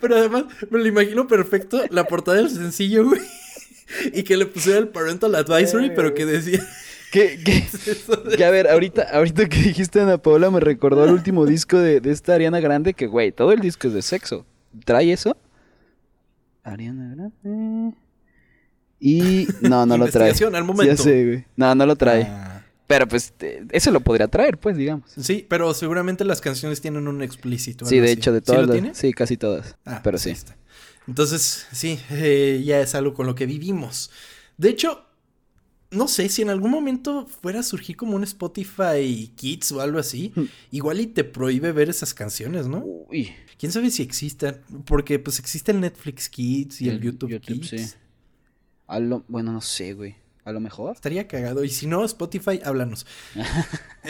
pero 0.00 0.16
además 0.16 0.44
me 0.70 0.78
lo 0.78 0.86
imagino 0.86 1.28
perfecto 1.28 1.80
la 1.90 2.04
portada 2.04 2.38
del 2.38 2.50
sencillo, 2.50 3.04
güey. 3.04 3.20
Y 4.12 4.22
que 4.24 4.36
le 4.36 4.46
pusiera 4.46 4.78
el 4.78 4.88
parental 4.88 5.34
advisory, 5.34 5.92
pero 5.94 6.12
que 6.12 6.26
decía 6.26 6.60
¿Qué, 7.10 7.38
qué? 7.42 7.64
Que 8.36 8.44
a 8.44 8.50
ver, 8.50 8.68
ahorita, 8.68 9.02
ahorita 9.02 9.48
que 9.48 9.58
dijiste 9.58 10.00
Ana 10.00 10.18
Paola 10.18 10.50
me 10.50 10.60
recordó 10.60 11.04
el 11.04 11.12
último 11.12 11.46
disco 11.46 11.78
de, 11.78 12.00
de 12.00 12.10
esta 12.10 12.34
Ariana 12.34 12.60
Grande 12.60 12.92
que, 12.92 13.06
güey, 13.06 13.32
todo 13.32 13.52
el 13.52 13.60
disco 13.60 13.88
es 13.88 13.94
de 13.94 14.02
sexo. 14.02 14.44
¿Trae 14.84 15.12
eso? 15.12 15.36
Ariana 16.64 17.14
Grande. 17.14 17.96
Y... 19.00 19.46
No, 19.62 19.86
no 19.86 19.96
lo 19.96 20.08
trae. 20.08 20.32
Al 20.32 20.64
momento. 20.64 20.84
Ya 20.84 20.96
sé, 20.96 21.24
güey. 21.24 21.44
No, 21.56 21.74
no 21.74 21.86
lo 21.86 21.96
trae. 21.96 22.24
Ah, 22.24 22.47
Pero 22.88 23.06
pues, 23.06 23.32
ese 23.70 23.90
lo 23.92 24.00
podría 24.00 24.26
traer, 24.26 24.58
pues, 24.58 24.76
digamos. 24.76 25.10
sí, 25.16 25.46
pero 25.48 25.72
seguramente 25.74 26.24
las 26.24 26.40
canciones 26.40 26.80
tienen 26.80 27.06
un 27.06 27.22
explícito. 27.22 27.86
Sí, 27.86 27.98
de 27.98 28.04
así. 28.06 28.12
hecho, 28.14 28.32
de 28.32 28.40
¿Sí 28.40 28.46
todas 28.46 28.62
lo 28.62 28.66
las- 28.66 28.74
tiene? 28.74 28.94
Sí, 28.96 29.12
casi 29.12 29.36
todas. 29.36 29.76
Ah, 29.84 30.00
pero 30.02 30.14
pues 30.14 30.22
sí. 30.22 30.30
está. 30.30 30.56
Entonces, 31.06 31.66
sí, 31.72 32.00
eh, 32.10 32.60
ya 32.64 32.80
es 32.80 32.94
algo 32.96 33.14
con 33.14 33.26
lo 33.26 33.34
que 33.36 33.46
vivimos. 33.46 34.10
De 34.56 34.70
hecho, 34.70 35.04
no 35.90 36.08
sé 36.08 36.28
si 36.28 36.42
en 36.42 36.50
algún 36.50 36.70
momento 36.70 37.26
fuera 37.26 37.60
a 37.60 37.62
surgir 37.62 37.96
como 37.96 38.16
un 38.16 38.24
Spotify 38.24 39.32
Kids 39.36 39.72
o 39.72 39.80
algo 39.80 39.98
así, 39.98 40.32
Hmm. 40.34 40.44
igual 40.70 41.00
y 41.00 41.06
te 41.06 41.24
prohíbe 41.24 41.72
ver 41.72 41.88
esas 41.90 42.12
canciones, 42.14 42.66
¿no? 42.68 42.82
Uy. 42.84 43.32
¿Quién 43.58 43.72
sabe 43.72 43.90
si 43.90 44.02
existan? 44.02 44.60
Porque 44.86 45.18
pues 45.18 45.38
existe 45.38 45.72
el 45.72 45.80
Netflix 45.80 46.28
Kids 46.28 46.80
y 46.82 46.88
el, 46.88 46.96
El 46.96 47.00
YouTube, 47.02 47.30
YouTube, 47.30 47.60
Kids. 47.60 47.68
sí. 47.68 47.96
Lo- 49.00 49.24
bueno, 49.28 49.52
no 49.52 49.60
sé, 49.60 49.92
güey. 49.94 50.16
A 50.48 50.52
lo 50.52 50.60
mejor. 50.60 50.94
Estaría 50.94 51.28
cagado. 51.28 51.62
Y 51.62 51.68
si 51.68 51.86
no, 51.86 52.06
Spotify, 52.06 52.60
háblanos. 52.64 53.06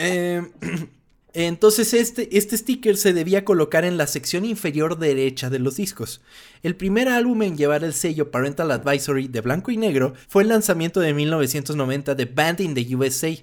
Eh, 0.01 0.41
entonces, 1.33 1.93
este, 1.93 2.37
este 2.37 2.55
sticker 2.55 2.95
se 2.95 3.11
debía 3.11 3.43
colocar 3.43 3.83
en 3.83 3.97
la 3.97 4.07
sección 4.07 4.45
inferior 4.45 4.97
derecha 4.97 5.49
de 5.49 5.59
los 5.59 5.75
discos. 5.75 6.21
El 6.63 6.77
primer 6.77 7.09
álbum 7.09 7.41
en 7.41 7.57
llevar 7.57 7.83
el 7.83 7.93
sello 7.93 8.31
Parental 8.31 8.71
Advisory 8.71 9.27
de 9.27 9.41
blanco 9.41 9.71
y 9.71 9.77
negro 9.77 10.13
fue 10.29 10.43
el 10.43 10.49
lanzamiento 10.49 11.01
de 11.01 11.13
1990 11.13 12.15
de 12.15 12.25
Band 12.25 12.61
in 12.61 12.73
the 12.73 12.95
USA 12.95 13.33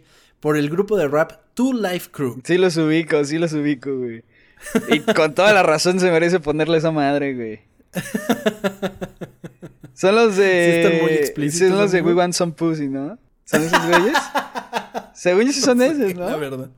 por 0.40 0.56
el 0.56 0.70
grupo 0.70 0.96
de 0.96 1.08
rap 1.08 1.32
Two 1.52 1.74
Life 1.74 2.08
Crew. 2.10 2.40
Sí 2.42 2.56
los 2.56 2.78
ubico, 2.78 3.22
sí 3.26 3.36
los 3.36 3.52
ubico, 3.52 3.94
güey. 3.94 4.24
Y 4.88 5.00
con 5.00 5.34
toda 5.34 5.52
la 5.52 5.62
razón 5.62 6.00
se 6.00 6.10
merece 6.10 6.40
ponerle 6.40 6.78
esa 6.78 6.92
madre, 6.92 7.34
güey. 7.34 7.60
Son 9.94 10.14
los 10.14 10.36
de. 10.36 10.70
Sí 10.72 10.78
están 10.86 11.02
muy 11.02 11.12
explícitos, 11.12 11.68
Son 11.70 11.78
los 11.78 11.92
de. 11.92 12.02
We 12.02 12.14
Want 12.14 12.34
Some 12.34 12.52
Pussy, 12.52 12.88
¿no? 12.88 13.18
¿Son 13.44 13.62
esos 13.62 13.86
güeyes? 13.86 14.16
según 15.14 15.44
yo 15.46 15.52
sí 15.52 15.60
son 15.60 15.80
esos, 15.82 16.14
La 16.16 16.30
¿no? 16.32 16.38
verdad. 16.38 16.70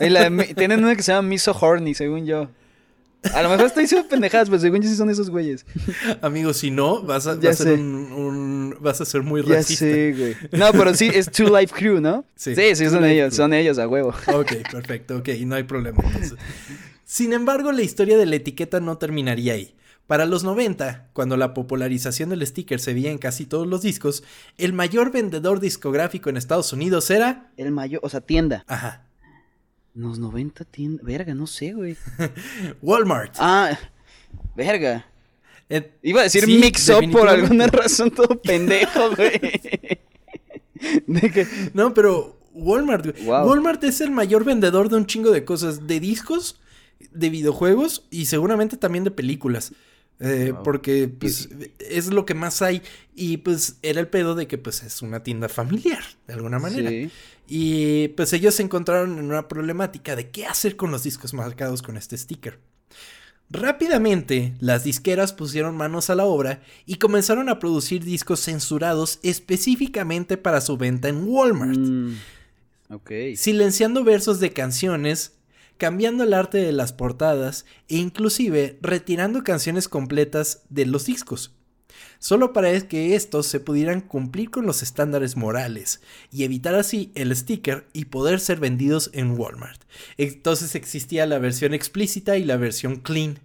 Y 0.00 0.08
la 0.10 0.30
Mi- 0.30 0.54
tienen 0.54 0.84
una 0.84 0.94
que 0.94 1.02
se 1.02 1.12
llama 1.12 1.26
Miso 1.28 1.56
Horny, 1.58 1.94
según 1.94 2.26
yo. 2.26 2.48
A 3.34 3.42
lo 3.42 3.48
mejor 3.48 3.66
estoy 3.66 3.84
diciendo 3.84 4.06
pendejadas, 4.08 4.48
pero 4.48 4.60
según 4.60 4.82
yo 4.82 4.88
sí 4.88 4.94
son 4.94 5.10
esos 5.10 5.30
güeyes. 5.30 5.66
Amigo, 6.22 6.52
si 6.52 6.70
no, 6.70 7.02
vas 7.02 7.26
a, 7.26 7.34
Ya 7.40 7.48
vas 7.50 7.60
a 7.60 7.64
ser 7.64 7.72
un, 7.80 8.12
un- 8.12 8.76
vas 8.80 9.00
a 9.00 9.04
ser 9.04 9.22
muy 9.22 9.42
Ya 9.42 9.56
racista. 9.56 9.84
sé, 9.86 10.14
güey. 10.16 10.36
No, 10.52 10.70
pero 10.72 10.94
sí, 10.94 11.10
es 11.12 11.28
Two 11.32 11.48
Life 11.48 11.74
Crew, 11.74 12.00
¿no? 12.00 12.24
Sí, 12.36 12.54
Sí, 12.54 12.76
son 12.88 13.02
Life 13.02 13.14
ellos, 13.14 13.28
Crew. 13.30 13.36
son 13.36 13.54
ellos 13.54 13.78
a 13.80 13.88
huevo. 13.88 14.14
Ok, 14.32 14.52
perfecto, 14.70 15.16
ok, 15.16 15.28
no 15.44 15.56
hay 15.56 15.64
problema 15.64 15.98
entonces. 16.04 16.34
Sin 17.04 17.32
embargo, 17.32 17.72
la 17.72 17.82
historia 17.82 18.16
de 18.16 18.26
la 18.26 18.36
etiqueta 18.36 18.78
no 18.78 18.98
terminaría 18.98 19.54
ahí. 19.54 19.74
Para 20.06 20.24
los 20.24 20.44
90, 20.44 21.08
cuando 21.12 21.36
la 21.36 21.52
popularización 21.52 22.30
del 22.30 22.46
sticker 22.46 22.78
se 22.78 22.94
veía 22.94 23.10
en 23.10 23.18
casi 23.18 23.44
todos 23.44 23.66
los 23.66 23.82
discos, 23.82 24.22
el 24.56 24.72
mayor 24.72 25.10
vendedor 25.10 25.58
discográfico 25.58 26.30
en 26.30 26.36
Estados 26.36 26.72
Unidos 26.72 27.10
era... 27.10 27.50
El 27.56 27.72
mayor, 27.72 28.00
o 28.04 28.08
sea, 28.08 28.20
tienda. 28.20 28.64
Ajá, 28.68 29.06
Los 29.94 30.20
90 30.20 30.64
tienda. 30.64 31.02
Verga, 31.04 31.34
no 31.34 31.48
sé, 31.48 31.72
güey. 31.72 31.96
Walmart. 32.82 33.34
Ah, 33.38 33.76
verga. 34.54 35.06
Eh, 35.68 35.90
Iba 36.02 36.20
a 36.20 36.24
decir 36.24 36.44
sí, 36.44 36.58
mix 36.58 36.88
up 36.90 37.10
por 37.10 37.28
alguna 37.28 37.66
razón 37.72 38.12
todo 38.12 38.40
pendejo, 38.40 39.10
güey. 39.16 39.40
De 41.08 41.30
que 41.32 41.46
No, 41.74 41.92
pero 41.94 42.38
Walmart, 42.52 43.06
güey. 43.06 43.24
Wow. 43.24 43.48
Walmart 43.48 43.82
es 43.82 44.00
el 44.00 44.12
mayor 44.12 44.44
vendedor 44.44 44.88
de 44.88 44.96
un 44.96 45.06
chingo 45.06 45.32
de 45.32 45.44
cosas, 45.44 45.88
de 45.88 45.98
discos, 45.98 46.60
de 47.10 47.28
videojuegos 47.30 48.04
y 48.10 48.26
seguramente 48.26 48.76
también 48.76 49.02
de 49.02 49.10
películas. 49.10 49.72
Eh, 50.18 50.52
Wow. 50.52 50.62
Porque 50.62 51.08
pues 51.08 51.48
es 51.78 52.06
lo 52.06 52.24
que 52.24 52.34
más 52.34 52.62
hay 52.62 52.82
y 53.14 53.36
pues 53.38 53.76
era 53.82 54.00
el 54.00 54.08
pedo 54.08 54.34
de 54.34 54.46
que 54.46 54.56
pues 54.56 54.82
es 54.82 55.02
una 55.02 55.22
tienda 55.22 55.48
familiar 55.48 56.02
de 56.26 56.34
alguna 56.34 56.58
manera. 56.58 56.88
Sí. 56.88 57.10
Y 57.48 58.08
pues 58.08 58.32
ellos 58.32 58.54
se 58.54 58.62
encontraron 58.62 59.18
en 59.18 59.24
una 59.26 59.46
problemática 59.46 60.16
de 60.16 60.30
qué 60.30 60.46
hacer 60.46 60.76
con 60.76 60.90
los 60.90 61.02
discos 61.02 61.34
marcados 61.34 61.82
con 61.82 61.96
este 61.96 62.16
sticker. 62.16 62.58
Rápidamente, 63.48 64.54
las 64.58 64.82
disqueras 64.82 65.32
pusieron 65.32 65.76
manos 65.76 66.10
a 66.10 66.16
la 66.16 66.24
obra 66.24 66.62
y 66.84 66.96
comenzaron 66.96 67.48
a 67.48 67.60
producir 67.60 68.02
discos 68.02 68.40
censurados 68.40 69.20
específicamente 69.22 70.36
para 70.36 70.60
su 70.60 70.76
venta 70.76 71.08
en 71.08 71.22
Walmart, 71.28 71.78
Mm, 71.78 72.14
silenciando 73.36 74.02
versos 74.02 74.40
de 74.40 74.52
canciones, 74.52 75.35
cambiando 75.78 76.24
el 76.24 76.34
arte 76.34 76.58
de 76.58 76.72
las 76.72 76.92
portadas 76.92 77.64
e 77.88 77.96
inclusive 77.96 78.78
retirando 78.82 79.44
canciones 79.44 79.88
completas 79.88 80.62
de 80.68 80.86
los 80.86 81.06
discos. 81.06 81.52
Solo 82.18 82.52
para 82.52 82.78
que 82.88 83.14
estos 83.14 83.46
se 83.46 83.60
pudieran 83.60 84.00
cumplir 84.00 84.50
con 84.50 84.66
los 84.66 84.82
estándares 84.82 85.36
morales 85.36 86.00
y 86.30 86.44
evitar 86.44 86.74
así 86.74 87.10
el 87.14 87.34
sticker 87.34 87.86
y 87.92 88.06
poder 88.06 88.40
ser 88.40 88.58
vendidos 88.58 89.10
en 89.12 89.38
Walmart. 89.38 89.82
Entonces 90.16 90.74
existía 90.74 91.26
la 91.26 91.38
versión 91.38 91.74
explícita 91.74 92.36
y 92.36 92.44
la 92.44 92.56
versión 92.56 92.96
clean 92.96 93.38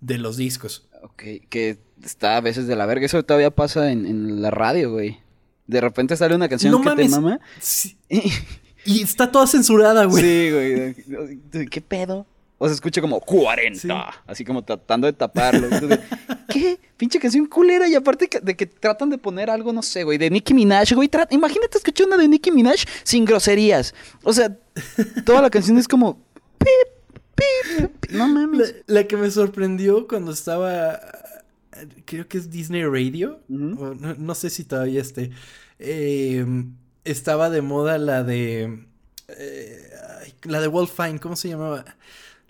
de 0.00 0.18
los 0.18 0.36
discos. 0.36 0.88
Ok, 1.02 1.22
que 1.48 1.78
está 2.04 2.36
a 2.36 2.40
veces 2.40 2.66
de 2.66 2.76
la 2.76 2.86
verga. 2.86 3.06
Eso 3.06 3.22
todavía 3.24 3.50
pasa 3.52 3.90
en, 3.90 4.06
en 4.06 4.42
la 4.42 4.50
radio, 4.50 4.90
güey. 4.92 5.18
De 5.66 5.80
repente 5.80 6.16
sale 6.16 6.34
una 6.34 6.48
canción 6.48 6.72
No 6.72 6.80
que 6.80 6.88
mames. 6.88 7.06
te 7.10 7.20
mama. 7.20 7.40
Sí, 7.60 7.96
Y 8.86 9.02
está 9.02 9.30
toda 9.30 9.46
censurada, 9.46 10.04
güey. 10.04 10.22
Sí, 10.22 10.94
güey. 11.52 11.66
¿Qué 11.68 11.80
pedo? 11.80 12.26
O 12.58 12.66
se 12.68 12.72
escucha 12.74 13.02
como 13.02 13.20
40, 13.20 13.78
Sí. 13.80 13.88
así 14.26 14.42
como 14.44 14.64
tratando 14.64 15.06
de 15.06 15.12
taparlo. 15.12 15.68
¿Qué? 16.48 16.78
Pinche 16.96 17.18
canción 17.18 17.44
culera. 17.44 17.86
Y 17.86 17.94
aparte 17.94 18.30
de 18.42 18.56
que 18.56 18.64
tratan 18.64 19.10
de 19.10 19.18
poner 19.18 19.50
algo, 19.50 19.74
no 19.74 19.82
sé, 19.82 20.04
güey, 20.04 20.16
de 20.16 20.30
Nicki 20.30 20.54
Minaj, 20.54 20.92
güey. 20.94 21.10
Imagínate 21.30 21.76
escuchar 21.76 22.06
una 22.06 22.16
de 22.16 22.28
Nicki 22.28 22.50
Minaj 22.50 22.84
sin 23.02 23.26
groserías. 23.26 23.94
O 24.22 24.32
sea, 24.32 24.56
toda 25.26 25.42
la 25.42 25.50
canción 25.50 25.76
es 25.76 25.86
como. 25.86 26.18
pip, 26.58 26.68
pip, 27.34 27.90
pip. 28.00 28.10
No 28.12 28.26
La, 28.26 28.32
mames. 28.32 28.74
la 28.86 29.04
que 29.06 29.18
me 29.18 29.30
sorprendió 29.30 30.06
cuando 30.08 30.32
estaba. 30.32 30.98
Creo 32.06 32.26
que 32.26 32.38
es 32.38 32.48
Disney 32.50 32.84
Radio. 32.84 33.40
O 33.50 33.94
no, 33.94 34.14
no 34.14 34.34
sé 34.34 34.48
si 34.48 34.64
todavía 34.64 35.02
esté. 35.02 35.30
eh, 35.78 36.42
estaba 37.06 37.50
de 37.50 37.62
moda 37.62 37.98
la 37.98 38.22
de. 38.22 38.84
eh, 39.28 39.90
la 40.44 40.60
de 40.60 40.68
Wolfine, 40.68 41.18
¿cómo 41.18 41.36
se 41.36 41.48
llamaba? 41.48 41.84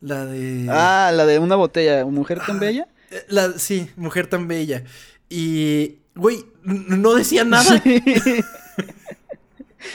La 0.01 0.27
de. 0.27 0.67
Ah, 0.71 1.11
la 1.15 1.25
de 1.27 1.39
una 1.39 1.57
botella. 1.57 2.05
¿Mujer 2.05 2.41
tan 2.47 2.57
Ah, 2.57 2.61
bella? 2.61 2.89
eh, 3.11 3.25
La, 3.29 3.53
sí, 3.59 3.89
mujer 3.97 4.27
tan 4.27 4.49
bella. 4.49 4.85
Y. 5.29 5.97
Güey, 6.15 6.45
no 6.65 7.15
decía 7.15 7.45
nada. 7.45 7.81
Sí. 7.83 8.03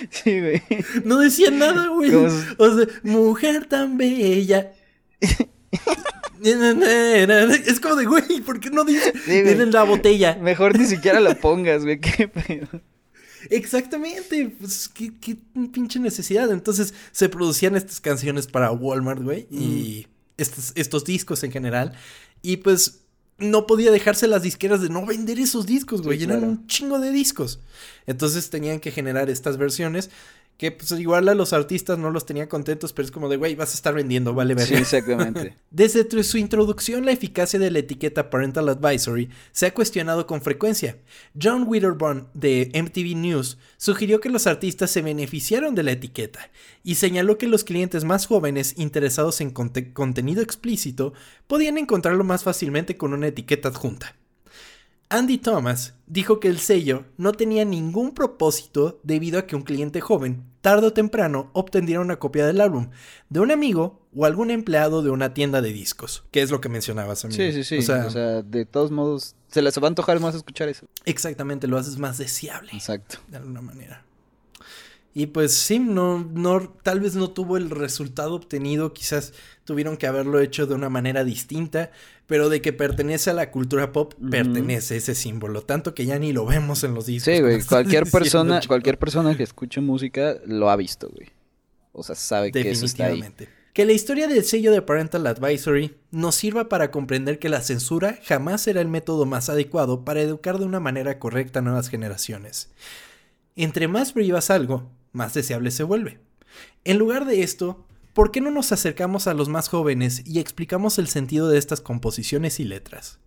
Sí, 0.09 0.39
güey. 0.39 0.61
No 1.03 1.17
decía 1.19 1.51
nada, 1.51 1.87
güey. 1.87 2.15
O 2.15 2.29
sea, 2.29 2.87
mujer 3.03 3.65
tan 3.65 3.97
bella. 3.97 4.71
es 6.43 7.79
como 7.81 7.95
de, 7.95 8.05
güey, 8.05 8.41
¿por 8.41 8.59
qué 8.59 8.69
no 8.69 8.83
dice? 8.83 9.13
Sí, 9.25 9.31
en 9.39 9.71
la 9.71 9.83
botella. 9.83 10.37
Mejor 10.41 10.77
ni 10.77 10.85
siquiera 10.85 11.19
la 11.19 11.35
pongas, 11.35 11.83
güey. 11.83 11.99
Qué 11.99 12.27
pedo. 12.27 12.67
Exactamente, 13.49 14.55
pues 14.59 14.89
qué, 14.89 15.13
qué 15.19 15.37
pinche 15.71 15.99
necesidad. 15.99 16.51
Entonces 16.51 16.93
se 17.11 17.29
producían 17.29 17.75
estas 17.75 17.99
canciones 17.99 18.47
para 18.47 18.71
Walmart, 18.71 19.21
güey, 19.21 19.47
y 19.51 20.07
estos, 20.37 20.71
estos 20.75 21.03
discos 21.03 21.43
en 21.43 21.51
general. 21.51 21.93
Y 22.41 22.57
pues 22.57 23.01
no 23.37 23.65
podía 23.65 23.91
dejarse 23.91 24.27
las 24.27 24.43
disqueras 24.43 24.81
de 24.81 24.89
no 24.89 25.05
vender 25.05 25.39
esos 25.39 25.65
discos, 25.65 26.01
güey. 26.01 26.19
Sí, 26.19 26.25
Eran 26.25 26.43
un 26.43 26.67
chingo 26.67 26.99
de 26.99 27.11
discos. 27.11 27.59
Entonces 28.05 28.49
tenían 28.49 28.79
que 28.79 28.91
generar 28.91 29.29
estas 29.29 29.57
versiones 29.57 30.09
Que 30.61 30.71
pues 30.71 30.91
igual 30.91 31.27
a 31.27 31.33
los 31.33 31.53
artistas 31.53 31.97
no 31.97 32.11
los 32.11 32.27
tenía 32.27 32.47
contentos, 32.47 32.93
pero 32.93 33.07
es 33.07 33.11
como 33.11 33.29
de, 33.29 33.37
güey, 33.37 33.55
vas 33.55 33.71
a 33.71 33.73
estar 33.73 33.95
vendiendo, 33.95 34.35
vale 34.35 34.53
ver. 34.53 34.67
Sí, 34.67 34.75
exactamente. 34.75 35.57
Desde 35.71 36.07
su 36.23 36.37
introducción, 36.37 37.03
la 37.03 37.11
eficacia 37.11 37.57
de 37.57 37.71
la 37.71 37.79
etiqueta 37.79 38.29
Parental 38.29 38.69
Advisory 38.69 39.29
se 39.51 39.65
ha 39.65 39.73
cuestionado 39.73 40.27
con 40.27 40.43
frecuencia. 40.43 40.99
John 41.41 41.63
Witherbone 41.67 42.25
de 42.35 42.69
MTV 42.75 43.15
News 43.17 43.57
sugirió 43.77 44.19
que 44.19 44.29
los 44.29 44.45
artistas 44.45 44.91
se 44.91 45.01
beneficiaron 45.01 45.73
de 45.73 45.81
la 45.81 45.93
etiqueta 45.93 46.51
y 46.83 46.93
señaló 46.93 47.39
que 47.39 47.47
los 47.47 47.63
clientes 47.63 48.03
más 48.03 48.27
jóvenes 48.27 48.75
interesados 48.77 49.41
en 49.41 49.49
conte- 49.49 49.93
contenido 49.93 50.43
explícito 50.43 51.13
podían 51.47 51.79
encontrarlo 51.79 52.23
más 52.23 52.43
fácilmente 52.43 52.97
con 52.97 53.13
una 53.13 53.25
etiqueta 53.29 53.69
adjunta. 53.69 54.15
Andy 55.13 55.39
Thomas 55.39 55.93
dijo 56.07 56.39
que 56.39 56.47
el 56.47 56.57
sello 56.59 57.03
no 57.17 57.33
tenía 57.33 57.65
ningún 57.65 58.13
propósito 58.13 59.01
debido 59.03 59.39
a 59.39 59.45
que 59.45 59.57
un 59.57 59.63
cliente 59.63 59.99
joven, 59.99 60.45
tarde 60.61 60.87
o 60.87 60.93
temprano, 60.93 61.49
obtendría 61.51 61.99
una 61.99 62.17
copia 62.17 62.45
del 62.47 62.61
álbum 62.61 62.91
de 63.27 63.41
un 63.41 63.51
amigo 63.51 64.07
o 64.15 64.23
algún 64.25 64.51
empleado 64.51 65.03
de 65.03 65.09
una 65.09 65.33
tienda 65.33 65.61
de 65.61 65.73
discos, 65.73 66.23
que 66.31 66.41
es 66.41 66.49
lo 66.49 66.61
que 66.61 66.69
mencionabas, 66.69 67.25
amigo. 67.25 67.35
Sí, 67.43 67.51
sí, 67.51 67.65
sí. 67.65 67.77
O 67.79 67.81
sea, 67.81 68.05
o 68.05 68.09
sea, 68.09 68.41
de 68.41 68.65
todos 68.65 68.89
modos, 68.91 69.35
se 69.49 69.61
les 69.61 69.77
va 69.79 69.83
a 69.83 69.87
antojar 69.89 70.21
más 70.21 70.33
escuchar 70.33 70.69
eso. 70.69 70.87
exactamente, 71.03 71.67
lo 71.67 71.77
haces 71.77 71.97
más 71.97 72.17
deseable, 72.17 72.71
Exacto. 72.71 73.17
de 73.27 73.35
alguna 73.35 73.59
manera. 73.59 74.05
Y 75.13 75.25
pues 75.25 75.53
sí, 75.53 75.79
no, 75.79 76.19
no, 76.19 76.69
tal 76.83 77.01
vez 77.01 77.15
no 77.15 77.31
tuvo 77.31 77.57
el 77.57 77.69
resultado 77.69 78.33
obtenido, 78.33 78.93
quizás 78.93 79.33
tuvieron 79.71 79.95
que 79.95 80.05
haberlo 80.05 80.41
hecho 80.41 80.67
de 80.67 80.75
una 80.75 80.89
manera 80.89 81.23
distinta, 81.23 81.91
pero 82.27 82.49
de 82.49 82.61
que 82.61 82.73
pertenece 82.73 83.29
a 83.29 83.33
la 83.33 83.51
cultura 83.51 83.93
pop, 83.93 84.13
pertenece 84.29 84.97
ese 84.97 85.15
símbolo, 85.15 85.61
tanto 85.61 85.95
que 85.95 86.05
ya 86.05 86.19
ni 86.19 86.33
lo 86.33 86.45
vemos 86.45 86.83
en 86.83 86.93
los 86.93 87.05
discos. 87.05 87.33
Sí, 87.33 87.39
güey. 87.39 87.63
Cualquier 87.69 88.03
diciendo, 88.03 88.11
persona, 88.11 88.59
chico. 88.59 88.71
cualquier 88.71 88.99
persona 88.99 89.37
que 89.37 89.43
escuche 89.43 89.79
música 89.79 90.35
lo 90.45 90.69
ha 90.69 90.75
visto, 90.75 91.09
güey. 91.09 91.29
O 91.93 92.03
sea, 92.03 92.15
sabe 92.15 92.51
que 92.51 92.69
eso 92.69 92.85
está 92.85 93.05
ahí. 93.05 93.23
Que 93.71 93.85
la 93.85 93.93
historia 93.93 94.27
del 94.27 94.43
sello 94.43 94.73
de 94.73 94.81
Parental 94.81 95.25
Advisory 95.25 95.95
nos 96.11 96.35
sirva 96.35 96.67
para 96.67 96.91
comprender 96.91 97.39
que 97.39 97.47
la 97.47 97.61
censura 97.61 98.19
jamás 98.25 98.59
será 98.59 98.81
el 98.81 98.89
método 98.89 99.25
más 99.25 99.47
adecuado 99.47 100.03
para 100.03 100.19
educar 100.19 100.59
de 100.59 100.65
una 100.65 100.81
manera 100.81 101.17
correcta 101.17 101.59
a 101.59 101.61
nuevas 101.61 101.87
generaciones. 101.87 102.69
Entre 103.55 103.87
más 103.87 104.11
prohíbas 104.11 104.49
algo, 104.49 104.91
más 105.13 105.33
deseable 105.33 105.71
se 105.71 105.83
vuelve. 105.83 106.19
En 106.83 106.97
lugar 106.97 107.25
de 107.25 107.43
esto, 107.43 107.85
¿por 108.13 108.31
qué 108.31 108.41
no 108.41 108.51
nos 108.51 108.71
acercamos 108.71 109.27
a 109.27 109.33
los 109.33 109.49
más 109.49 109.69
jóvenes 109.69 110.23
y 110.25 110.39
explicamos 110.39 110.99
el 110.99 111.07
sentido 111.07 111.49
de 111.49 111.57
estas 111.57 111.81
composiciones 111.81 112.59
y 112.59 112.65
letras? 112.65 113.19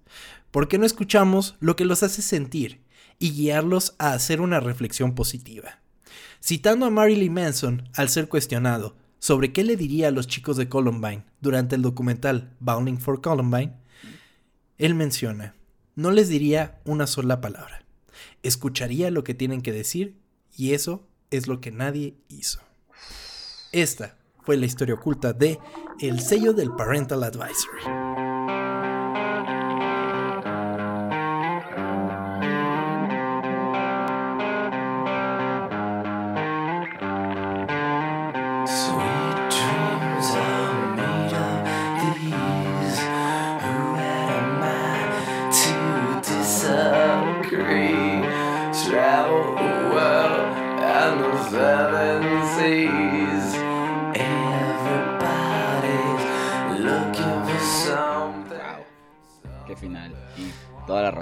¿Por 0.51 0.69
qué 0.69 0.79
no 0.79 0.87
escuchamos 0.87 1.57
lo 1.61 1.77
que 1.77 1.85
los 1.85 2.03
hace 2.03 2.23
sentir 2.23 2.83
y 3.19 3.33
guiarlos 3.33 3.95
a 3.99 4.13
hacer 4.13 4.41
una 4.41 4.61
reflexión 4.61 5.15
positiva? 5.15 5.81
Citando 6.43 6.87
a 6.87 6.91
Marilyn 6.91 7.33
Manson 7.33 7.89
al 7.95 8.09
ser 8.09 8.29
cuestionado 8.29 8.97
sobre 9.19 9.53
qué 9.53 9.65
le 9.65 9.77
diría 9.77 10.09
a 10.09 10.11
los 10.11 10.27
chicos 10.27 10.57
de 10.57 10.69
Columbine 10.69 11.25
durante 11.41 11.77
el 11.77 11.83
documental 11.83 12.55
Bowling 12.61 12.99
for 12.99 13.23
Columbine, 13.23 13.73
él 14.77 14.95
menciona, 14.95 15.55
no 15.95 16.11
les 16.11 16.29
diría 16.29 16.81
una 16.85 17.07
sola 17.07 17.41
palabra, 17.41 17.87
escucharía 18.43 19.11
lo 19.11 19.25
que 19.25 19.33
tienen 19.33 19.63
que 19.63 19.73
decir 19.73 20.19
y 20.55 20.73
eso 20.75 21.09
es 21.31 21.49
lo 21.49 21.61
que 21.61 21.71
nadie 21.71 22.17
hizo. 22.29 22.61
Esta 23.73 24.17
fue 24.45 24.57
la 24.57 24.67
historia 24.67 24.95
oculta 24.95 25.33
de 25.33 25.59
El 26.01 26.21
sello 26.21 26.53
del 26.53 26.71
Parental 26.73 27.25
Advisory. 27.25 28.04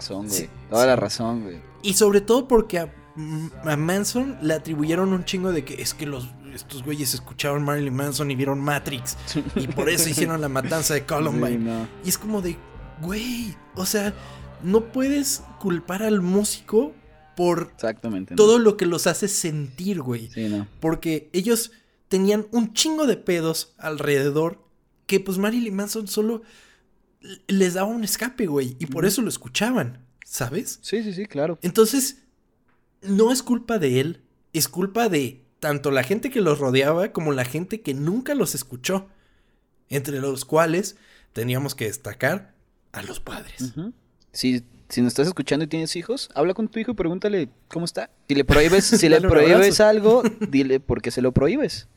Razón, 0.02 0.28
güey. 0.28 0.50
Toda 0.70 0.86
la 0.86 0.96
razón, 0.96 1.42
güey. 1.42 1.60
Y 1.82 1.94
sobre 1.94 2.20
todo 2.20 2.48
porque 2.48 2.78
a, 2.78 2.94
a 3.64 3.76
Manson 3.76 4.38
le 4.42 4.54
atribuyeron 4.54 5.12
un 5.12 5.24
chingo 5.24 5.52
de 5.52 5.64
que 5.64 5.80
es 5.80 5.94
que 5.94 6.06
los 6.06 6.28
estos 6.54 6.82
güeyes 6.82 7.14
escucharon 7.14 7.64
Marilyn 7.64 7.94
Manson 7.94 8.30
y 8.30 8.36
vieron 8.36 8.60
Matrix 8.60 9.16
y 9.56 9.68
por 9.68 9.88
eso 9.88 10.08
hicieron 10.08 10.40
la 10.40 10.48
matanza 10.48 10.94
de 10.94 11.06
Columbine. 11.06 11.48
Sí, 11.50 11.58
no. 11.58 11.88
Y 12.04 12.08
es 12.08 12.18
como 12.18 12.42
de, 12.42 12.56
güey, 13.00 13.56
o 13.74 13.86
sea, 13.86 14.12
no 14.62 14.92
puedes 14.92 15.42
culpar 15.60 16.02
al 16.02 16.20
músico 16.20 16.92
por 17.36 17.70
Exactamente. 17.74 18.34
no. 18.34 18.36
todo 18.36 18.58
lo 18.58 18.76
que 18.76 18.86
los 18.86 19.06
hace 19.06 19.28
sentir, 19.28 20.02
güey. 20.02 20.30
Sí, 20.30 20.48
no. 20.48 20.66
Porque 20.80 21.30
ellos 21.32 21.72
tenían 22.08 22.46
un 22.52 22.74
chingo 22.74 23.06
de 23.06 23.16
pedos 23.16 23.72
alrededor 23.78 24.62
que 25.06 25.18
pues 25.20 25.38
Marilyn 25.38 25.74
Manson 25.74 26.08
solo 26.08 26.42
les 27.46 27.74
daba 27.74 27.88
un 27.88 28.04
escape, 28.04 28.46
güey. 28.46 28.76
Y 28.78 28.86
por 28.86 29.04
eso 29.04 29.22
lo 29.22 29.28
escuchaban, 29.28 30.04
¿sabes? 30.24 30.78
Sí, 30.82 31.02
sí, 31.02 31.12
sí, 31.12 31.26
claro. 31.26 31.58
Entonces, 31.62 32.22
no 33.02 33.32
es 33.32 33.42
culpa 33.42 33.78
de 33.78 34.00
él, 34.00 34.22
es 34.52 34.68
culpa 34.68 35.08
de 35.08 35.44
tanto 35.60 35.90
la 35.90 36.02
gente 36.02 36.30
que 36.30 36.40
los 36.40 36.58
rodeaba 36.58 37.12
como 37.12 37.32
la 37.32 37.44
gente 37.44 37.80
que 37.80 37.94
nunca 37.94 38.34
los 38.34 38.54
escuchó. 38.54 39.08
Entre 39.88 40.20
los 40.20 40.46
cuales 40.46 40.96
teníamos 41.34 41.74
que 41.74 41.84
destacar 41.84 42.54
a 42.92 43.02
los 43.02 43.20
padres. 43.20 43.60
Ujú. 43.60 43.92
Si, 44.32 44.64
si 44.88 45.02
nos 45.02 45.08
estás 45.12 45.26
escuchando 45.26 45.64
y 45.64 45.68
tienes 45.68 45.96
hijos, 45.96 46.30
habla 46.34 46.54
con 46.54 46.68
tu 46.68 46.78
hijo 46.78 46.92
y 46.92 46.94
pregúntale 46.94 47.50
cómo 47.68 47.84
está. 47.84 48.10
Si 48.28 48.34
le 48.34 48.44
prohíbes, 48.44 48.84
si 48.84 49.08
le 49.08 49.20
prohíbes 49.20 49.80
algo, 49.80 50.22
dile 50.48 50.80
por 50.80 51.02
qué 51.02 51.10
se 51.10 51.20
lo 51.20 51.32
prohíbes. 51.32 51.88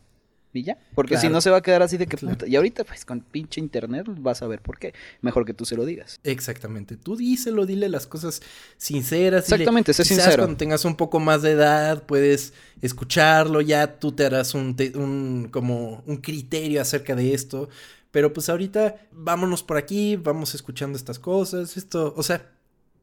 Y 0.59 0.63
ya. 0.63 0.77
Porque 0.95 1.17
si 1.17 1.27
no 1.29 1.41
se 1.41 1.49
va 1.49 1.57
a 1.57 1.61
quedar 1.61 1.81
así 1.83 1.97
de 1.97 2.07
que 2.07 2.17
Claro. 2.17 2.35
puta. 2.37 2.47
Y 2.47 2.55
ahorita, 2.55 2.83
pues 2.83 3.03
con 3.05 3.19
pinche 3.21 3.59
internet 3.59 4.05
vas 4.07 4.41
a 4.41 4.47
ver 4.47 4.61
por 4.61 4.79
qué. 4.79 4.93
Mejor 5.21 5.45
que 5.45 5.53
tú 5.53 5.65
se 5.65 5.75
lo 5.75 5.85
digas. 5.85 6.19
Exactamente. 6.23 6.95
Tú 6.97 7.15
díselo, 7.17 7.65
dile 7.65 7.89
las 7.89 8.07
cosas 8.07 8.41
sinceras. 8.77 9.43
Exactamente, 9.43 9.93
sé 9.93 10.03
quizás 10.03 10.23
sincero. 10.23 10.43
cuando 10.43 10.57
tengas 10.57 10.85
un 10.85 10.95
poco 10.95 11.19
más 11.19 11.41
de 11.41 11.51
edad, 11.51 12.03
puedes 12.03 12.53
escucharlo, 12.81 13.61
ya 13.61 13.99
tú 13.99 14.11
te 14.11 14.25
harás 14.25 14.53
un, 14.53 14.75
te- 14.75 14.97
un- 14.97 15.49
como 15.51 16.03
un 16.05 16.17
criterio 16.17 16.81
acerca 16.81 17.15
de 17.15 17.33
esto. 17.33 17.69
Pero 18.11 18.31
pues 18.31 18.47
ahorita 18.47 18.95
vámonos 19.11 19.61
por 19.63 19.75
aquí, 19.77 20.15
vamos 20.15 20.55
escuchando 20.55 20.97
estas 20.97 21.19
cosas, 21.19 21.75
esto, 21.75 22.13
o 22.15 22.23
sea, 22.23 22.49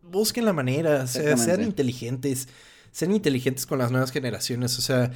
busquen 0.03 0.47
la 0.47 0.55
manera, 0.55 1.03
o 1.03 1.07
sea, 1.07 1.37
sean 1.37 1.63
inteligentes, 1.63 2.49
sean 2.93 3.13
inteligentes 3.13 3.67
con 3.67 3.79
las 3.79 3.91
nuevas 3.91 4.11
generaciones, 4.11 4.79
o 4.79 4.83
sea, 4.83 5.11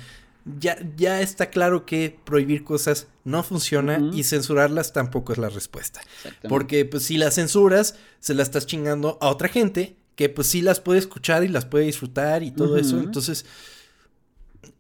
ya, 0.59 0.79
ya 0.97 1.21
está 1.21 1.51
claro 1.51 1.85
que 1.85 2.19
prohibir 2.25 2.63
cosas 2.63 3.09
no 3.25 3.43
funciona 3.43 4.01
y 4.13 4.23
censurarlas 4.23 4.93
tampoco 4.93 5.33
es 5.33 5.39
la 5.39 5.49
respuesta. 5.49 6.01
Porque 6.49 6.85
pues 6.85 7.05
si 7.05 7.19
las 7.19 7.35
censuras, 7.35 7.97
se 8.21 8.35
las 8.35 8.49
estás 8.49 8.67
chingando 8.67 9.19
a 9.21 9.29
otra 9.29 9.49
gente 9.49 9.97
que 10.15 10.29
pues 10.29 10.47
sí 10.47 10.63
las 10.63 10.81
puede 10.81 11.01
escuchar 11.01 11.45
y 11.45 11.49
las 11.49 11.65
puede 11.65 11.85
disfrutar 11.87 12.43
y 12.43 12.53
todo 12.53 12.79
eso. 12.79 12.99
Entonces, 12.99 13.45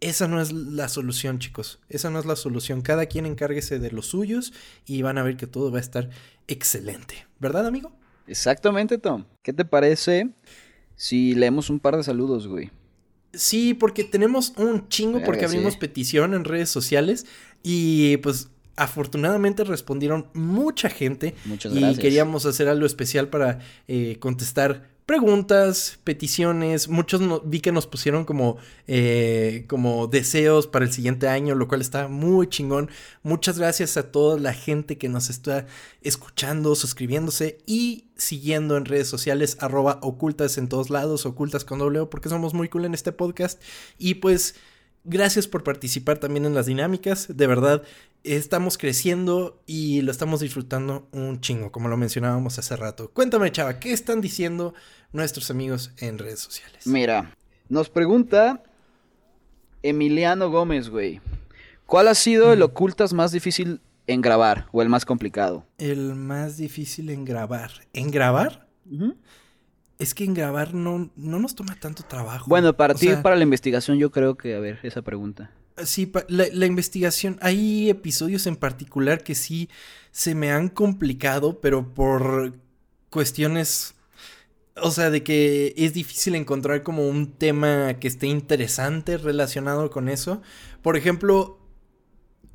esa 0.00 0.28
no 0.28 0.40
es 0.40 0.52
la 0.52 0.88
solución, 0.88 1.38
chicos. 1.38 1.80
Esa 1.88 2.10
no 2.10 2.18
es 2.18 2.26
la 2.26 2.36
solución. 2.36 2.80
Cada 2.80 3.06
quien 3.06 3.26
encárguese 3.26 3.78
de 3.78 3.90
los 3.90 4.06
suyos 4.06 4.52
y 4.86 5.02
van 5.02 5.18
a 5.18 5.22
ver 5.22 5.36
que 5.36 5.46
todo 5.46 5.70
va 5.70 5.78
a 5.78 5.82
estar 5.82 6.10
excelente. 6.46 7.26
¿Verdad, 7.40 7.66
amigo? 7.66 7.92
Exactamente, 8.26 8.98
Tom. 8.98 9.24
¿Qué 9.42 9.52
te 9.52 9.64
parece 9.64 10.30
si 10.94 11.34
leemos 11.34 11.70
un 11.70 11.80
par 11.80 11.96
de 11.96 12.04
saludos, 12.04 12.46
güey? 12.46 12.70
Sí, 13.36 13.74
porque 13.74 14.04
tenemos 14.04 14.52
un 14.56 14.88
chingo 14.88 15.22
porque 15.24 15.44
abrimos 15.44 15.74
sí. 15.74 15.78
petición 15.78 16.34
en 16.34 16.44
redes 16.44 16.70
sociales 16.70 17.26
y 17.62 18.16
pues 18.18 18.48
afortunadamente 18.76 19.64
respondieron 19.64 20.26
mucha 20.34 20.88
gente 20.88 21.34
Muchas 21.46 21.72
y 21.72 21.80
gracias. 21.80 21.98
queríamos 21.98 22.46
hacer 22.46 22.68
algo 22.68 22.86
especial 22.86 23.28
para 23.28 23.58
eh, 23.88 24.16
contestar 24.20 24.88
preguntas, 25.06 26.00
peticiones. 26.02 26.88
Muchos 26.88 27.22
vi 27.48 27.60
que 27.60 27.70
nos 27.70 27.86
pusieron 27.86 28.24
como, 28.24 28.58
eh, 28.88 29.64
como 29.68 30.08
deseos 30.08 30.66
para 30.66 30.84
el 30.84 30.92
siguiente 30.92 31.28
año, 31.28 31.54
lo 31.54 31.68
cual 31.68 31.80
está 31.80 32.08
muy 32.08 32.48
chingón. 32.48 32.90
Muchas 33.22 33.58
gracias 33.58 33.96
a 33.96 34.10
toda 34.10 34.38
la 34.38 34.52
gente 34.52 34.98
que 34.98 35.08
nos 35.08 35.30
está 35.30 35.66
escuchando, 36.02 36.74
suscribiéndose 36.74 37.58
y 37.66 38.08
siguiendo 38.16 38.76
en 38.76 38.84
redes 38.84 39.08
sociales, 39.08 39.56
arroba 39.60 40.00
ocultas 40.02 40.58
en 40.58 40.68
todos 40.68 40.90
lados, 40.90 41.24
ocultas 41.24 41.64
con 41.64 41.78
doble 41.78 42.04
porque 42.06 42.28
somos 42.28 42.52
muy 42.52 42.68
cool 42.68 42.84
en 42.84 42.94
este 42.94 43.12
podcast. 43.12 43.62
Y 43.98 44.14
pues, 44.14 44.56
gracias 45.04 45.46
por 45.46 45.62
participar 45.62 46.18
también 46.18 46.46
en 46.46 46.54
las 46.54 46.66
dinámicas. 46.66 47.28
De 47.28 47.46
verdad, 47.46 47.84
estamos 48.26 48.76
creciendo 48.76 49.62
y 49.66 50.02
lo 50.02 50.10
estamos 50.10 50.40
disfrutando 50.40 51.08
un 51.12 51.40
chingo, 51.40 51.70
como 51.70 51.88
lo 51.88 51.96
mencionábamos 51.96 52.58
hace 52.58 52.76
rato. 52.76 53.10
Cuéntame, 53.12 53.52
chava, 53.52 53.78
¿qué 53.78 53.92
están 53.92 54.20
diciendo 54.20 54.74
nuestros 55.12 55.50
amigos 55.50 55.92
en 55.98 56.18
redes 56.18 56.40
sociales? 56.40 56.86
Mira, 56.86 57.34
nos 57.68 57.88
pregunta 57.88 58.62
Emiliano 59.82 60.50
Gómez, 60.50 60.88
güey. 60.88 61.20
¿Cuál 61.86 62.08
ha 62.08 62.14
sido 62.14 62.52
el 62.52 62.62
ocultas 62.62 63.12
más 63.12 63.30
difícil 63.30 63.80
en 64.08 64.20
grabar 64.20 64.66
o 64.72 64.82
el 64.82 64.88
más 64.88 65.04
complicado? 65.04 65.64
El 65.78 66.16
más 66.16 66.56
difícil 66.56 67.10
en 67.10 67.24
grabar. 67.24 67.70
¿En 67.92 68.10
grabar? 68.10 68.66
Es 69.98 70.14
que 70.14 70.24
en 70.24 70.34
grabar 70.34 70.74
no, 70.74 71.10
no 71.16 71.38
nos 71.38 71.54
toma 71.54 71.76
tanto 71.78 72.02
trabajo. 72.02 72.46
Bueno, 72.48 72.76
para 72.76 72.94
O 72.94 72.96
ti, 72.96 73.06
sea, 73.06 73.22
para 73.22 73.36
la 73.36 73.44
investigación, 73.44 73.98
yo 73.98 74.10
creo 74.10 74.36
que, 74.36 74.54
a 74.56 74.58
ver, 74.58 74.80
esa 74.82 75.02
pregunta. 75.02 75.52
Sí, 75.84 76.10
la, 76.28 76.46
la 76.52 76.66
investigación, 76.66 77.38
hay 77.42 77.90
episodios 77.90 78.46
en 78.46 78.56
particular 78.56 79.22
que 79.22 79.34
sí 79.34 79.68
se 80.10 80.34
me 80.34 80.50
han 80.50 80.70
complicado, 80.70 81.60
pero 81.60 81.92
por 81.92 82.54
cuestiones, 83.10 83.94
o 84.76 84.90
sea, 84.90 85.10
de 85.10 85.22
que 85.22 85.74
es 85.76 85.92
difícil 85.92 86.34
encontrar 86.34 86.82
como 86.82 87.08
un 87.08 87.32
tema 87.32 87.98
que 88.00 88.08
esté 88.08 88.26
interesante 88.26 89.18
relacionado 89.18 89.90
con 89.90 90.08
eso. 90.08 90.40
Por 90.82 90.96
ejemplo, 90.96 91.58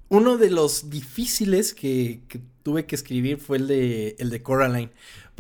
uno 0.10 0.38
de 0.38 0.50
los 0.50 0.90
difíciles 0.90 1.74
que, 1.74 2.22
que 2.28 2.42
tuve 2.64 2.86
que 2.86 2.96
escribir 2.96 3.38
fue 3.38 3.58
el 3.58 3.68
de, 3.68 4.16
el 4.20 4.30
de 4.30 4.42
Coraline. 4.42 4.92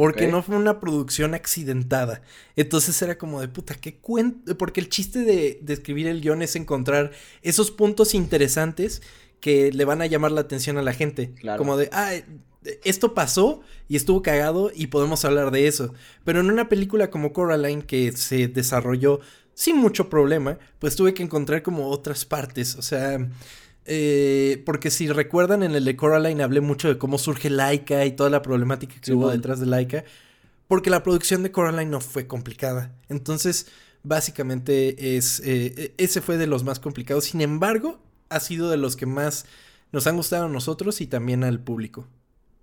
Porque 0.02 0.28
no 0.28 0.41
fue 0.41 0.56
una 0.56 0.80
producción 0.80 1.34
accidentada. 1.34 2.22
Entonces 2.56 2.99
era 3.02 3.18
como 3.18 3.39
de 3.39 3.47
puta, 3.47 3.76
¿qué 3.76 3.97
cuento? 3.97 4.58
Porque 4.58 4.80
el 4.80 4.89
chiste 4.89 5.20
de, 5.20 5.60
de 5.62 5.74
escribir 5.74 6.08
el 6.08 6.22
guion 6.22 6.41
es 6.41 6.56
encontrar 6.56 7.12
esos 7.41 7.70
puntos 7.70 8.14
interesantes 8.16 9.02
que 9.39 9.72
le 9.72 9.86
van 9.86 10.02
a 10.02 10.06
llamar 10.06 10.32
la 10.32 10.41
atención 10.41 10.78
a 10.78 10.82
la 10.82 10.93
gente. 10.93 11.34
Claro. 11.36 11.58
Como 11.58 11.78
de, 11.78 11.89
ah, 11.91 12.14
esto 12.84 13.14
pasó 13.14 13.62
y 13.88 13.95
estuvo 13.95 14.22
cagado 14.22 14.72
y 14.74 14.88
podemos 14.88 15.26
hablar 15.26 15.52
de 15.52 15.68
eso. 15.68 15.93
Pero 16.24 16.39
en 16.39 16.49
una 16.49 16.70
película 16.70 17.10
como 17.10 17.34
Coraline 17.34 17.84
que 17.84 18.12
se 18.14 18.47
desarrolló 18.47 19.20
sin 19.54 19.78
mucho 19.78 20.10
problema, 20.10 20.58
pues 20.80 20.95
tuve 20.95 21.14
que 21.14 21.24
encontrar 21.24 21.64
como 21.64 21.89
otras 21.89 22.26
partes. 22.26 22.76
O 22.76 22.82
sea, 22.82 23.30
eh, 23.86 24.61
porque 24.65 24.91
si 24.91 25.07
recuerdan 25.09 25.63
en 25.63 25.73
el 25.75 25.86
de 25.86 25.95
Coraline 25.95 26.43
hablé 26.43 26.61
mucho 26.61 26.88
de 26.88 26.97
cómo 26.97 27.17
surge 27.17 27.49
Laika 27.49 28.05
y 28.05 28.11
toda 28.11 28.29
la 28.29 28.41
problemática 28.41 28.95
que 28.95 29.05
Sí, 29.05 29.11
hubo 29.13 29.21
bueno. 29.23 29.36
detrás 29.38 29.59
de 29.59 29.65
Laika. 29.65 30.03
Porque 30.67 30.89
la 30.89 31.03
producción 31.03 31.43
de 31.43 31.51
Coraline 31.51 31.89
no 31.91 31.99
fue 32.01 32.27
complicada. 32.27 32.91
Entonces, 33.09 33.67
básicamente 34.03 35.17
es 35.17 35.39
eh, 35.41 35.73
e- 35.77 35.93
ese 35.97 36.21
fue 36.21 36.38
de 36.38 36.47
los 36.47 36.63
más 36.63 36.79
complicados. 36.79 37.25
Sin 37.25 37.41
embargo, 37.41 37.99
ha 38.29 38.39
sido 38.39 38.69
de 38.69 38.77
los 38.77 38.95
que 38.95 39.05
más 39.05 39.45
nos 39.91 40.07
han 40.07 40.15
gustado 40.15 40.45
a 40.45 40.49
nosotros 40.49 41.01
y 41.01 41.07
también 41.07 41.43
al 41.43 41.59
público. 41.59 42.07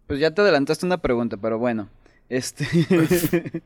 Pues 0.07 0.21
ya 0.21 0.31
te 0.31 0.41
adelantaste 0.41 0.87
una 0.87 1.03
pregunta, 1.03 1.37
pero 1.37 1.59
bueno. 1.59 1.89
Este. 2.29 2.67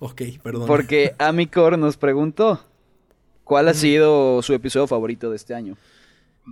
Ok, 0.00 0.20
perdón. 0.42 0.66
Porque 0.66 1.14
Amicor 1.18 1.78
nos 1.78 1.96
preguntó 1.96 2.62
cuál 3.42 3.68
ha 3.68 3.74
sido 3.74 4.42
su 4.42 4.52
episodio 4.52 4.86
favorito 4.86 5.30
de 5.30 5.36
este 5.36 5.54
año. 5.54 5.78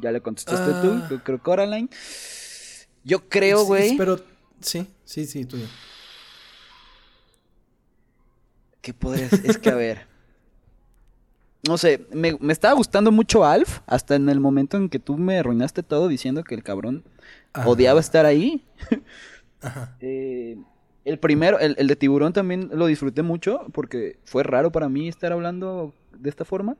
Ya 0.00 0.10
le 0.12 0.20
contestaste 0.20 0.70
Ah. 0.72 0.80
tú, 0.80 1.02
yo 1.10 1.22
creo 1.22 1.42
Coraline. 1.42 1.88
Yo 3.04 3.28
creo, 3.28 3.60
Sí, 3.60 3.66
güey. 3.66 3.96
Pero 3.96 4.18
sí, 4.60 4.86
sí, 5.04 5.26
sí, 5.26 5.44
tú. 5.44 5.58
¿Qué 8.80 8.92
podrías? 8.92 9.32
Es 9.32 9.58
que 9.58 9.70
a 9.70 9.74
ver. 9.74 10.06
No 11.66 11.78
sé, 11.78 12.06
me, 12.12 12.36
me 12.40 12.52
estaba 12.52 12.74
gustando 12.74 13.10
mucho 13.10 13.42
Alf 13.42 13.78
hasta 13.86 14.16
en 14.16 14.28
el 14.28 14.38
momento 14.38 14.76
en 14.76 14.90
que 14.90 14.98
tú 14.98 15.16
me 15.16 15.38
arruinaste 15.38 15.82
todo 15.82 16.08
diciendo 16.08 16.44
que 16.44 16.54
el 16.54 16.62
cabrón 16.62 17.04
Ajá. 17.54 17.66
odiaba 17.66 18.00
estar 18.00 18.26
ahí. 18.26 18.62
Ajá. 19.62 19.96
Eh, 20.00 20.58
el 21.06 21.18
primero, 21.18 21.58
el, 21.58 21.74
el 21.78 21.86
de 21.86 21.96
tiburón 21.96 22.34
también 22.34 22.68
lo 22.74 22.84
disfruté 22.84 23.22
mucho 23.22 23.66
porque 23.72 24.18
fue 24.24 24.42
raro 24.42 24.72
para 24.72 24.90
mí 24.90 25.08
estar 25.08 25.32
hablando 25.32 25.94
de 26.18 26.28
esta 26.28 26.44
forma. 26.44 26.76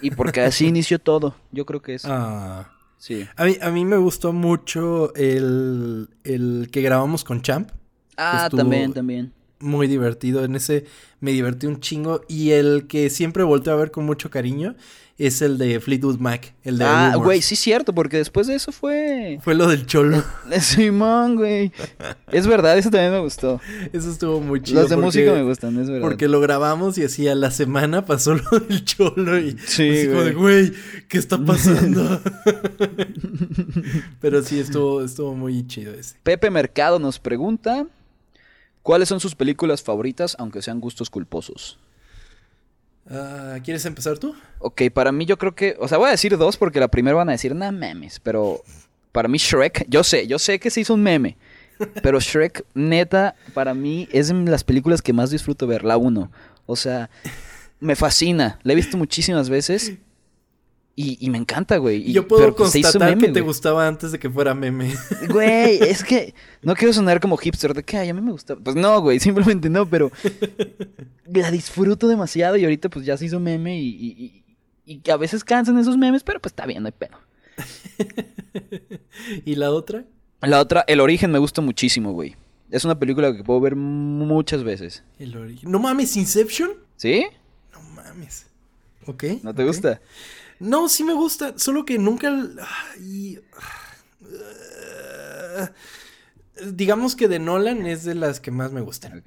Y 0.00 0.10
porque 0.10 0.40
así 0.42 0.66
inició 0.68 0.98
todo. 0.98 1.34
Yo 1.52 1.64
creo 1.66 1.80
que 1.82 1.94
es. 1.94 2.04
Ah. 2.04 2.70
Sí. 2.98 3.26
A 3.36 3.44
mí, 3.46 3.56
a 3.62 3.70
mí 3.70 3.84
me 3.86 3.96
gustó 3.96 4.32
mucho 4.32 5.14
el, 5.14 6.10
el 6.24 6.68
que 6.70 6.82
grabamos 6.82 7.24
con 7.24 7.40
Champ. 7.40 7.70
Ah, 8.16 8.42
estuvo- 8.44 8.58
también, 8.60 8.92
también. 8.92 9.32
Muy 9.60 9.86
divertido. 9.88 10.44
En 10.44 10.54
ese 10.56 10.84
me 11.20 11.32
divertí 11.32 11.66
un 11.66 11.80
chingo. 11.80 12.22
Y 12.28 12.50
el 12.50 12.86
que 12.88 13.10
siempre 13.10 13.42
volteo 13.44 13.74
a 13.74 13.76
ver 13.76 13.90
con 13.90 14.04
mucho 14.06 14.30
cariño 14.30 14.74
es 15.18 15.42
el 15.42 15.58
de 15.58 15.80
Fleetwood 15.80 16.18
Mac. 16.18 16.54
El 16.64 16.78
de 16.78 16.84
Ah, 16.86 17.12
güey, 17.16 17.42
sí, 17.42 17.54
cierto, 17.54 17.94
porque 17.94 18.16
después 18.16 18.46
de 18.46 18.54
eso 18.54 18.72
fue. 18.72 19.38
Fue 19.42 19.54
lo 19.54 19.68
del 19.68 19.84
cholo. 19.84 20.24
Simón, 20.60 21.36
güey. 21.36 21.72
Es 22.32 22.46
verdad, 22.46 22.78
eso 22.78 22.90
también 22.90 23.12
me 23.12 23.18
gustó. 23.20 23.60
Eso 23.92 24.10
estuvo 24.10 24.40
muy 24.40 24.62
chido. 24.62 24.80
Los 24.80 24.88
de 24.88 24.96
porque- 24.96 25.04
música 25.04 25.32
me 25.34 25.42
gustan, 25.42 25.78
es 25.78 25.90
verdad. 25.90 26.00
Porque 26.08 26.26
lo 26.26 26.40
grabamos 26.40 26.96
y 26.96 27.04
así 27.04 27.28
a 27.28 27.34
la 27.34 27.50
semana 27.50 28.06
pasó 28.06 28.34
lo 28.50 28.60
del 28.60 28.82
cholo 28.86 29.38
y 29.38 29.58
Sí, 29.66 29.90
así 29.90 30.08
como 30.08 30.22
de, 30.22 30.32
güey, 30.32 30.72
¿qué 31.06 31.18
está 31.18 31.36
pasando? 31.44 32.18
Pero 34.22 34.42
sí, 34.42 34.58
estuvo, 34.58 35.02
estuvo 35.02 35.34
muy 35.34 35.66
chido 35.66 35.92
ese. 35.92 36.16
Pepe 36.22 36.48
Mercado 36.50 36.98
nos 36.98 37.18
pregunta: 37.18 37.86
¿Cuáles 38.82 39.08
son 39.08 39.20
sus 39.20 39.34
películas 39.34 39.82
favoritas, 39.82 40.36
aunque 40.38 40.62
sean 40.62 40.80
gustos 40.80 41.10
culposos? 41.10 41.78
Ah, 43.10 43.58
¿Quieres 43.64 43.84
empezar 43.86 44.18
tú? 44.18 44.34
Ok, 44.58 44.82
para 44.92 45.12
mí 45.12 45.26
yo 45.26 45.36
creo 45.36 45.54
que, 45.54 45.76
o 45.80 45.88
sea, 45.88 45.98
voy 45.98 46.08
a 46.08 46.12
decir 46.12 46.36
dos 46.38 46.56
porque 46.56 46.80
la 46.80 46.88
primera 46.88 47.16
van 47.16 47.28
a 47.28 47.32
decir, 47.32 47.54
nah, 47.54 47.72
memes, 47.72 48.20
pero 48.20 48.62
para 49.12 49.28
mí 49.28 49.38
Shrek, 49.38 49.86
yo 49.88 50.04
sé, 50.04 50.26
yo 50.26 50.38
sé 50.38 50.60
que 50.60 50.70
se 50.70 50.80
hizo 50.80 50.94
un 50.94 51.02
meme, 51.02 51.36
pero 52.02 52.20
Shrek, 52.20 52.64
neta, 52.74 53.34
para 53.52 53.74
mí 53.74 54.08
es 54.12 54.28
de 54.28 54.34
las 54.50 54.64
películas 54.64 55.02
que 55.02 55.12
más 55.12 55.30
disfruto 55.30 55.66
ver, 55.66 55.84
la 55.84 55.96
uno. 55.96 56.30
O 56.66 56.76
sea, 56.76 57.10
me 57.80 57.96
fascina, 57.96 58.60
la 58.62 58.72
he 58.72 58.76
visto 58.76 58.96
muchísimas 58.96 59.50
veces 59.50 59.94
y, 61.02 61.16
y 61.18 61.30
me 61.30 61.38
encanta, 61.38 61.78
güey. 61.78 62.10
Y 62.10 62.12
yo 62.12 62.28
puedo 62.28 62.54
pues 62.54 62.72
constatar 62.72 63.10
meme, 63.10 63.28
que 63.28 63.32
te 63.32 63.40
güey. 63.40 63.48
gustaba 63.48 63.88
antes 63.88 64.12
de 64.12 64.18
que 64.18 64.28
fuera 64.28 64.54
meme. 64.54 64.92
Güey, 65.30 65.78
es 65.82 66.04
que 66.04 66.34
no 66.60 66.74
quiero 66.74 66.92
sonar 66.92 67.20
como 67.20 67.38
hipster 67.38 67.72
de 67.72 67.82
que 67.82 67.96
ay, 67.96 68.10
a 68.10 68.14
mí 68.14 68.20
me 68.20 68.32
gusta. 68.32 68.56
Pues 68.56 68.76
no, 68.76 69.00
güey, 69.00 69.18
simplemente 69.20 69.70
no, 69.70 69.88
pero 69.88 70.12
la 71.24 71.50
disfruto 71.50 72.06
demasiado 72.06 72.58
y 72.58 72.64
ahorita 72.64 72.90
pues 72.90 73.06
ya 73.06 73.16
se 73.16 73.24
hizo 73.24 73.40
meme 73.40 73.80
y, 73.80 74.44
a 75.10 75.16
veces 75.16 75.42
cansan 75.42 75.78
esos 75.78 75.96
memes, 75.96 76.22
pero 76.22 76.38
pues 76.40 76.52
está 76.52 76.66
bien, 76.66 76.82
no 76.82 76.88
hay 76.88 76.92
pedo. 76.92 77.16
¿Y 79.46 79.54
la 79.54 79.70
otra? 79.70 80.04
La 80.42 80.60
otra, 80.60 80.84
El 80.86 81.00
Origen 81.00 81.30
me 81.30 81.38
gusta 81.38 81.62
muchísimo, 81.62 82.12
güey. 82.12 82.36
Es 82.70 82.84
una 82.84 82.98
película 82.98 83.34
que 83.34 83.44
puedo 83.44 83.60
ver 83.60 83.74
muchas 83.76 84.64
veces. 84.64 85.02
El 85.18 85.36
origen. 85.36 85.70
No 85.70 85.78
mames, 85.78 86.16
Inception. 86.16 86.70
¿Sí? 86.96 87.26
No 87.72 87.80
mames. 87.80 88.46
Ok. 89.06 89.24
¿No 89.42 89.54
te 89.54 89.62
ok. 89.62 89.68
gusta? 89.68 90.00
No, 90.60 90.88
sí 90.88 91.04
me 91.04 91.14
gusta, 91.14 91.54
solo 91.56 91.84
que 91.84 91.98
nunca... 91.98 92.30
ah, 95.58 95.70
digamos 96.66 97.16
que 97.16 97.28
de 97.28 97.38
Nolan 97.38 97.86
es 97.86 98.04
de 98.04 98.14
las 98.14 98.40
que 98.40 98.50
más 98.50 98.70
me 98.72 98.80
gustan. 98.82 99.18
Ok. 99.18 99.26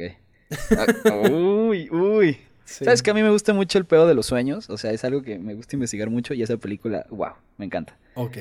Ah, 0.78 1.20
uy, 1.32 1.90
uy. 1.90 2.38
Sí. 2.66 2.86
¿Sabes 2.86 3.04
que 3.04 3.12
a 3.12 3.14
mí 3.14 3.22
me 3.22 3.30
gusta 3.30 3.54
mucho 3.54 3.78
el 3.78 3.86
pedo 3.86 4.08
de 4.08 4.14
los 4.14 4.28
sueños? 4.28 4.70
O 4.70 4.78
sea, 4.78 4.92
es 4.92 5.04
algo 5.04 5.22
que 5.22 5.38
me 5.38 5.54
gusta 5.54 5.76
investigar 5.76 6.10
mucho 6.10 6.34
y 6.34 6.44
esa 6.44 6.58
película, 6.58 7.06
wow, 7.10 7.34
me 7.58 7.66
encanta. 7.66 7.98
Ok, 8.14 8.38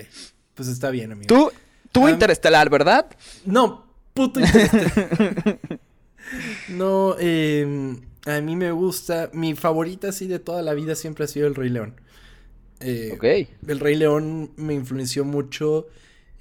pues 0.55 0.69
está 0.69 0.91
bien, 0.91 1.13
amigo. 1.13 1.27
Tú, 1.27 1.51
tú 1.91 2.09
Interestelar, 2.09 2.71
¿verdad? 2.71 3.07
No, 3.45 3.87
puto 4.15 4.39
Interestelar. 4.39 5.59
no, 6.69 7.17
eh, 7.19 7.97
a 8.27 8.41
mí 8.41 8.55
me 8.55 8.71
gusta. 8.71 9.31
Mi 9.33 9.55
favorita, 9.55 10.11
así 10.11 10.29
de 10.29 10.39
toda 10.39 10.63
la 10.63 10.75
vida, 10.75 10.95
siempre 10.95 11.25
ha 11.25 11.29
sido 11.29 11.47
El 11.47 11.55
Rey 11.55 11.71
León. 11.71 11.97
Eh, 12.85 13.11
Ok. 13.15 13.25
El 13.69 13.81
Rey 13.81 13.97
León 13.97 14.51
me 14.57 14.75
influenció 14.75 15.25
mucho. 15.25 15.87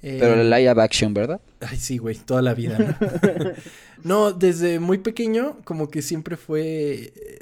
eh, 0.02 0.16
Pero 0.20 0.40
el 0.40 0.50
live 0.50 0.70
action, 0.82 1.14
¿verdad? 1.14 1.40
Ay, 1.60 1.76
sí, 1.78 1.98
güey, 1.98 2.16
toda 2.16 2.42
la 2.42 2.54
vida. 2.54 2.78
¿no? 2.78 3.52
No, 4.04 4.32
desde 4.32 4.80
muy 4.80 4.98
pequeño, 4.98 5.58
como 5.64 5.88
que 5.88 6.02
siempre 6.02 6.36
fue. 6.36 7.12
eh, 7.14 7.38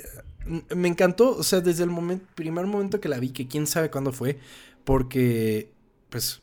Me 0.76 0.88
encantó, 0.88 1.36
o 1.36 1.42
sea, 1.42 1.61
desde 1.61 1.84
el 1.84 1.90
momento, 1.90 2.26
primer 2.34 2.66
momento 2.66 3.01
que 3.01 3.09
la 3.09 3.18
vi, 3.18 3.30
que 3.30 3.48
quién 3.48 3.66
sabe 3.66 3.90
cuándo 3.90 4.12
fue, 4.12 4.38
porque, 4.84 5.70
pues, 6.11 6.42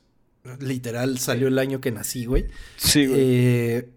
literal 0.59 1.19
salió 1.19 1.47
el 1.49 1.59
año 1.59 1.81
que 1.81 1.91
nací, 1.91 2.25
güey. 2.25 2.45
Sí, 2.77 3.05
Eh, 3.11 3.89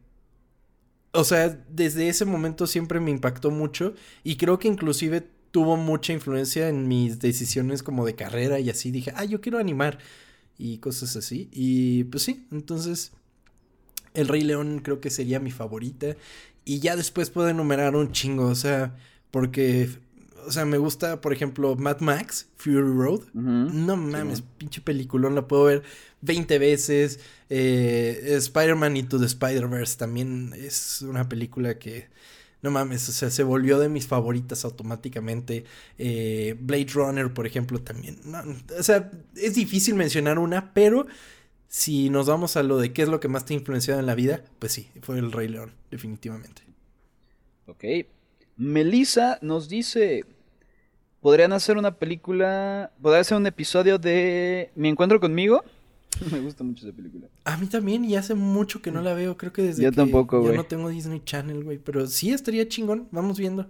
o 1.13 1.25
sea, 1.25 1.49
desde 1.71 2.09
ese 2.09 2.25
momento 2.25 2.67
siempre 2.67 3.01
me 3.01 3.11
impactó 3.11 3.51
mucho 3.51 3.95
y 4.23 4.37
creo 4.37 4.59
que 4.59 4.69
inclusive 4.69 5.27
tuvo 5.51 5.77
mucha 5.77 6.13
influencia 6.13 6.69
en 6.69 6.89
mis 6.89 7.19
decisiones 7.21 7.83
como 7.83 8.07
de 8.07 8.15
carrera 8.15 8.61
y 8.61 8.71
así 8.71 8.91
dije, 8.91 9.13
ah, 9.17 9.25
yo 9.25 9.41
quiero 9.41 9.59
animar 9.59 9.99
y 10.59 10.79
cosas 10.79 11.17
así. 11.17 11.49
Y 11.53 12.05
pues 12.05 12.23
sí, 12.23 12.47
entonces 12.53 13.13
El 14.15 14.29
Rey 14.29 14.43
León 14.43 14.81
creo 14.83 15.01
que 15.01 15.11
sería 15.11 15.41
mi 15.41 15.51
favorita 15.51 16.17
y 16.65 16.81
ya 16.81 16.97
después 16.97 17.31
puedo 17.31 17.49
enumerar 17.49 17.97
un 17.97 18.13
chingo, 18.13 18.47
o 18.47 18.55
sea, 18.55 18.95
porque, 19.31 19.89
o 20.47 20.53
sea, 20.53 20.65
me 20.65 20.79
gusta, 20.79 21.21
por 21.21 21.33
ejemplo, 21.33 21.75
Mad 21.77 22.01
Max, 22.01 22.49
Fury 22.57 22.77
Road. 22.77 23.23
No 23.33 23.97
mames, 23.97 24.43
pinche 24.59 24.81
peliculón, 24.81 25.35
la 25.35 25.49
puedo 25.49 25.65
ver 25.65 25.83
20 26.21 26.59
veces. 26.59 27.21
Eh, 27.49 28.35
Spider-Man 28.37 28.97
Into 28.97 29.19
the 29.19 29.27
Spider-Verse 29.27 29.97
también 29.97 30.53
es 30.57 31.03
una 31.03 31.29
película 31.29 31.79
que 31.79 32.09
no 32.63 32.71
mames, 32.71 33.09
o 33.09 33.13
sea, 33.13 33.31
se 33.31 33.43
volvió 33.43 33.79
de 33.79 33.89
mis 33.89 34.07
favoritas 34.07 34.65
automáticamente. 34.65 35.65
Eh, 35.99 36.57
Blade 36.61 36.89
Runner, 36.93 37.33
por 37.33 37.47
ejemplo, 37.47 37.81
también. 37.81 38.19
No, 38.25 38.43
o 38.79 38.83
sea, 38.83 39.11
es 39.37 39.55
difícil 39.55 39.95
mencionar 39.95 40.39
una, 40.39 40.75
pero 40.75 41.07
si 41.69 42.11
nos 42.11 42.27
vamos 42.27 42.57
a 42.57 42.63
lo 42.63 42.79
de 42.79 42.93
qué 42.93 43.03
es 43.03 43.09
lo 43.09 43.21
que 43.21 43.29
más 43.29 43.45
te 43.45 43.55
ha 43.55 43.57
influenciado 43.57 44.01
en 44.01 44.07
la 44.07 44.15
vida, 44.15 44.45
pues 44.59 44.73
sí, 44.73 44.91
fue 45.03 45.19
el 45.19 45.33
Rey 45.33 45.49
León, 45.49 45.73
definitivamente. 45.91 46.63
Ok. 47.67 47.85
Melissa 48.57 49.39
nos 49.41 49.69
dice. 49.69 50.25
Podrían 51.21 51.53
hacer 51.53 51.79
una 51.79 51.97
película. 51.97 52.93
Podrían 53.01 53.21
hacer 53.21 53.37
un 53.37 53.47
episodio 53.47 53.99
de 53.99 54.71
Mi 54.75 54.89
encuentro 54.89 55.21
conmigo. 55.21 55.65
Me 56.33 56.41
gusta 56.41 56.65
mucho 56.65 56.87
esa 56.87 56.95
película. 56.97 57.27
A 57.45 57.57
mí 57.57 57.67
también, 57.67 58.05
y 58.05 58.17
hace 58.17 58.35
mucho 58.35 58.83
que 58.83 58.91
no 58.91 59.01
la 59.01 59.15
veo, 59.15 59.37
creo 59.37 59.53
que 59.53 59.63
desde 59.63 59.83
Yo 59.85 59.91
que 59.91 59.97
tampoco, 59.97 60.37
yo 60.39 60.43
güey. 60.45 60.57
no 60.57 60.65
tengo 60.65 60.89
Disney 60.89 61.23
Channel, 61.25 61.65
güey, 61.65 61.79
pero 61.79 62.07
sí 62.07 62.31
estaría 62.33 62.69
chingón, 62.69 63.09
vamos 63.11 63.39
viendo. 63.39 63.63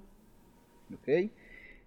Ok. 0.93 1.31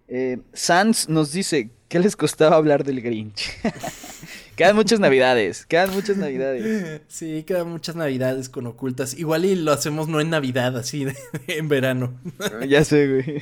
Eh, 0.08 0.38
Sans 0.52 1.08
nos 1.08 1.32
dice. 1.32 1.70
¿Qué 1.88 1.98
les 2.00 2.16
costaba 2.16 2.56
hablar 2.56 2.82
del 2.82 3.00
Grinch? 3.00 3.50
quedan 4.56 4.74
muchas 4.74 4.98
navidades. 4.98 5.64
Quedan 5.66 5.92
muchas 5.94 6.16
navidades. 6.16 7.00
Sí, 7.08 7.44
quedan 7.46 7.68
muchas 7.70 7.94
navidades 7.94 8.48
con 8.48 8.66
ocultas. 8.66 9.14
Igual 9.16 9.44
y 9.44 9.54
lo 9.54 9.70
hacemos 9.72 10.08
no 10.08 10.20
en 10.20 10.30
Navidad, 10.30 10.76
así 10.76 11.04
de- 11.04 11.14
en 11.46 11.68
verano. 11.68 12.18
ya 12.68 12.84
sé, 12.84 13.06
güey. 13.22 13.40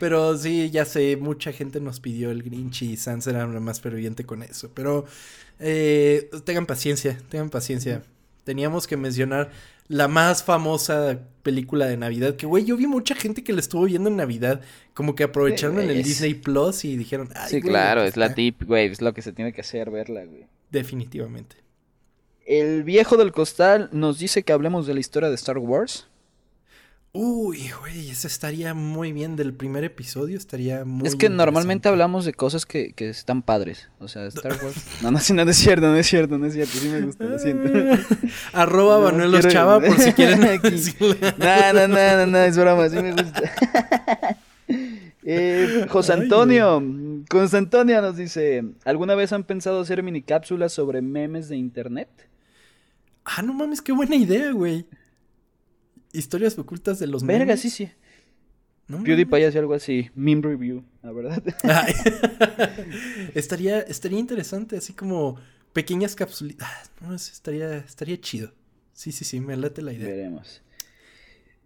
Pero 0.00 0.36
sí, 0.38 0.70
ya 0.70 0.84
sé, 0.86 1.16
mucha 1.16 1.52
gente 1.52 1.80
nos 1.80 2.00
pidió 2.00 2.30
el 2.30 2.42
Grinch 2.42 2.82
y 2.82 2.96
Sans 2.96 3.26
era 3.26 3.46
la 3.46 3.60
más 3.60 3.80
ferviente 3.82 4.24
con 4.24 4.42
eso. 4.42 4.70
Pero 4.72 5.04
eh, 5.60 6.30
tengan 6.44 6.66
paciencia, 6.66 7.18
tengan 7.28 7.50
paciencia. 7.50 8.02
Teníamos 8.44 8.86
que 8.86 8.96
mencionar 8.96 9.50
la 9.88 10.08
más 10.08 10.42
famosa 10.44 11.20
película 11.42 11.86
de 11.86 11.96
Navidad. 11.96 12.36
Que, 12.36 12.46
güey, 12.46 12.64
yo 12.64 12.76
vi 12.76 12.86
mucha 12.86 13.14
gente 13.14 13.42
que 13.44 13.52
la 13.52 13.60
estuvo 13.60 13.84
viendo 13.84 14.08
en 14.10 14.16
Navidad. 14.16 14.60
Como 14.94 15.14
que 15.14 15.24
aprovecharon 15.24 15.80
en 15.80 15.90
el 15.90 15.98
Es- 15.98 16.06
Disney 16.06 16.34
Plus 16.34 16.84
y 16.84 16.96
dijeron, 16.96 17.28
Ay, 17.34 17.48
Sí, 17.50 17.60
güey, 17.60 17.70
claro, 17.72 18.02
es 18.04 18.16
la 18.16 18.26
está". 18.26 18.34
tip, 18.36 18.62
güey. 18.64 18.86
Es 18.90 19.00
lo 19.00 19.14
que 19.14 19.22
se 19.22 19.32
tiene 19.32 19.52
que 19.52 19.60
hacer, 19.62 19.90
verla, 19.90 20.24
güey. 20.24 20.46
Definitivamente. 20.70 21.56
El 22.46 22.82
viejo 22.84 23.16
del 23.16 23.32
costal 23.32 23.88
nos 23.92 24.18
dice 24.18 24.42
que 24.42 24.52
hablemos 24.52 24.86
de 24.86 24.94
la 24.94 25.00
historia 25.00 25.28
de 25.30 25.34
Star 25.36 25.56
Wars. 25.58 26.06
Uy, 27.16 27.70
güey, 27.80 28.10
eso 28.10 28.26
estaría 28.26 28.74
muy 28.74 29.12
bien 29.12 29.36
del 29.36 29.54
primer 29.54 29.84
episodio, 29.84 30.36
estaría 30.36 30.84
muy 30.84 31.06
es 31.06 31.14
que 31.14 31.28
normalmente 31.28 31.88
hablamos 31.88 32.24
de 32.24 32.34
cosas 32.34 32.66
que, 32.66 32.92
que 32.92 33.08
están 33.08 33.42
padres. 33.42 33.88
O 34.00 34.08
sea, 34.08 34.26
Star 34.26 34.52
Wars. 34.64 34.84
No, 35.00 35.12
no, 35.12 35.20
no, 35.32 35.44
no 35.44 35.50
es 35.52 35.56
cierto, 35.56 35.86
no 35.86 35.94
es 35.96 36.08
cierto, 36.08 36.38
no 36.38 36.46
es 36.46 36.54
cierto. 36.54 36.72
Sí 36.76 36.88
me 36.88 37.00
gusta, 37.02 37.22
lo 37.24 37.38
siento. 37.38 37.70
Arroba 38.52 38.96
No 38.98 39.02
Manuelos 39.04 39.40
quiero- 39.42 39.52
Chava 39.52 39.80
por 39.80 39.96
si 40.00 40.12
quieren 40.14 40.42
Aquí. 40.42 40.74
No, 41.38 41.72
no, 41.72 41.86
no, 41.88 42.16
no, 42.16 42.26
no, 42.26 42.38
es 42.38 42.58
broma, 42.58 42.88
sí 42.88 42.96
me 42.96 43.12
gusta. 43.12 44.36
Eh, 45.26 45.86
José 45.88 46.14
Antonio, 46.14 46.82
José 47.30 47.58
Antonio 47.58 48.02
nos 48.02 48.16
dice, 48.16 48.64
¿alguna 48.84 49.14
vez 49.14 49.32
han 49.32 49.44
pensado 49.44 49.80
hacer 49.80 50.02
mini 50.02 50.20
cápsulas 50.20 50.72
sobre 50.72 51.00
memes 51.00 51.48
de 51.48 51.56
internet? 51.56 52.08
Ah, 53.24 53.40
no 53.42 53.54
mames, 53.54 53.80
qué 53.80 53.92
buena 53.92 54.16
idea, 54.16 54.50
güey. 54.50 54.84
Historias 56.14 56.58
ocultas 56.58 56.98
de 56.98 57.06
los 57.06 57.24
Verga, 57.24 57.44
memes. 57.44 57.60
sí, 57.60 57.70
sí. 57.70 57.90
No 58.86 59.02
PewDiePie 59.02 59.46
hace 59.46 59.58
algo 59.58 59.74
así, 59.74 60.10
meme 60.14 60.42
review, 60.42 60.84
la 61.02 61.10
verdad. 61.12 61.42
Ay. 61.62 61.94
estaría, 63.34 63.80
estaría 63.80 64.18
interesante, 64.18 64.76
así 64.76 64.92
como 64.92 65.36
pequeñas 65.72 66.14
capsulitas. 66.14 66.68
Ah, 66.70 66.82
no, 67.00 67.14
estaría, 67.14 67.78
estaría 67.78 68.20
chido. 68.20 68.52
Sí, 68.92 69.10
sí, 69.10 69.24
sí, 69.24 69.40
me 69.40 69.56
late 69.56 69.82
la 69.82 69.92
idea. 69.92 70.08
Veremos. 70.08 70.62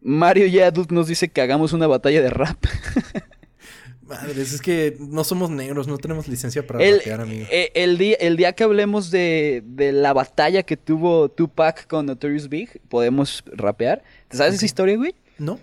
Mario 0.00 0.46
Yadut 0.46 0.90
nos 0.92 1.08
dice 1.08 1.28
que 1.28 1.40
hagamos 1.40 1.72
una 1.72 1.86
batalla 1.86 2.22
de 2.22 2.30
rap. 2.30 2.64
Madres, 4.08 4.52
es 4.54 4.60
que 4.62 4.96
no 4.98 5.22
somos 5.24 5.50
negros, 5.50 5.86
no 5.86 5.98
tenemos 5.98 6.26
licencia 6.28 6.66
para 6.66 6.82
El, 6.82 6.98
rapear, 6.98 7.20
amigo. 7.20 7.46
eh, 7.50 7.70
el 7.74 7.98
día, 7.98 8.16
el 8.20 8.36
día 8.36 8.52
que 8.54 8.64
hablemos 8.64 9.10
de, 9.10 9.62
de 9.66 9.92
la 9.92 10.12
batalla 10.12 10.62
que 10.62 10.76
tuvo 10.76 11.28
Tupac 11.28 11.86
con 11.86 12.06
Notorious 12.06 12.48
Big, 12.48 12.80
podemos 12.88 13.44
rapear. 13.52 14.02
¿Te 14.28 14.36
sabes 14.36 14.54
esa 14.54 14.64
historia, 14.64 14.96
güey? 14.96 15.14
¿No? 15.38 15.58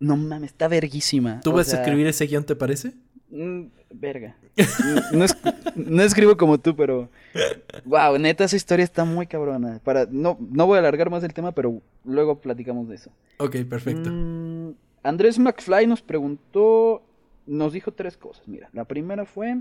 No 0.00 0.16
mames, 0.16 0.50
está 0.50 0.68
verguísima. 0.68 1.40
¿Tú 1.42 1.50
O 1.50 1.54
vas 1.54 1.72
a 1.72 1.78
escribir 1.80 2.06
ese 2.06 2.26
guion, 2.26 2.44
te 2.44 2.56
parece? 2.56 2.92
mm, 3.30 3.62
verga. 3.92 4.36
No, 5.12 5.24
es- 5.24 5.36
no 5.76 6.02
escribo 6.02 6.36
como 6.36 6.58
tú, 6.58 6.74
pero. 6.74 7.08
Wow, 7.84 8.18
neta, 8.18 8.44
esa 8.44 8.56
historia 8.56 8.84
está 8.84 9.04
muy 9.04 9.26
cabrona. 9.26 9.80
Para, 9.84 10.06
no, 10.10 10.36
no 10.50 10.66
voy 10.66 10.76
a 10.76 10.78
alargar 10.80 11.10
más 11.10 11.22
el 11.24 11.32
tema, 11.32 11.52
pero 11.52 11.80
luego 12.04 12.40
platicamos 12.40 12.88
de 12.88 12.96
eso. 12.96 13.10
Ok, 13.38 13.56
perfecto. 13.68 14.10
Mm, 14.10 14.72
Andrés 15.02 15.38
McFly 15.38 15.86
nos 15.86 16.02
preguntó, 16.02 17.02
nos 17.48 17.72
dijo 17.72 17.92
tres 17.92 18.16
cosas. 18.16 18.46
Mira, 18.46 18.68
la 18.72 18.84
primera 18.84 19.24
fue, 19.24 19.60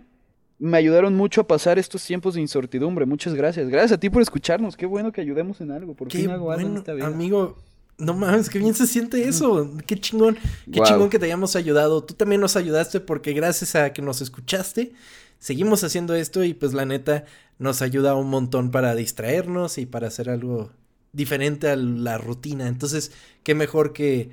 me 0.59 0.77
ayudaron 0.77 1.15
mucho 1.15 1.41
a 1.41 1.47
pasar 1.47 1.79
estos 1.79 2.05
tiempos 2.05 2.35
de 2.35 2.41
incertidumbre. 2.41 3.05
Muchas 3.05 3.33
gracias. 3.33 3.69
Gracias 3.69 3.93
a 3.93 3.99
ti 3.99 4.09
por 4.09 4.21
escucharnos. 4.21 4.75
Qué 4.75 4.85
bueno 4.85 5.11
que 5.11 5.21
ayudemos 5.21 5.61
en 5.61 5.71
algo. 5.71 5.95
Por 5.95 6.07
Qué 6.07 6.19
fin 6.19 6.29
hago 6.29 6.51
algo 6.51 6.61
en 6.61 6.67
bueno, 6.67 6.79
esta 6.79 6.93
vida. 6.93 7.07
amigo. 7.07 7.57
No 7.99 8.13
mames, 8.13 8.49
qué 8.49 8.59
bien 8.59 8.75
se 8.75 8.85
siente 8.85 9.27
eso. 9.27 9.71
Qué 9.87 9.99
chingón. 9.99 10.37
Qué 10.71 10.81
chingón 10.81 11.09
que 11.09 11.17
te 11.17 11.25
hayamos 11.25 11.55
ayudado. 11.55 12.03
Tú 12.03 12.13
también 12.13 12.39
nos 12.39 12.55
ayudaste 12.55 12.99
porque 12.99 13.33
gracias 13.33 13.75
a 13.75 13.91
que 13.91 14.03
nos 14.03 14.21
escuchaste, 14.21 14.93
seguimos 15.39 15.83
haciendo 15.83 16.13
esto 16.13 16.43
y 16.43 16.53
pues 16.53 16.73
la 16.73 16.85
neta 16.85 17.25
nos 17.57 17.81
ayuda 17.81 18.13
un 18.13 18.29
montón 18.29 18.69
para 18.69 18.93
distraernos 18.93 19.79
y 19.79 19.87
para 19.87 20.09
hacer 20.09 20.29
algo 20.29 20.71
diferente 21.11 21.69
a 21.69 21.75
la 21.75 22.19
rutina. 22.19 22.67
Entonces, 22.67 23.11
qué 23.41 23.55
mejor 23.55 23.93
que 23.93 24.29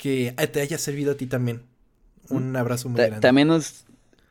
que 0.00 0.32
te 0.50 0.62
haya 0.62 0.78
servido 0.78 1.12
a 1.12 1.14
ti 1.16 1.26
también. 1.26 1.62
Un 2.28 2.54
abrazo 2.56 2.88
muy 2.88 2.96
Ta- 2.98 3.06
grande. 3.06 3.20
También 3.26 3.48
nos, 3.48 3.84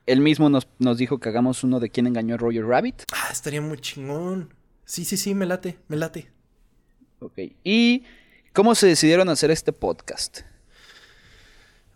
él 0.06 0.22
mismo 0.22 0.50
nos, 0.50 0.68
nos 0.80 0.98
dijo 0.98 1.20
que 1.20 1.30
hagamos 1.30 1.64
uno 1.64 1.80
de 1.80 1.90
quién 1.90 2.08
engañó 2.08 2.36
a 2.36 2.38
Roger 2.38 2.66
Rabbit. 2.66 3.04
Ah, 3.12 3.30
estaría 3.32 3.62
muy 3.62 3.78
chingón. 3.80 4.54
Sí, 4.86 5.06
sí, 5.06 5.18
sí, 5.18 5.36
me 5.36 5.46
late, 5.46 5.78
me 5.88 5.98
late. 5.98 6.32
Ok. 7.20 7.38
Y 7.64 8.04
cómo 8.54 8.76
se 8.76 8.88
decidieron 8.88 9.30
hacer 9.30 9.52
este 9.52 9.74
podcast. 9.74 10.40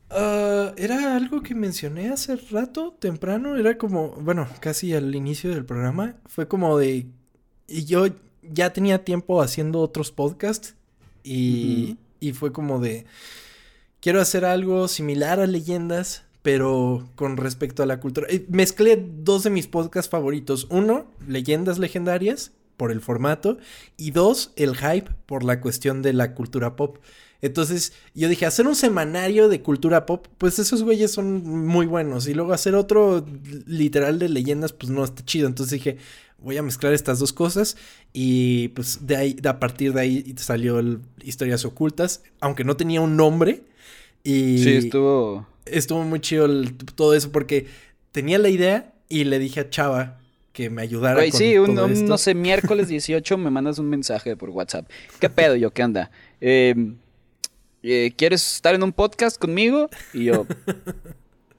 Ah, 0.10 0.74
era 0.78 1.16
algo 1.16 1.42
que 1.42 1.56
mencioné 1.56 2.10
hace 2.10 2.36
rato, 2.36 2.96
temprano, 3.00 3.58
era 3.58 3.78
como, 3.78 4.10
bueno, 4.10 4.48
casi 4.60 4.94
al 4.94 5.16
inicio 5.16 5.50
del 5.50 5.66
programa, 5.66 6.16
fue 6.28 6.48
como 6.48 6.78
de, 6.78 7.08
y 7.68 7.86
yo 7.86 8.06
ya 8.44 8.74
tenía 8.74 9.04
tiempo 9.04 9.42
haciendo 9.42 9.80
otros 9.80 10.12
podcasts 10.12 10.76
y, 11.24 11.98
y 12.20 12.34
fue 12.34 12.52
como 12.54 12.80
de, 12.80 13.06
quiero 14.04 14.20
hacer 14.20 14.44
algo 14.44 14.90
similar 14.90 15.40
a 15.40 15.48
leyendas, 15.48 16.24
pero 16.42 17.08
con 17.16 17.38
respecto 17.38 17.84
a 17.84 17.86
la 17.86 18.02
cultura. 18.02 18.28
Y 18.30 18.46
mezclé 18.50 19.02
dos 19.02 19.44
de 19.44 19.50
mis 19.50 19.68
podcasts 19.68 20.12
favoritos, 20.12 20.68
uno, 20.70 21.06
leyendas 21.26 21.80
legendarias, 21.80 22.52
por 22.76 22.92
el 22.92 23.00
formato, 23.00 23.60
y 23.96 24.12
dos, 24.12 24.52
el 24.58 24.76
hype 24.76 25.10
por 25.26 25.46
la 25.46 25.62
cuestión 25.62 26.02
de 26.02 26.12
la 26.12 26.36
cultura 26.36 26.76
pop. 26.76 26.98
Entonces 27.42 27.94
yo 28.14 28.28
dije, 28.28 28.46
hacer 28.46 28.68
un 28.68 28.76
semanario 28.76 29.48
de 29.48 29.62
cultura 29.62 30.06
pop, 30.06 30.28
pues 30.38 30.60
esos 30.60 30.84
güeyes 30.84 31.12
son 31.12 31.66
muy 31.66 31.86
buenos. 31.86 32.28
Y 32.28 32.34
luego 32.34 32.52
hacer 32.52 32.76
otro 32.76 33.26
literal 33.66 34.20
de 34.20 34.28
leyendas, 34.28 34.74
pues 34.74 34.92
no 34.92 35.06
está 35.06 35.24
chido. 35.24 35.48
Entonces 35.48 35.72
dije, 35.72 35.98
voy 36.40 36.58
a 36.58 36.62
mezclar 36.62 36.92
estas 36.92 37.20
dos 37.20 37.32
cosas. 37.32 37.78
Y 38.12 38.70
pues 38.70 39.08
de 39.08 39.16
ahí, 39.16 39.38
a 39.46 39.60
partir 39.62 39.94
de 39.94 40.02
ahí 40.02 40.36
salió 40.38 40.80
el 40.80 41.00
Historias 41.22 41.64
Ocultas, 41.64 42.22
aunque 42.42 42.66
no 42.66 42.76
tenía 42.76 43.00
un 43.00 43.16
nombre. 43.16 43.64
Y 44.24 44.58
Sí, 44.60 44.76
estuvo... 44.78 45.46
estuvo 45.66 46.04
muy 46.04 46.20
chido 46.20 46.46
el- 46.46 46.76
todo 46.96 47.14
eso 47.14 47.32
porque 47.32 47.68
tenía 48.12 48.40
la 48.40 48.50
idea 48.50 48.94
y 49.10 49.26
le 49.26 49.40
dije 49.40 49.60
a 49.62 49.70
Chava 49.70 50.20
que 50.54 50.70
me 50.70 50.82
ayudara 50.84 51.16
Güey, 51.16 51.32
sí, 51.32 51.58
un, 51.58 51.76
todo 51.76 51.86
un, 51.86 51.92
esto. 51.94 52.06
no 52.08 52.18
sé, 52.18 52.34
miércoles 52.36 52.88
18 52.90 53.38
me 53.38 53.50
mandas 53.50 53.80
un 53.80 53.90
mensaje 53.90 54.36
por 54.38 54.50
WhatsApp. 54.52 54.88
¿Qué 55.20 55.30
pedo 55.30 55.56
yo? 55.56 55.72
¿Qué 55.72 55.84
onda? 55.84 56.12
Eh, 56.42 56.76
eh, 57.82 58.14
¿Quieres 58.16 58.56
estar 58.56 58.76
en 58.76 58.84
un 58.84 58.94
podcast 58.94 59.38
conmigo? 59.38 59.90
Y 60.14 60.26
yo, 60.26 60.46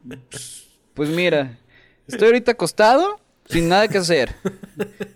"Pues- 0.09 0.65
pues 0.95 1.09
mira, 1.11 1.59
estoy 2.07 2.29
ahorita 2.29 2.53
acostado, 2.53 3.21
sin 3.49 3.69
nada 3.69 3.89
que 3.89 3.99
hacer. 3.99 4.35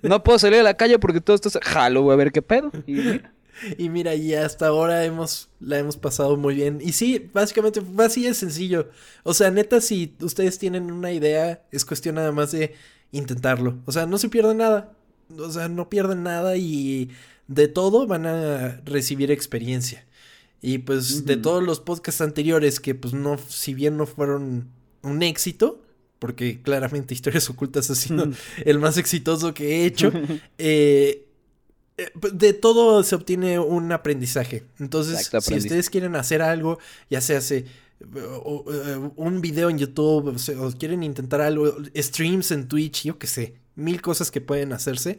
No 0.03 0.23
puedo 0.23 0.39
salir 0.39 0.61
a 0.61 0.63
la 0.65 0.75
calle 0.75 0.99
porque 0.99 1.21
todo 1.21 1.35
esto... 1.37 1.51
Jalo, 1.63 2.03
voy 2.03 2.13
a 2.13 2.17
ver 2.17 2.33
qué 2.33 2.43
pedo. 2.43 2.71
Y 2.87 2.93
mira, 2.95 3.33
Y 3.77 3.89
mira, 3.89 4.15
y 4.15 4.35
hasta 4.35 4.69
ahora 4.69 5.05
hemos, 5.05 5.49
la 5.61 5.79
hemos 5.79 5.97
pasado 5.97 6.37
muy 6.37 6.55
bien. 6.55 6.79
Y 6.83 6.93
sí, 6.93 7.31
básicamente 7.33 7.83
así 7.99 8.25
de 8.25 8.35
sencillo. 8.35 8.91
O 9.23 9.35
sea, 9.35 9.51
neta, 9.51 9.81
si 9.81 10.17
ustedes 10.21 10.59
tienen 10.59 10.91
una 10.91 11.13
idea, 11.13 11.63
es 11.73 11.85
cuestión 11.85 12.17
nada 12.17 12.33
más 12.33 12.53
de 12.53 12.75
intentarlo. 13.13 13.79
O 13.87 13.93
sea, 13.93 14.07
no 14.07 14.19
se 14.19 14.29
pierde 14.29 14.55
nada. 14.55 14.93
O 15.37 15.51
sea, 15.51 15.69
no 15.69 15.89
pierden 15.91 16.23
nada 16.23 16.57
y 16.57 17.11
de 17.49 17.69
todo 17.69 18.07
van 18.07 18.27
a 18.27 18.81
recibir 18.85 19.31
experiencia. 19.31 20.07
Y 20.61 20.79
pues 20.79 21.25
de 21.25 21.37
todos 21.37 21.63
los 21.63 21.81
podcasts 21.81 22.21
anteriores 22.21 22.81
que 22.81 22.95
pues 22.95 23.15
no, 23.15 23.39
si 23.49 23.75
bien 23.75 23.97
no 23.97 24.07
fueron 24.07 24.69
un 25.03 25.23
éxito, 25.23 25.83
porque 26.19 26.61
claramente 26.63 27.15
Historias 27.15 27.49
Ocultas 27.51 27.91
ha 27.91 27.95
sido 27.95 28.29
el 28.65 28.79
más 28.79 28.99
exitoso 28.99 29.55
que 29.55 29.83
he 29.83 29.87
hecho, 29.87 30.13
eh, 30.59 31.28
de 32.33 32.53
todo 32.53 33.03
se 33.03 33.15
obtiene 33.15 33.59
un 33.59 33.91
aprendizaje. 33.93 34.65
Entonces, 34.79 35.17
si 35.41 35.51
ustedes 35.67 35.91
quieren 35.91 36.17
hacer 36.17 36.43
algo, 36.43 36.79
ya 37.11 37.21
se 37.21 37.37
hace 37.37 37.65
o- 38.45 39.13
un 39.17 39.41
video 39.41 39.71
en 39.71 39.79
YouTube, 39.79 40.29
o, 40.29 40.39
sea, 40.39 40.61
o 40.61 40.71
quieren 40.73 41.03
intentar 41.03 41.41
algo, 41.41 41.77
streams 41.97 42.51
en 42.53 42.69
Twitch, 42.69 43.05
yo 43.05 43.19
qué 43.19 43.27
sé, 43.27 43.55
mil 43.75 44.01
cosas 44.01 44.31
que 44.31 44.41
pueden 44.41 44.73
hacerse. 44.73 45.19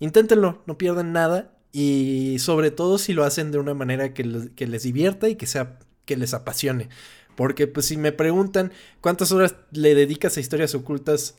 Inténtenlo, 0.00 0.62
no 0.66 0.78
pierdan 0.78 1.12
nada. 1.12 1.54
Y 1.70 2.36
sobre 2.40 2.70
todo 2.70 2.96
si 2.98 3.12
lo 3.12 3.24
hacen 3.24 3.50
de 3.52 3.58
una 3.58 3.74
manera 3.74 4.14
que, 4.14 4.24
les- 4.24 4.50
que 4.50 4.66
les 4.66 4.82
divierta 4.82 5.28
y 5.28 5.36
que 5.36 5.46
sea 5.46 5.78
que 6.06 6.16
les 6.16 6.32
apasione. 6.34 6.88
Porque 7.36 7.66
pues 7.68 7.86
si 7.86 7.96
me 7.96 8.10
preguntan 8.10 8.72
cuántas 9.00 9.30
horas 9.32 9.54
le 9.70 9.94
dedicas 9.94 10.36
a 10.36 10.40
historias 10.40 10.74
ocultas 10.74 11.36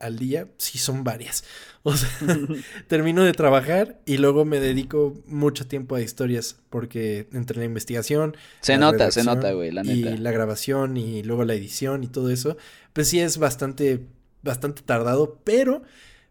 al 0.00 0.18
día, 0.18 0.48
sí 0.58 0.78
son 0.78 1.04
varias. 1.04 1.44
O 1.82 1.94
sea, 1.96 2.10
termino 2.88 3.24
de 3.24 3.32
trabajar 3.32 4.00
y 4.04 4.18
luego 4.18 4.44
me 4.44 4.60
dedico 4.60 5.14
mucho 5.26 5.66
tiempo 5.66 5.94
a 5.94 6.02
historias 6.02 6.56
porque 6.68 7.26
entre 7.32 7.56
la 7.58 7.64
investigación, 7.64 8.36
Se 8.60 8.74
la 8.74 8.80
nota, 8.80 9.10
se 9.10 9.24
nota, 9.24 9.52
güey, 9.52 9.70
la 9.70 9.80
y 9.82 10.02
neta. 10.02 10.18
la 10.18 10.30
grabación 10.30 10.98
y 10.98 11.22
luego 11.22 11.44
la 11.46 11.54
edición 11.54 12.04
y 12.04 12.08
todo 12.08 12.28
eso, 12.28 12.58
pues 12.92 13.08
sí 13.08 13.18
es 13.20 13.38
bastante 13.38 14.04
bastante 14.42 14.82
tardado, 14.82 15.40
pero 15.42 15.82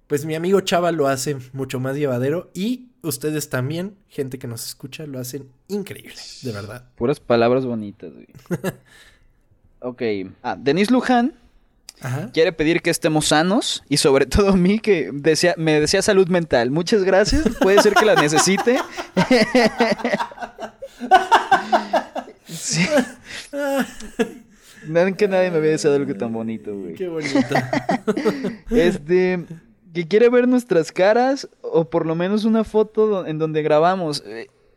pues 0.05 0.24
mi 0.26 0.36
amigo 0.36 0.61
Chava 0.61 0.91
lo 0.91 1.07
hace 1.07 1.38
mucho 1.53 1.80
más 1.80 1.95
llevadero 1.95 2.51
y 2.53 2.89
ustedes 3.01 3.49
también, 3.49 3.95
gente 4.07 4.38
que 4.38 4.45
nos 4.47 4.65
escucha, 4.67 5.07
lo 5.07 5.17
hacen 5.20 5.49
increíble, 5.67 6.13
de 6.43 6.51
verdad. 6.51 6.89
Puras 6.95 7.20
palabras 7.20 7.65
bonitas, 7.65 8.11
güey. 8.13 8.28
ok. 9.80 10.32
Ah, 10.43 10.55
Denise 10.59 10.91
Luján 10.91 11.34
Ajá. 12.01 12.29
quiere 12.33 12.51
pedir 12.53 12.81
que 12.81 12.89
estemos 12.89 13.27
sanos 13.27 13.83
y 13.89 13.97
sobre 13.97 14.25
todo 14.25 14.49
a 14.49 14.55
mí 14.55 14.79
que 14.79 15.09
desea, 15.13 15.53
me 15.57 15.79
desea 15.79 16.01
salud 16.01 16.27
mental. 16.29 16.71
Muchas 16.71 17.03
gracias. 17.03 17.43
Puede 17.61 17.81
ser 17.81 17.93
que 17.93 18.05
la 18.05 18.15
necesite. 18.15 18.77
sí. 22.47 22.85
Nada 24.87 25.11
que 25.11 25.27
nadie 25.27 25.51
me 25.51 25.57
había 25.57 25.71
deseado 25.71 25.95
algo 25.97 26.15
tan 26.15 26.31
bonito, 26.33 26.73
güey. 26.75 26.95
Qué 26.95 27.07
bonito. 27.07 27.37
Este, 28.69 29.45
que 29.93 30.07
quiere 30.07 30.29
ver 30.29 30.47
nuestras 30.47 30.91
caras 30.91 31.49
o 31.61 31.89
por 31.89 32.05
lo 32.05 32.15
menos 32.15 32.45
una 32.45 32.63
foto 32.63 33.25
en 33.25 33.37
donde 33.39 33.61
grabamos. 33.61 34.23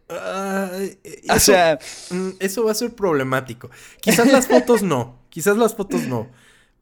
Ah, 0.09 0.69
eh, 0.75 0.99
O 1.31 1.35
eso- 1.35 1.53
sea, 1.53 1.79
Mm, 2.11 2.31
Eso 2.41 2.65
va 2.65 2.73
a 2.73 2.75
ser 2.75 2.95
problemático. 2.95 3.71
Quizás 4.01 4.31
las 4.31 4.47
fotos 4.49 4.83
no. 4.83 5.19
Quizás 5.31 5.57
las 5.57 5.75
fotos 5.75 6.03
no. 6.07 6.29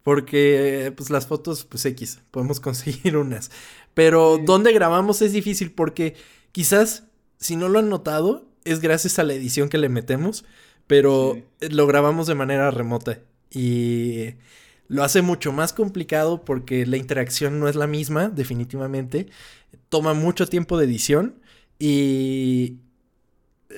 Porque, 0.03 0.93
pues, 0.97 1.09
las 1.09 1.27
fotos, 1.27 1.65
pues, 1.65 1.85
X. 1.85 2.19
Podemos 2.31 2.59
conseguir 2.61 3.17
unas. 3.17 3.51
Pero 3.93 4.37
donde 4.43 4.73
grabamos 4.73 5.21
es 5.21 5.33
difícil 5.33 5.71
porque 5.71 6.15
quizás, 6.51 7.03
si 7.37 7.55
no 7.55 7.69
lo 7.69 7.79
han 7.79 7.89
notado, 7.89 8.47
es 8.63 8.79
gracias 8.79 9.19
a 9.19 9.23
la 9.23 9.33
edición 9.33 9.69
que 9.69 9.77
le 9.77 9.89
metemos. 9.89 10.45
Pero 10.87 11.33
Sí. 11.35 11.43
eh, 11.61 11.69
lo 11.69 11.87
grabamos 11.87 12.27
de 12.27 12.35
manera 12.35 12.71
remota. 12.71 13.19
Y 13.51 14.35
lo 14.87 15.03
hace 15.03 15.21
mucho 15.21 15.51
más 15.51 15.73
complicado 15.73 16.43
porque 16.43 16.85
la 16.85 16.97
interacción 16.97 17.59
no 17.59 17.67
es 17.67 17.75
la 17.75 17.87
misma, 17.87 18.29
definitivamente. 18.29 19.27
Toma 19.89 20.13
mucho 20.13 20.47
tiempo 20.47 20.77
de 20.77 20.85
edición. 20.85 21.35
Y 21.79 22.77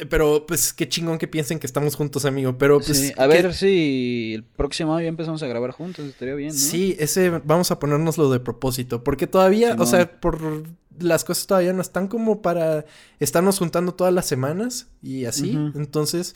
pero 0.09 0.45
pues 0.45 0.73
qué 0.73 0.87
chingón 0.89 1.17
que 1.17 1.27
piensen 1.27 1.59
que 1.59 1.67
estamos 1.67 1.95
juntos, 1.95 2.25
amigo. 2.25 2.57
Pero 2.57 2.79
pues. 2.79 2.97
sí, 2.97 3.11
A 3.17 3.23
que- 3.23 3.27
ver 3.27 3.53
si 3.53 4.33
el 4.35 4.43
próximo 4.43 4.93
año 4.95 5.03
ya 5.03 5.09
empezamos 5.09 5.41
a 5.43 5.47
grabar 5.47 5.71
juntos, 5.71 6.05
estaría 6.05 6.35
bien, 6.35 6.49
¿no? 6.49 6.55
Sí, 6.59 6.95
ese 6.99 7.29
vamos 7.29 7.71
a 7.71 7.79
ponernoslo 7.79 8.29
de 8.31 8.39
propósito. 8.39 9.03
Porque 9.03 9.27
todavía, 9.27 9.75
o 9.79 9.85
sea, 9.85 10.19
por 10.19 10.63
las 10.99 11.23
cosas 11.23 11.47
todavía 11.47 11.73
no 11.73 11.81
están 11.81 12.07
como 12.07 12.41
para 12.41 12.85
estarnos 13.19 13.57
juntando 13.59 13.93
todas 13.95 14.13
las 14.13 14.25
semanas 14.27 14.87
y 15.01 15.25
así. 15.25 15.51
Entonces, 15.75 16.35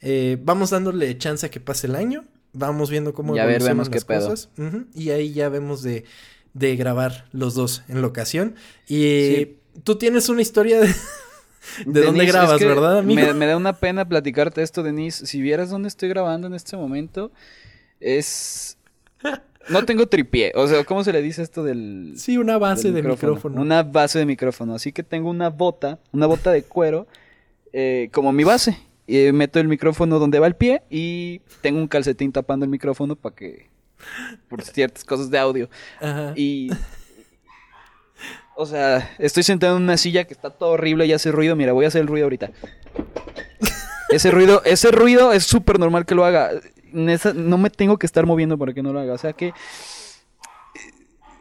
eh, 0.00 0.38
vamos 0.42 0.70
dándole 0.70 1.16
chance 1.18 1.46
a 1.46 1.50
que 1.50 1.60
pase 1.60 1.86
el 1.86 1.94
año. 1.94 2.24
Vamos 2.52 2.90
viendo 2.90 3.14
cómo 3.14 3.34
Y 3.34 3.38
a 3.38 3.46
ver, 3.46 3.56
evolucionan 3.62 3.76
vemos 3.76 3.88
qué 3.88 3.94
las 3.96 4.04
pedo. 4.04 4.28
cosas. 4.28 4.50
Y 4.94 5.10
ahí 5.10 5.32
ya 5.32 5.48
vemos 5.48 5.82
de, 5.82 6.04
de 6.52 6.76
grabar 6.76 7.26
los 7.32 7.54
dos 7.54 7.82
en 7.88 8.00
la 8.02 8.08
ocasión. 8.08 8.56
Y 8.88 8.96
Sí. 9.36 9.58
tú 9.84 9.96
tienes 9.96 10.28
una 10.28 10.42
historia 10.42 10.80
de, 10.80 10.92
de 11.86 12.02
dónde 12.02 12.24
es 12.24 12.32
grabas, 12.32 12.58
que 12.58 12.66
¿verdad, 12.66 12.98
amigo? 12.98 13.20
Me, 13.20 13.34
me 13.34 13.46
da 13.46 13.56
una 13.56 13.74
pena 13.74 14.08
platicarte 14.08 14.62
esto, 14.62 14.82
Denise. 14.82 15.26
Si 15.26 15.40
vieras 15.40 15.70
dónde 15.70 15.88
estoy 15.88 16.08
grabando 16.08 16.46
en 16.46 16.54
este 16.54 16.76
momento, 16.76 17.30
es... 18.00 18.76
No 19.68 19.84
tengo 19.84 20.06
tripié. 20.08 20.52
O 20.56 20.66
sea, 20.66 20.84
¿cómo 20.84 21.04
se 21.04 21.12
le 21.12 21.22
dice 21.22 21.42
esto 21.42 21.62
del... 21.62 22.14
Sí, 22.16 22.36
una 22.36 22.58
base 22.58 22.90
de 22.90 23.02
micrófono. 23.02 23.60
Una 23.60 23.82
base 23.84 24.18
de 24.18 24.26
micrófono. 24.26 24.74
Así 24.74 24.92
que 24.92 25.02
tengo 25.02 25.30
una 25.30 25.50
bota, 25.50 26.00
una 26.12 26.26
bota 26.26 26.50
de 26.50 26.64
cuero, 26.64 27.06
eh, 27.72 28.08
como 28.12 28.32
mi 28.32 28.44
base. 28.44 28.76
Y 29.06 29.30
meto 29.32 29.60
el 29.60 29.68
micrófono 29.68 30.18
donde 30.18 30.38
va 30.38 30.46
el 30.46 30.56
pie 30.56 30.82
y 30.90 31.40
tengo 31.60 31.78
un 31.78 31.88
calcetín 31.88 32.32
tapando 32.32 32.64
el 32.64 32.70
micrófono 32.70 33.14
para 33.14 33.34
que... 33.34 33.70
Por 34.48 34.62
ciertas 34.62 35.04
cosas 35.04 35.30
de 35.30 35.38
audio. 35.38 35.70
Ajá. 36.00 36.32
Y. 36.34 36.70
O 38.56 38.66
sea, 38.66 39.14
estoy 39.18 39.42
sentado 39.42 39.76
en 39.76 39.82
una 39.84 39.96
silla 39.96 40.24
que 40.24 40.34
está 40.34 40.50
todo 40.50 40.70
horrible 40.70 41.06
y 41.06 41.12
hace 41.12 41.32
ruido. 41.32 41.56
Mira, 41.56 41.72
voy 41.72 41.84
a 41.84 41.88
hacer 41.88 42.02
el 42.02 42.06
ruido 42.08 42.26
ahorita. 42.26 42.50
Ese 44.10 44.30
ruido, 44.30 44.62
ese 44.64 44.90
ruido 44.90 45.32
es 45.32 45.44
súper 45.44 45.78
normal 45.78 46.04
que 46.04 46.14
lo 46.14 46.24
haga. 46.24 46.50
No 46.92 47.56
me 47.58 47.70
tengo 47.70 47.98
que 47.98 48.04
estar 48.06 48.26
moviendo 48.26 48.58
para 48.58 48.74
que 48.74 48.82
no 48.82 48.92
lo 48.92 49.00
haga. 49.00 49.14
O 49.14 49.18
sea 49.18 49.32
que. 49.32 49.48
eh, 49.48 49.52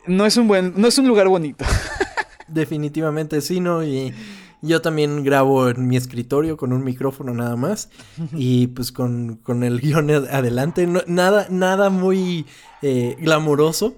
No 0.08 0.26
es 0.26 0.38
un 0.38 0.48
buen. 0.48 0.74
No 0.78 0.88
es 0.88 0.98
un 0.98 1.08
lugar 1.08 1.28
bonito. 1.28 1.66
Definitivamente 2.48 3.42
sí, 3.42 3.60
¿no? 3.60 3.84
Y 3.84 4.14
yo 4.62 4.82
también 4.82 5.24
grabo 5.24 5.70
en 5.70 5.88
mi 5.88 5.98
escritorio 5.98 6.56
con 6.58 6.72
un 6.72 6.84
micrófono 6.84 7.34
nada 7.34 7.56
más. 7.58 7.90
Y 8.34 8.68
pues 8.68 8.92
con, 8.94 9.36
con 9.38 9.64
el 9.64 9.82
guion 9.82 10.10
ad- 10.10 10.30
adelante. 10.34 10.88
Nada, 11.08 11.48
nada 11.50 11.90
muy 11.90 12.46
eh, 12.82 13.16
glamuroso. 13.20 13.96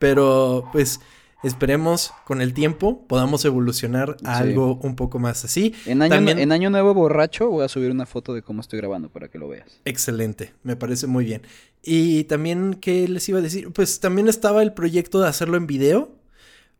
Pero 0.00 0.68
pues 0.72 1.00
esperemos 1.42 2.12
con 2.24 2.40
el 2.40 2.52
tiempo 2.54 3.04
podamos 3.06 3.44
evolucionar 3.44 4.16
a 4.24 4.38
Sí. 4.38 4.42
algo 4.48 4.78
un 4.82 4.96
poco 4.96 5.18
más 5.18 5.44
así. 5.44 5.74
En 5.86 6.02
año, 6.02 6.14
También- 6.14 6.38
en 6.38 6.52
año 6.52 6.70
nuevo 6.70 6.94
borracho 6.94 7.48
voy 7.48 7.64
a 7.64 7.68
subir 7.68 7.90
una 7.90 8.06
foto 8.06 8.34
de 8.34 8.42
cómo 8.42 8.60
estoy 8.60 8.78
grabando 8.78 9.08
para 9.08 9.28
que 9.28 9.38
lo 9.38 9.48
veas. 9.48 9.80
Excelente, 9.84 10.52
me 10.62 10.76
parece 10.76 11.06
muy 11.06 11.24
bien. 11.24 11.42
Y 11.82 12.24
también, 12.24 12.74
¿qué 12.74 13.06
les 13.08 13.28
iba 13.28 13.38
a 13.38 13.42
decir? 13.42 13.72
Pues 13.72 14.00
también 14.00 14.28
estaba 14.28 14.62
el 14.62 14.72
proyecto 14.72 15.20
de 15.20 15.28
hacerlo 15.28 15.56
en 15.56 15.66
video. 15.66 16.10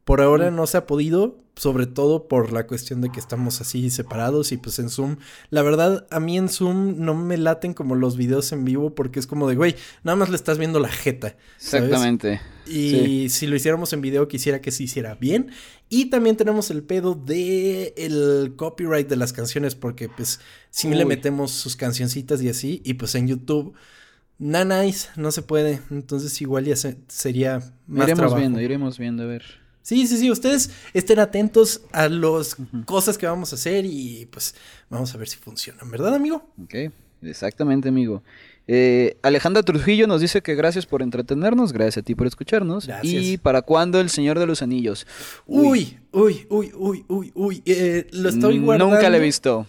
Por 0.08 0.22
ahora 0.22 0.50
no 0.50 0.66
se 0.66 0.78
ha 0.78 0.86
podido, 0.86 1.36
sobre 1.54 1.86
todo 1.86 2.28
por 2.28 2.50
la 2.50 2.66
cuestión 2.66 3.02
de 3.02 3.10
que 3.12 3.20
estamos 3.20 3.60
así 3.60 3.90
separados 3.90 4.52
y 4.52 4.56
pues 4.56 4.78
en 4.78 4.88
Zoom. 4.88 5.16
La 5.50 5.60
verdad, 5.60 6.06
a 6.10 6.18
mí 6.18 6.38
en 6.38 6.48
Zoom 6.48 6.94
no 7.04 7.14
me 7.14 7.36
laten 7.36 7.74
como 7.74 7.94
los 7.94 8.16
videos 8.16 8.50
en 8.52 8.64
vivo 8.64 8.94
porque 8.94 9.18
es 9.20 9.26
como 9.26 9.46
de, 9.50 9.56
güey, 9.56 9.76
nada 10.04 10.16
más 10.16 10.30
le 10.30 10.36
estás 10.36 10.56
viendo 10.56 10.80
la 10.80 10.88
jeta. 10.88 11.36
¿sabes? 11.58 11.88
Exactamente. 11.88 12.40
Y 12.66 12.90
Sí. 12.90 13.28
si 13.28 13.46
lo 13.48 13.56
hiciéramos 13.56 13.92
en 13.92 14.00
video, 14.00 14.28
quisiera 14.28 14.62
que 14.62 14.70
se 14.70 14.84
hiciera 14.84 15.14
bien. 15.14 15.50
Y 15.90 16.06
también 16.06 16.36
tenemos 16.38 16.70
el 16.70 16.82
pedo 16.84 17.14
de 17.14 17.92
el 17.98 18.54
copyright 18.56 19.08
de 19.08 19.16
las 19.16 19.34
canciones, 19.34 19.74
porque 19.74 20.08
pues 20.08 20.40
si 20.70 20.88
le 20.88 21.04
metemos 21.04 21.50
sus 21.50 21.76
cancioncitas 21.76 22.40
y 22.40 22.48
así, 22.48 22.80
y 22.82 22.94
pues 22.94 23.14
en 23.14 23.28
YouTube, 23.28 23.74
na 24.38 24.64
nice, 24.64 25.08
no 25.16 25.32
se 25.32 25.42
puede. 25.42 25.80
Entonces 25.90 26.40
igual 26.40 26.64
ya 26.64 26.76
se- 26.76 26.96
sería 27.08 27.58
más 27.86 28.06
Iremos 28.06 28.18
trabajo. 28.20 28.36
viendo, 28.36 28.60
iremos 28.62 28.96
viendo, 28.96 29.24
a 29.24 29.26
ver. 29.26 29.67
Sí, 29.82 30.06
sí, 30.06 30.18
sí, 30.18 30.30
ustedes 30.30 30.70
estén 30.92 31.18
atentos 31.18 31.82
a 31.92 32.08
las 32.08 32.56
cosas 32.84 33.16
que 33.16 33.26
vamos 33.26 33.52
a 33.52 33.56
hacer 33.56 33.86
y 33.86 34.26
pues 34.30 34.54
vamos 34.90 35.14
a 35.14 35.18
ver 35.18 35.28
si 35.28 35.38
funcionan, 35.38 35.90
¿verdad, 35.90 36.14
amigo? 36.14 36.46
Ok, 36.62 36.74
exactamente, 37.22 37.88
amigo. 37.88 38.22
Eh, 38.70 39.16
Alejandra 39.22 39.62
Trujillo 39.62 40.06
nos 40.06 40.20
dice 40.20 40.42
que 40.42 40.54
gracias 40.54 40.84
por 40.84 41.00
entretenernos, 41.00 41.72
gracias 41.72 41.98
a 41.98 42.02
ti 42.02 42.14
por 42.14 42.26
escucharnos. 42.26 42.86
Gracias. 42.86 43.24
¿Y 43.24 43.38
para 43.38 43.62
cuándo 43.62 43.98
El 43.98 44.10
Señor 44.10 44.38
de 44.38 44.46
los 44.46 44.60
Anillos? 44.60 45.06
Uy, 45.46 45.98
uy, 46.12 46.46
uy, 46.50 46.70
uy, 46.76 47.04
uy, 47.08 47.32
uy. 47.34 47.62
eh, 47.64 48.06
lo 48.12 48.28
estoy 48.28 48.58
guardando. 48.58 48.94
Nunca 48.94 49.08
le 49.08 49.16
he 49.16 49.20
visto. 49.20 49.66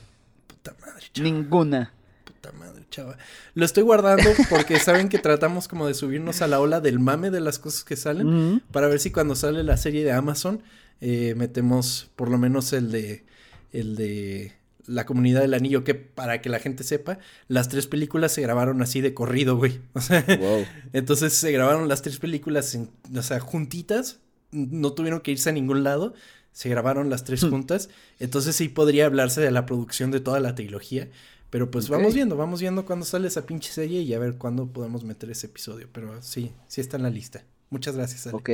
Puta 0.48 0.76
madre, 0.82 1.06
chaval. 1.14 1.32
Ninguna. 1.32 1.94
Puta 2.26 2.52
madre, 2.52 2.79
chava. 2.90 3.18
Lo 3.54 3.66
estoy 3.66 3.84
guardando 3.84 4.30
porque 4.50 4.80
saben 4.80 5.10
que 5.10 5.20
tratamos 5.20 5.68
como 5.68 5.88
de 5.88 5.94
subirnos 5.94 6.42
a 6.42 6.48
la 6.48 6.60
ola 6.60 6.80
del 6.82 7.00
mame 7.00 7.30
de 7.32 7.42
las 7.42 7.60
cosas 7.60 7.84
que 7.84 7.96
salen. 7.96 8.62
Para 8.72 8.88
ver 8.88 9.00
si 9.00 9.12
cuando 9.12 9.36
sale 9.36 9.64
la 9.64 9.78
serie 9.78 10.04
de 10.04 10.12
Amazon, 10.12 10.62
eh, 11.02 11.34
metemos 11.38 12.10
por 12.16 12.30
lo 12.30 12.38
menos 12.38 12.74
el 12.74 12.92
de. 12.92 13.26
El 13.72 13.96
de. 13.96 14.54
La 14.88 15.06
comunidad 15.06 15.42
del 15.42 15.54
anillo, 15.54 15.84
que 15.84 15.94
para 15.94 16.42
que 16.42 16.50
la 16.50 16.58
gente 16.58 16.84
sepa, 16.84 17.20
las 17.48 17.70
tres 17.70 17.86
películas 17.86 18.32
se 18.32 18.42
grabaron 18.42 18.82
así 18.82 19.02
de 19.02 19.14
corrido, 19.14 19.56
güey. 19.56 19.80
O 19.94 20.02
sea, 20.02 20.26
Wow. 20.28 20.66
entonces 20.94 21.34
se 21.34 21.52
grabaron 21.52 21.88
las 21.88 22.02
tres 22.02 22.18
películas, 22.18 22.74
en- 22.74 22.90
o 23.16 23.22
sea, 23.22 23.40
juntitas. 23.40 24.18
No 24.52 24.94
tuvieron 24.94 25.20
que 25.22 25.30
irse 25.30 25.50
a 25.50 25.54
ningún 25.54 25.84
lado. 25.84 26.16
Se 26.54 26.70
grabaron 26.70 27.12
las 27.12 27.24
tres 27.24 27.42
juntas. 27.42 27.90
Entonces 28.20 28.56
sí 28.56 28.68
podría 28.68 29.06
hablarse 29.06 29.42
de 29.42 29.52
la 29.52 29.68
producción 29.68 30.10
de 30.10 30.22
toda 30.22 30.40
la 30.40 30.56
trilogía. 30.56 31.08
Pero 31.50 31.72
pues 31.72 31.90
vamos 31.90 32.14
viendo, 32.14 32.38
vamos 32.38 32.62
viendo 32.62 32.86
cuándo 32.86 33.06
sale 33.06 33.28
esa 33.28 33.46
pinche 33.46 33.72
serie 33.72 34.02
y 34.02 34.14
a 34.14 34.20
ver 34.20 34.36
cuándo 34.36 34.68
podemos 34.68 35.04
meter 35.04 35.32
ese 35.32 35.48
episodio. 35.48 35.88
Pero 35.92 36.22
sí, 36.22 36.52
sí 36.68 36.82
está 36.82 36.98
en 36.98 37.04
la 37.04 37.10
lista. 37.10 37.44
Muchas 37.70 37.96
gracias, 37.96 38.28
Ale. 38.28 38.38
Ok. 38.38 38.50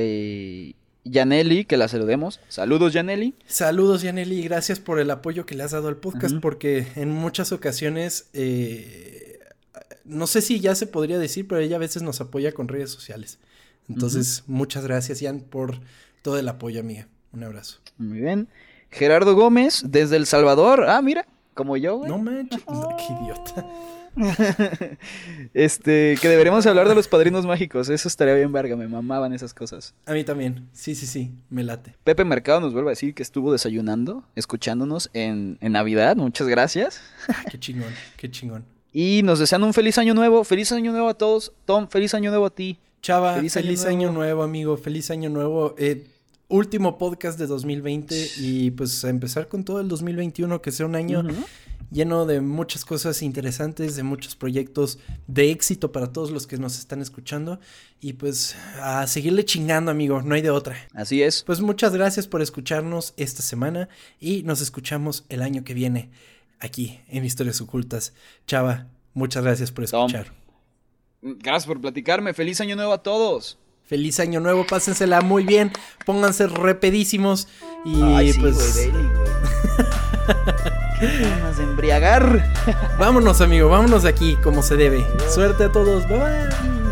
Yaneli, 1.06 1.66
que 1.66 1.78
la 1.78 1.88
saludemos. 1.88 2.40
Saludos, 2.50 2.94
Yaneli. 2.94 3.36
Saludos, 3.46 4.02
Yaneli, 4.02 4.40
y 4.40 4.44
gracias 4.44 4.80
por 4.80 5.00
el 5.00 5.12
apoyo 5.12 5.46
que 5.46 5.54
le 5.56 5.64
has 5.64 5.72
dado 5.72 5.88
al 5.88 5.98
podcast, 5.98 6.38
porque 6.42 6.88
en 6.96 7.12
muchas 7.12 7.52
ocasiones, 7.52 8.28
eh, 8.34 9.40
no 10.04 10.26
sé 10.26 10.42
si 10.42 10.60
ya 10.60 10.74
se 10.74 10.88
podría 10.88 11.20
decir, 11.20 11.48
pero 11.48 11.62
ella 11.62 11.76
a 11.76 11.80
veces 11.80 12.02
nos 12.02 12.22
apoya 12.22 12.54
con 12.54 12.68
redes 12.68 12.90
sociales. 12.90 13.38
Entonces, 13.88 14.44
muchas 14.48 14.84
gracias, 14.84 15.20
Jan, 15.22 15.42
por 15.42 15.80
todo 16.24 16.40
el 16.40 16.50
apoyo, 16.50 16.80
amiga. 16.80 17.08
Un 17.34 17.44
abrazo. 17.44 17.80
Muy 18.00 18.20
bien. 18.20 18.48
Gerardo 18.90 19.36
Gómez, 19.36 19.84
desde 19.86 20.16
El 20.16 20.26
Salvador. 20.26 20.86
Ah, 20.88 21.04
mira, 21.04 21.28
como 21.56 21.76
yo, 21.78 21.98
güey. 21.98 22.12
No 22.12 22.20
manches, 22.20 22.62
qué 22.98 23.14
idiota. 23.24 23.66
Este, 25.54 26.18
que 26.22 26.30
deberíamos 26.30 26.66
hablar 26.66 26.88
de 26.88 26.96
los 26.96 27.08
padrinos 27.08 27.46
mágicos. 27.46 27.90
Eso 27.90 28.08
estaría 28.08 28.34
bien, 28.34 28.52
verga. 28.52 28.76
Me 28.76 28.88
mamaban 28.88 29.34
esas 29.34 29.54
cosas. 29.54 29.94
A 30.06 30.14
mí 30.14 30.24
también, 30.24 30.70
sí, 30.72 30.96
sí, 30.96 31.06
sí, 31.06 31.32
me 31.50 31.64
late. 31.64 31.96
Pepe 32.04 32.24
Mercado 32.24 32.62
nos 32.62 32.74
vuelve 32.74 32.90
a 32.90 32.92
decir 32.92 33.14
que 33.14 33.24
estuvo 33.24 33.52
desayunando, 33.52 34.24
escuchándonos 34.36 35.10
en, 35.14 35.58
en 35.62 35.72
Navidad. 35.74 36.16
Muchas 36.16 36.48
gracias. 36.48 37.02
Qué 37.52 37.60
chingón, 37.60 37.92
qué 38.18 38.30
chingón. 38.30 38.66
Y 38.94 39.22
nos 39.24 39.40
desean 39.40 39.64
un 39.64 39.74
feliz 39.74 39.98
año 39.98 40.14
nuevo. 40.14 40.44
Feliz 40.46 40.72
año 40.72 40.92
nuevo 40.92 41.10
a 41.10 41.14
todos. 41.16 41.52
Tom, 41.66 41.88
feliz 41.90 42.14
año 42.14 42.30
nuevo 42.30 42.46
a 42.46 42.50
ti. 42.50 42.80
Chava, 43.02 43.36
Feliz 43.36 43.54
feliz, 43.54 43.82
año 43.86 43.90
año, 43.90 44.08
nuevo. 44.08 44.20
nuevo. 44.20 44.44
amigo. 44.44 44.78
Feliz 44.78 45.12
año 45.12 45.30
nuevo. 45.30 45.76
Eh, 45.78 46.08
último 46.48 46.98
podcast 46.98 47.40
de 47.40 47.48
2020 47.48 48.32
y 48.38 48.72
pues 48.72 49.04
a 49.04 49.10
empezar 49.10 49.48
con 49.48 49.64
todo 49.64 49.80
el 49.80 49.88
2021, 49.88 50.62
que 50.62 50.72
sea 50.72 50.86
un 50.86 50.96
año 50.96 51.24
lleno 51.92 52.26
de 52.26 52.42
muchas 52.42 52.86
cosas 52.86 53.22
interesantes, 53.22 53.96
de 53.96 54.04
muchos 54.04 54.36
proyectos 54.36 55.00
de 55.28 55.52
éxito 55.52 55.92
para 55.92 56.12
todos 56.12 56.32
los 56.32 56.48
que 56.48 56.58
nos 56.58 56.78
están 56.78 57.02
escuchando 57.02 57.60
y 58.00 58.14
pues 58.14 58.56
a 58.82 59.08
seguirle 59.08 59.46
chingando, 59.46 59.92
amigo. 59.92 60.22
No 60.22 60.36
hay 60.36 60.42
de 60.42 60.50
otra. 60.52 60.76
Así 60.94 61.22
es. 61.24 61.44
Pues 61.44 61.62
muchas 61.62 61.94
gracias 61.94 62.28
por 62.28 62.42
escucharnos 62.42 63.14
esta 63.18 63.42
semana 63.42 63.90
y 64.20 64.44
nos 64.44 64.62
escuchamos 64.62 65.26
el 65.30 65.42
año 65.42 65.64
que 65.64 65.74
viene 65.74 66.10
aquí 66.60 67.00
en 67.08 67.26
Historias 67.26 67.62
Ocultas. 67.62 68.14
Chava, 68.48 68.88
muchas 69.14 69.44
gracias 69.44 69.72
por 69.72 69.88
Tom. 69.90 70.08
escuchar. 70.08 70.34
Gracias 71.22 71.66
por 71.66 71.82
platicarme. 71.82 72.34
Feliz 72.34 72.62
año 72.62 72.76
nuevo 72.76 72.94
a 72.94 73.02
todos. 73.02 73.58
Feliz 73.86 74.20
año 74.20 74.40
nuevo, 74.40 74.66
pásensela 74.66 75.22
muy 75.22 75.44
bien, 75.44 75.72
pónganse 76.06 76.48
repedísimos 76.48 77.48
y 77.86 78.02
Ay, 78.02 78.34
sí, 78.34 78.40
pues 78.40 78.90
ganas 81.22 81.58
de 81.58 81.64
embriagar. 81.64 82.52
vámonos 82.98 83.42
amigo, 83.42 83.70
vámonos 83.70 84.04
de 84.04 84.10
aquí 84.10 84.38
como 84.44 84.64
se 84.64 84.76
debe. 84.76 85.06
Suerte 85.30 85.66
a 85.66 85.72
todos, 85.72 86.08
bye 86.08 86.18
bye. 86.18 86.85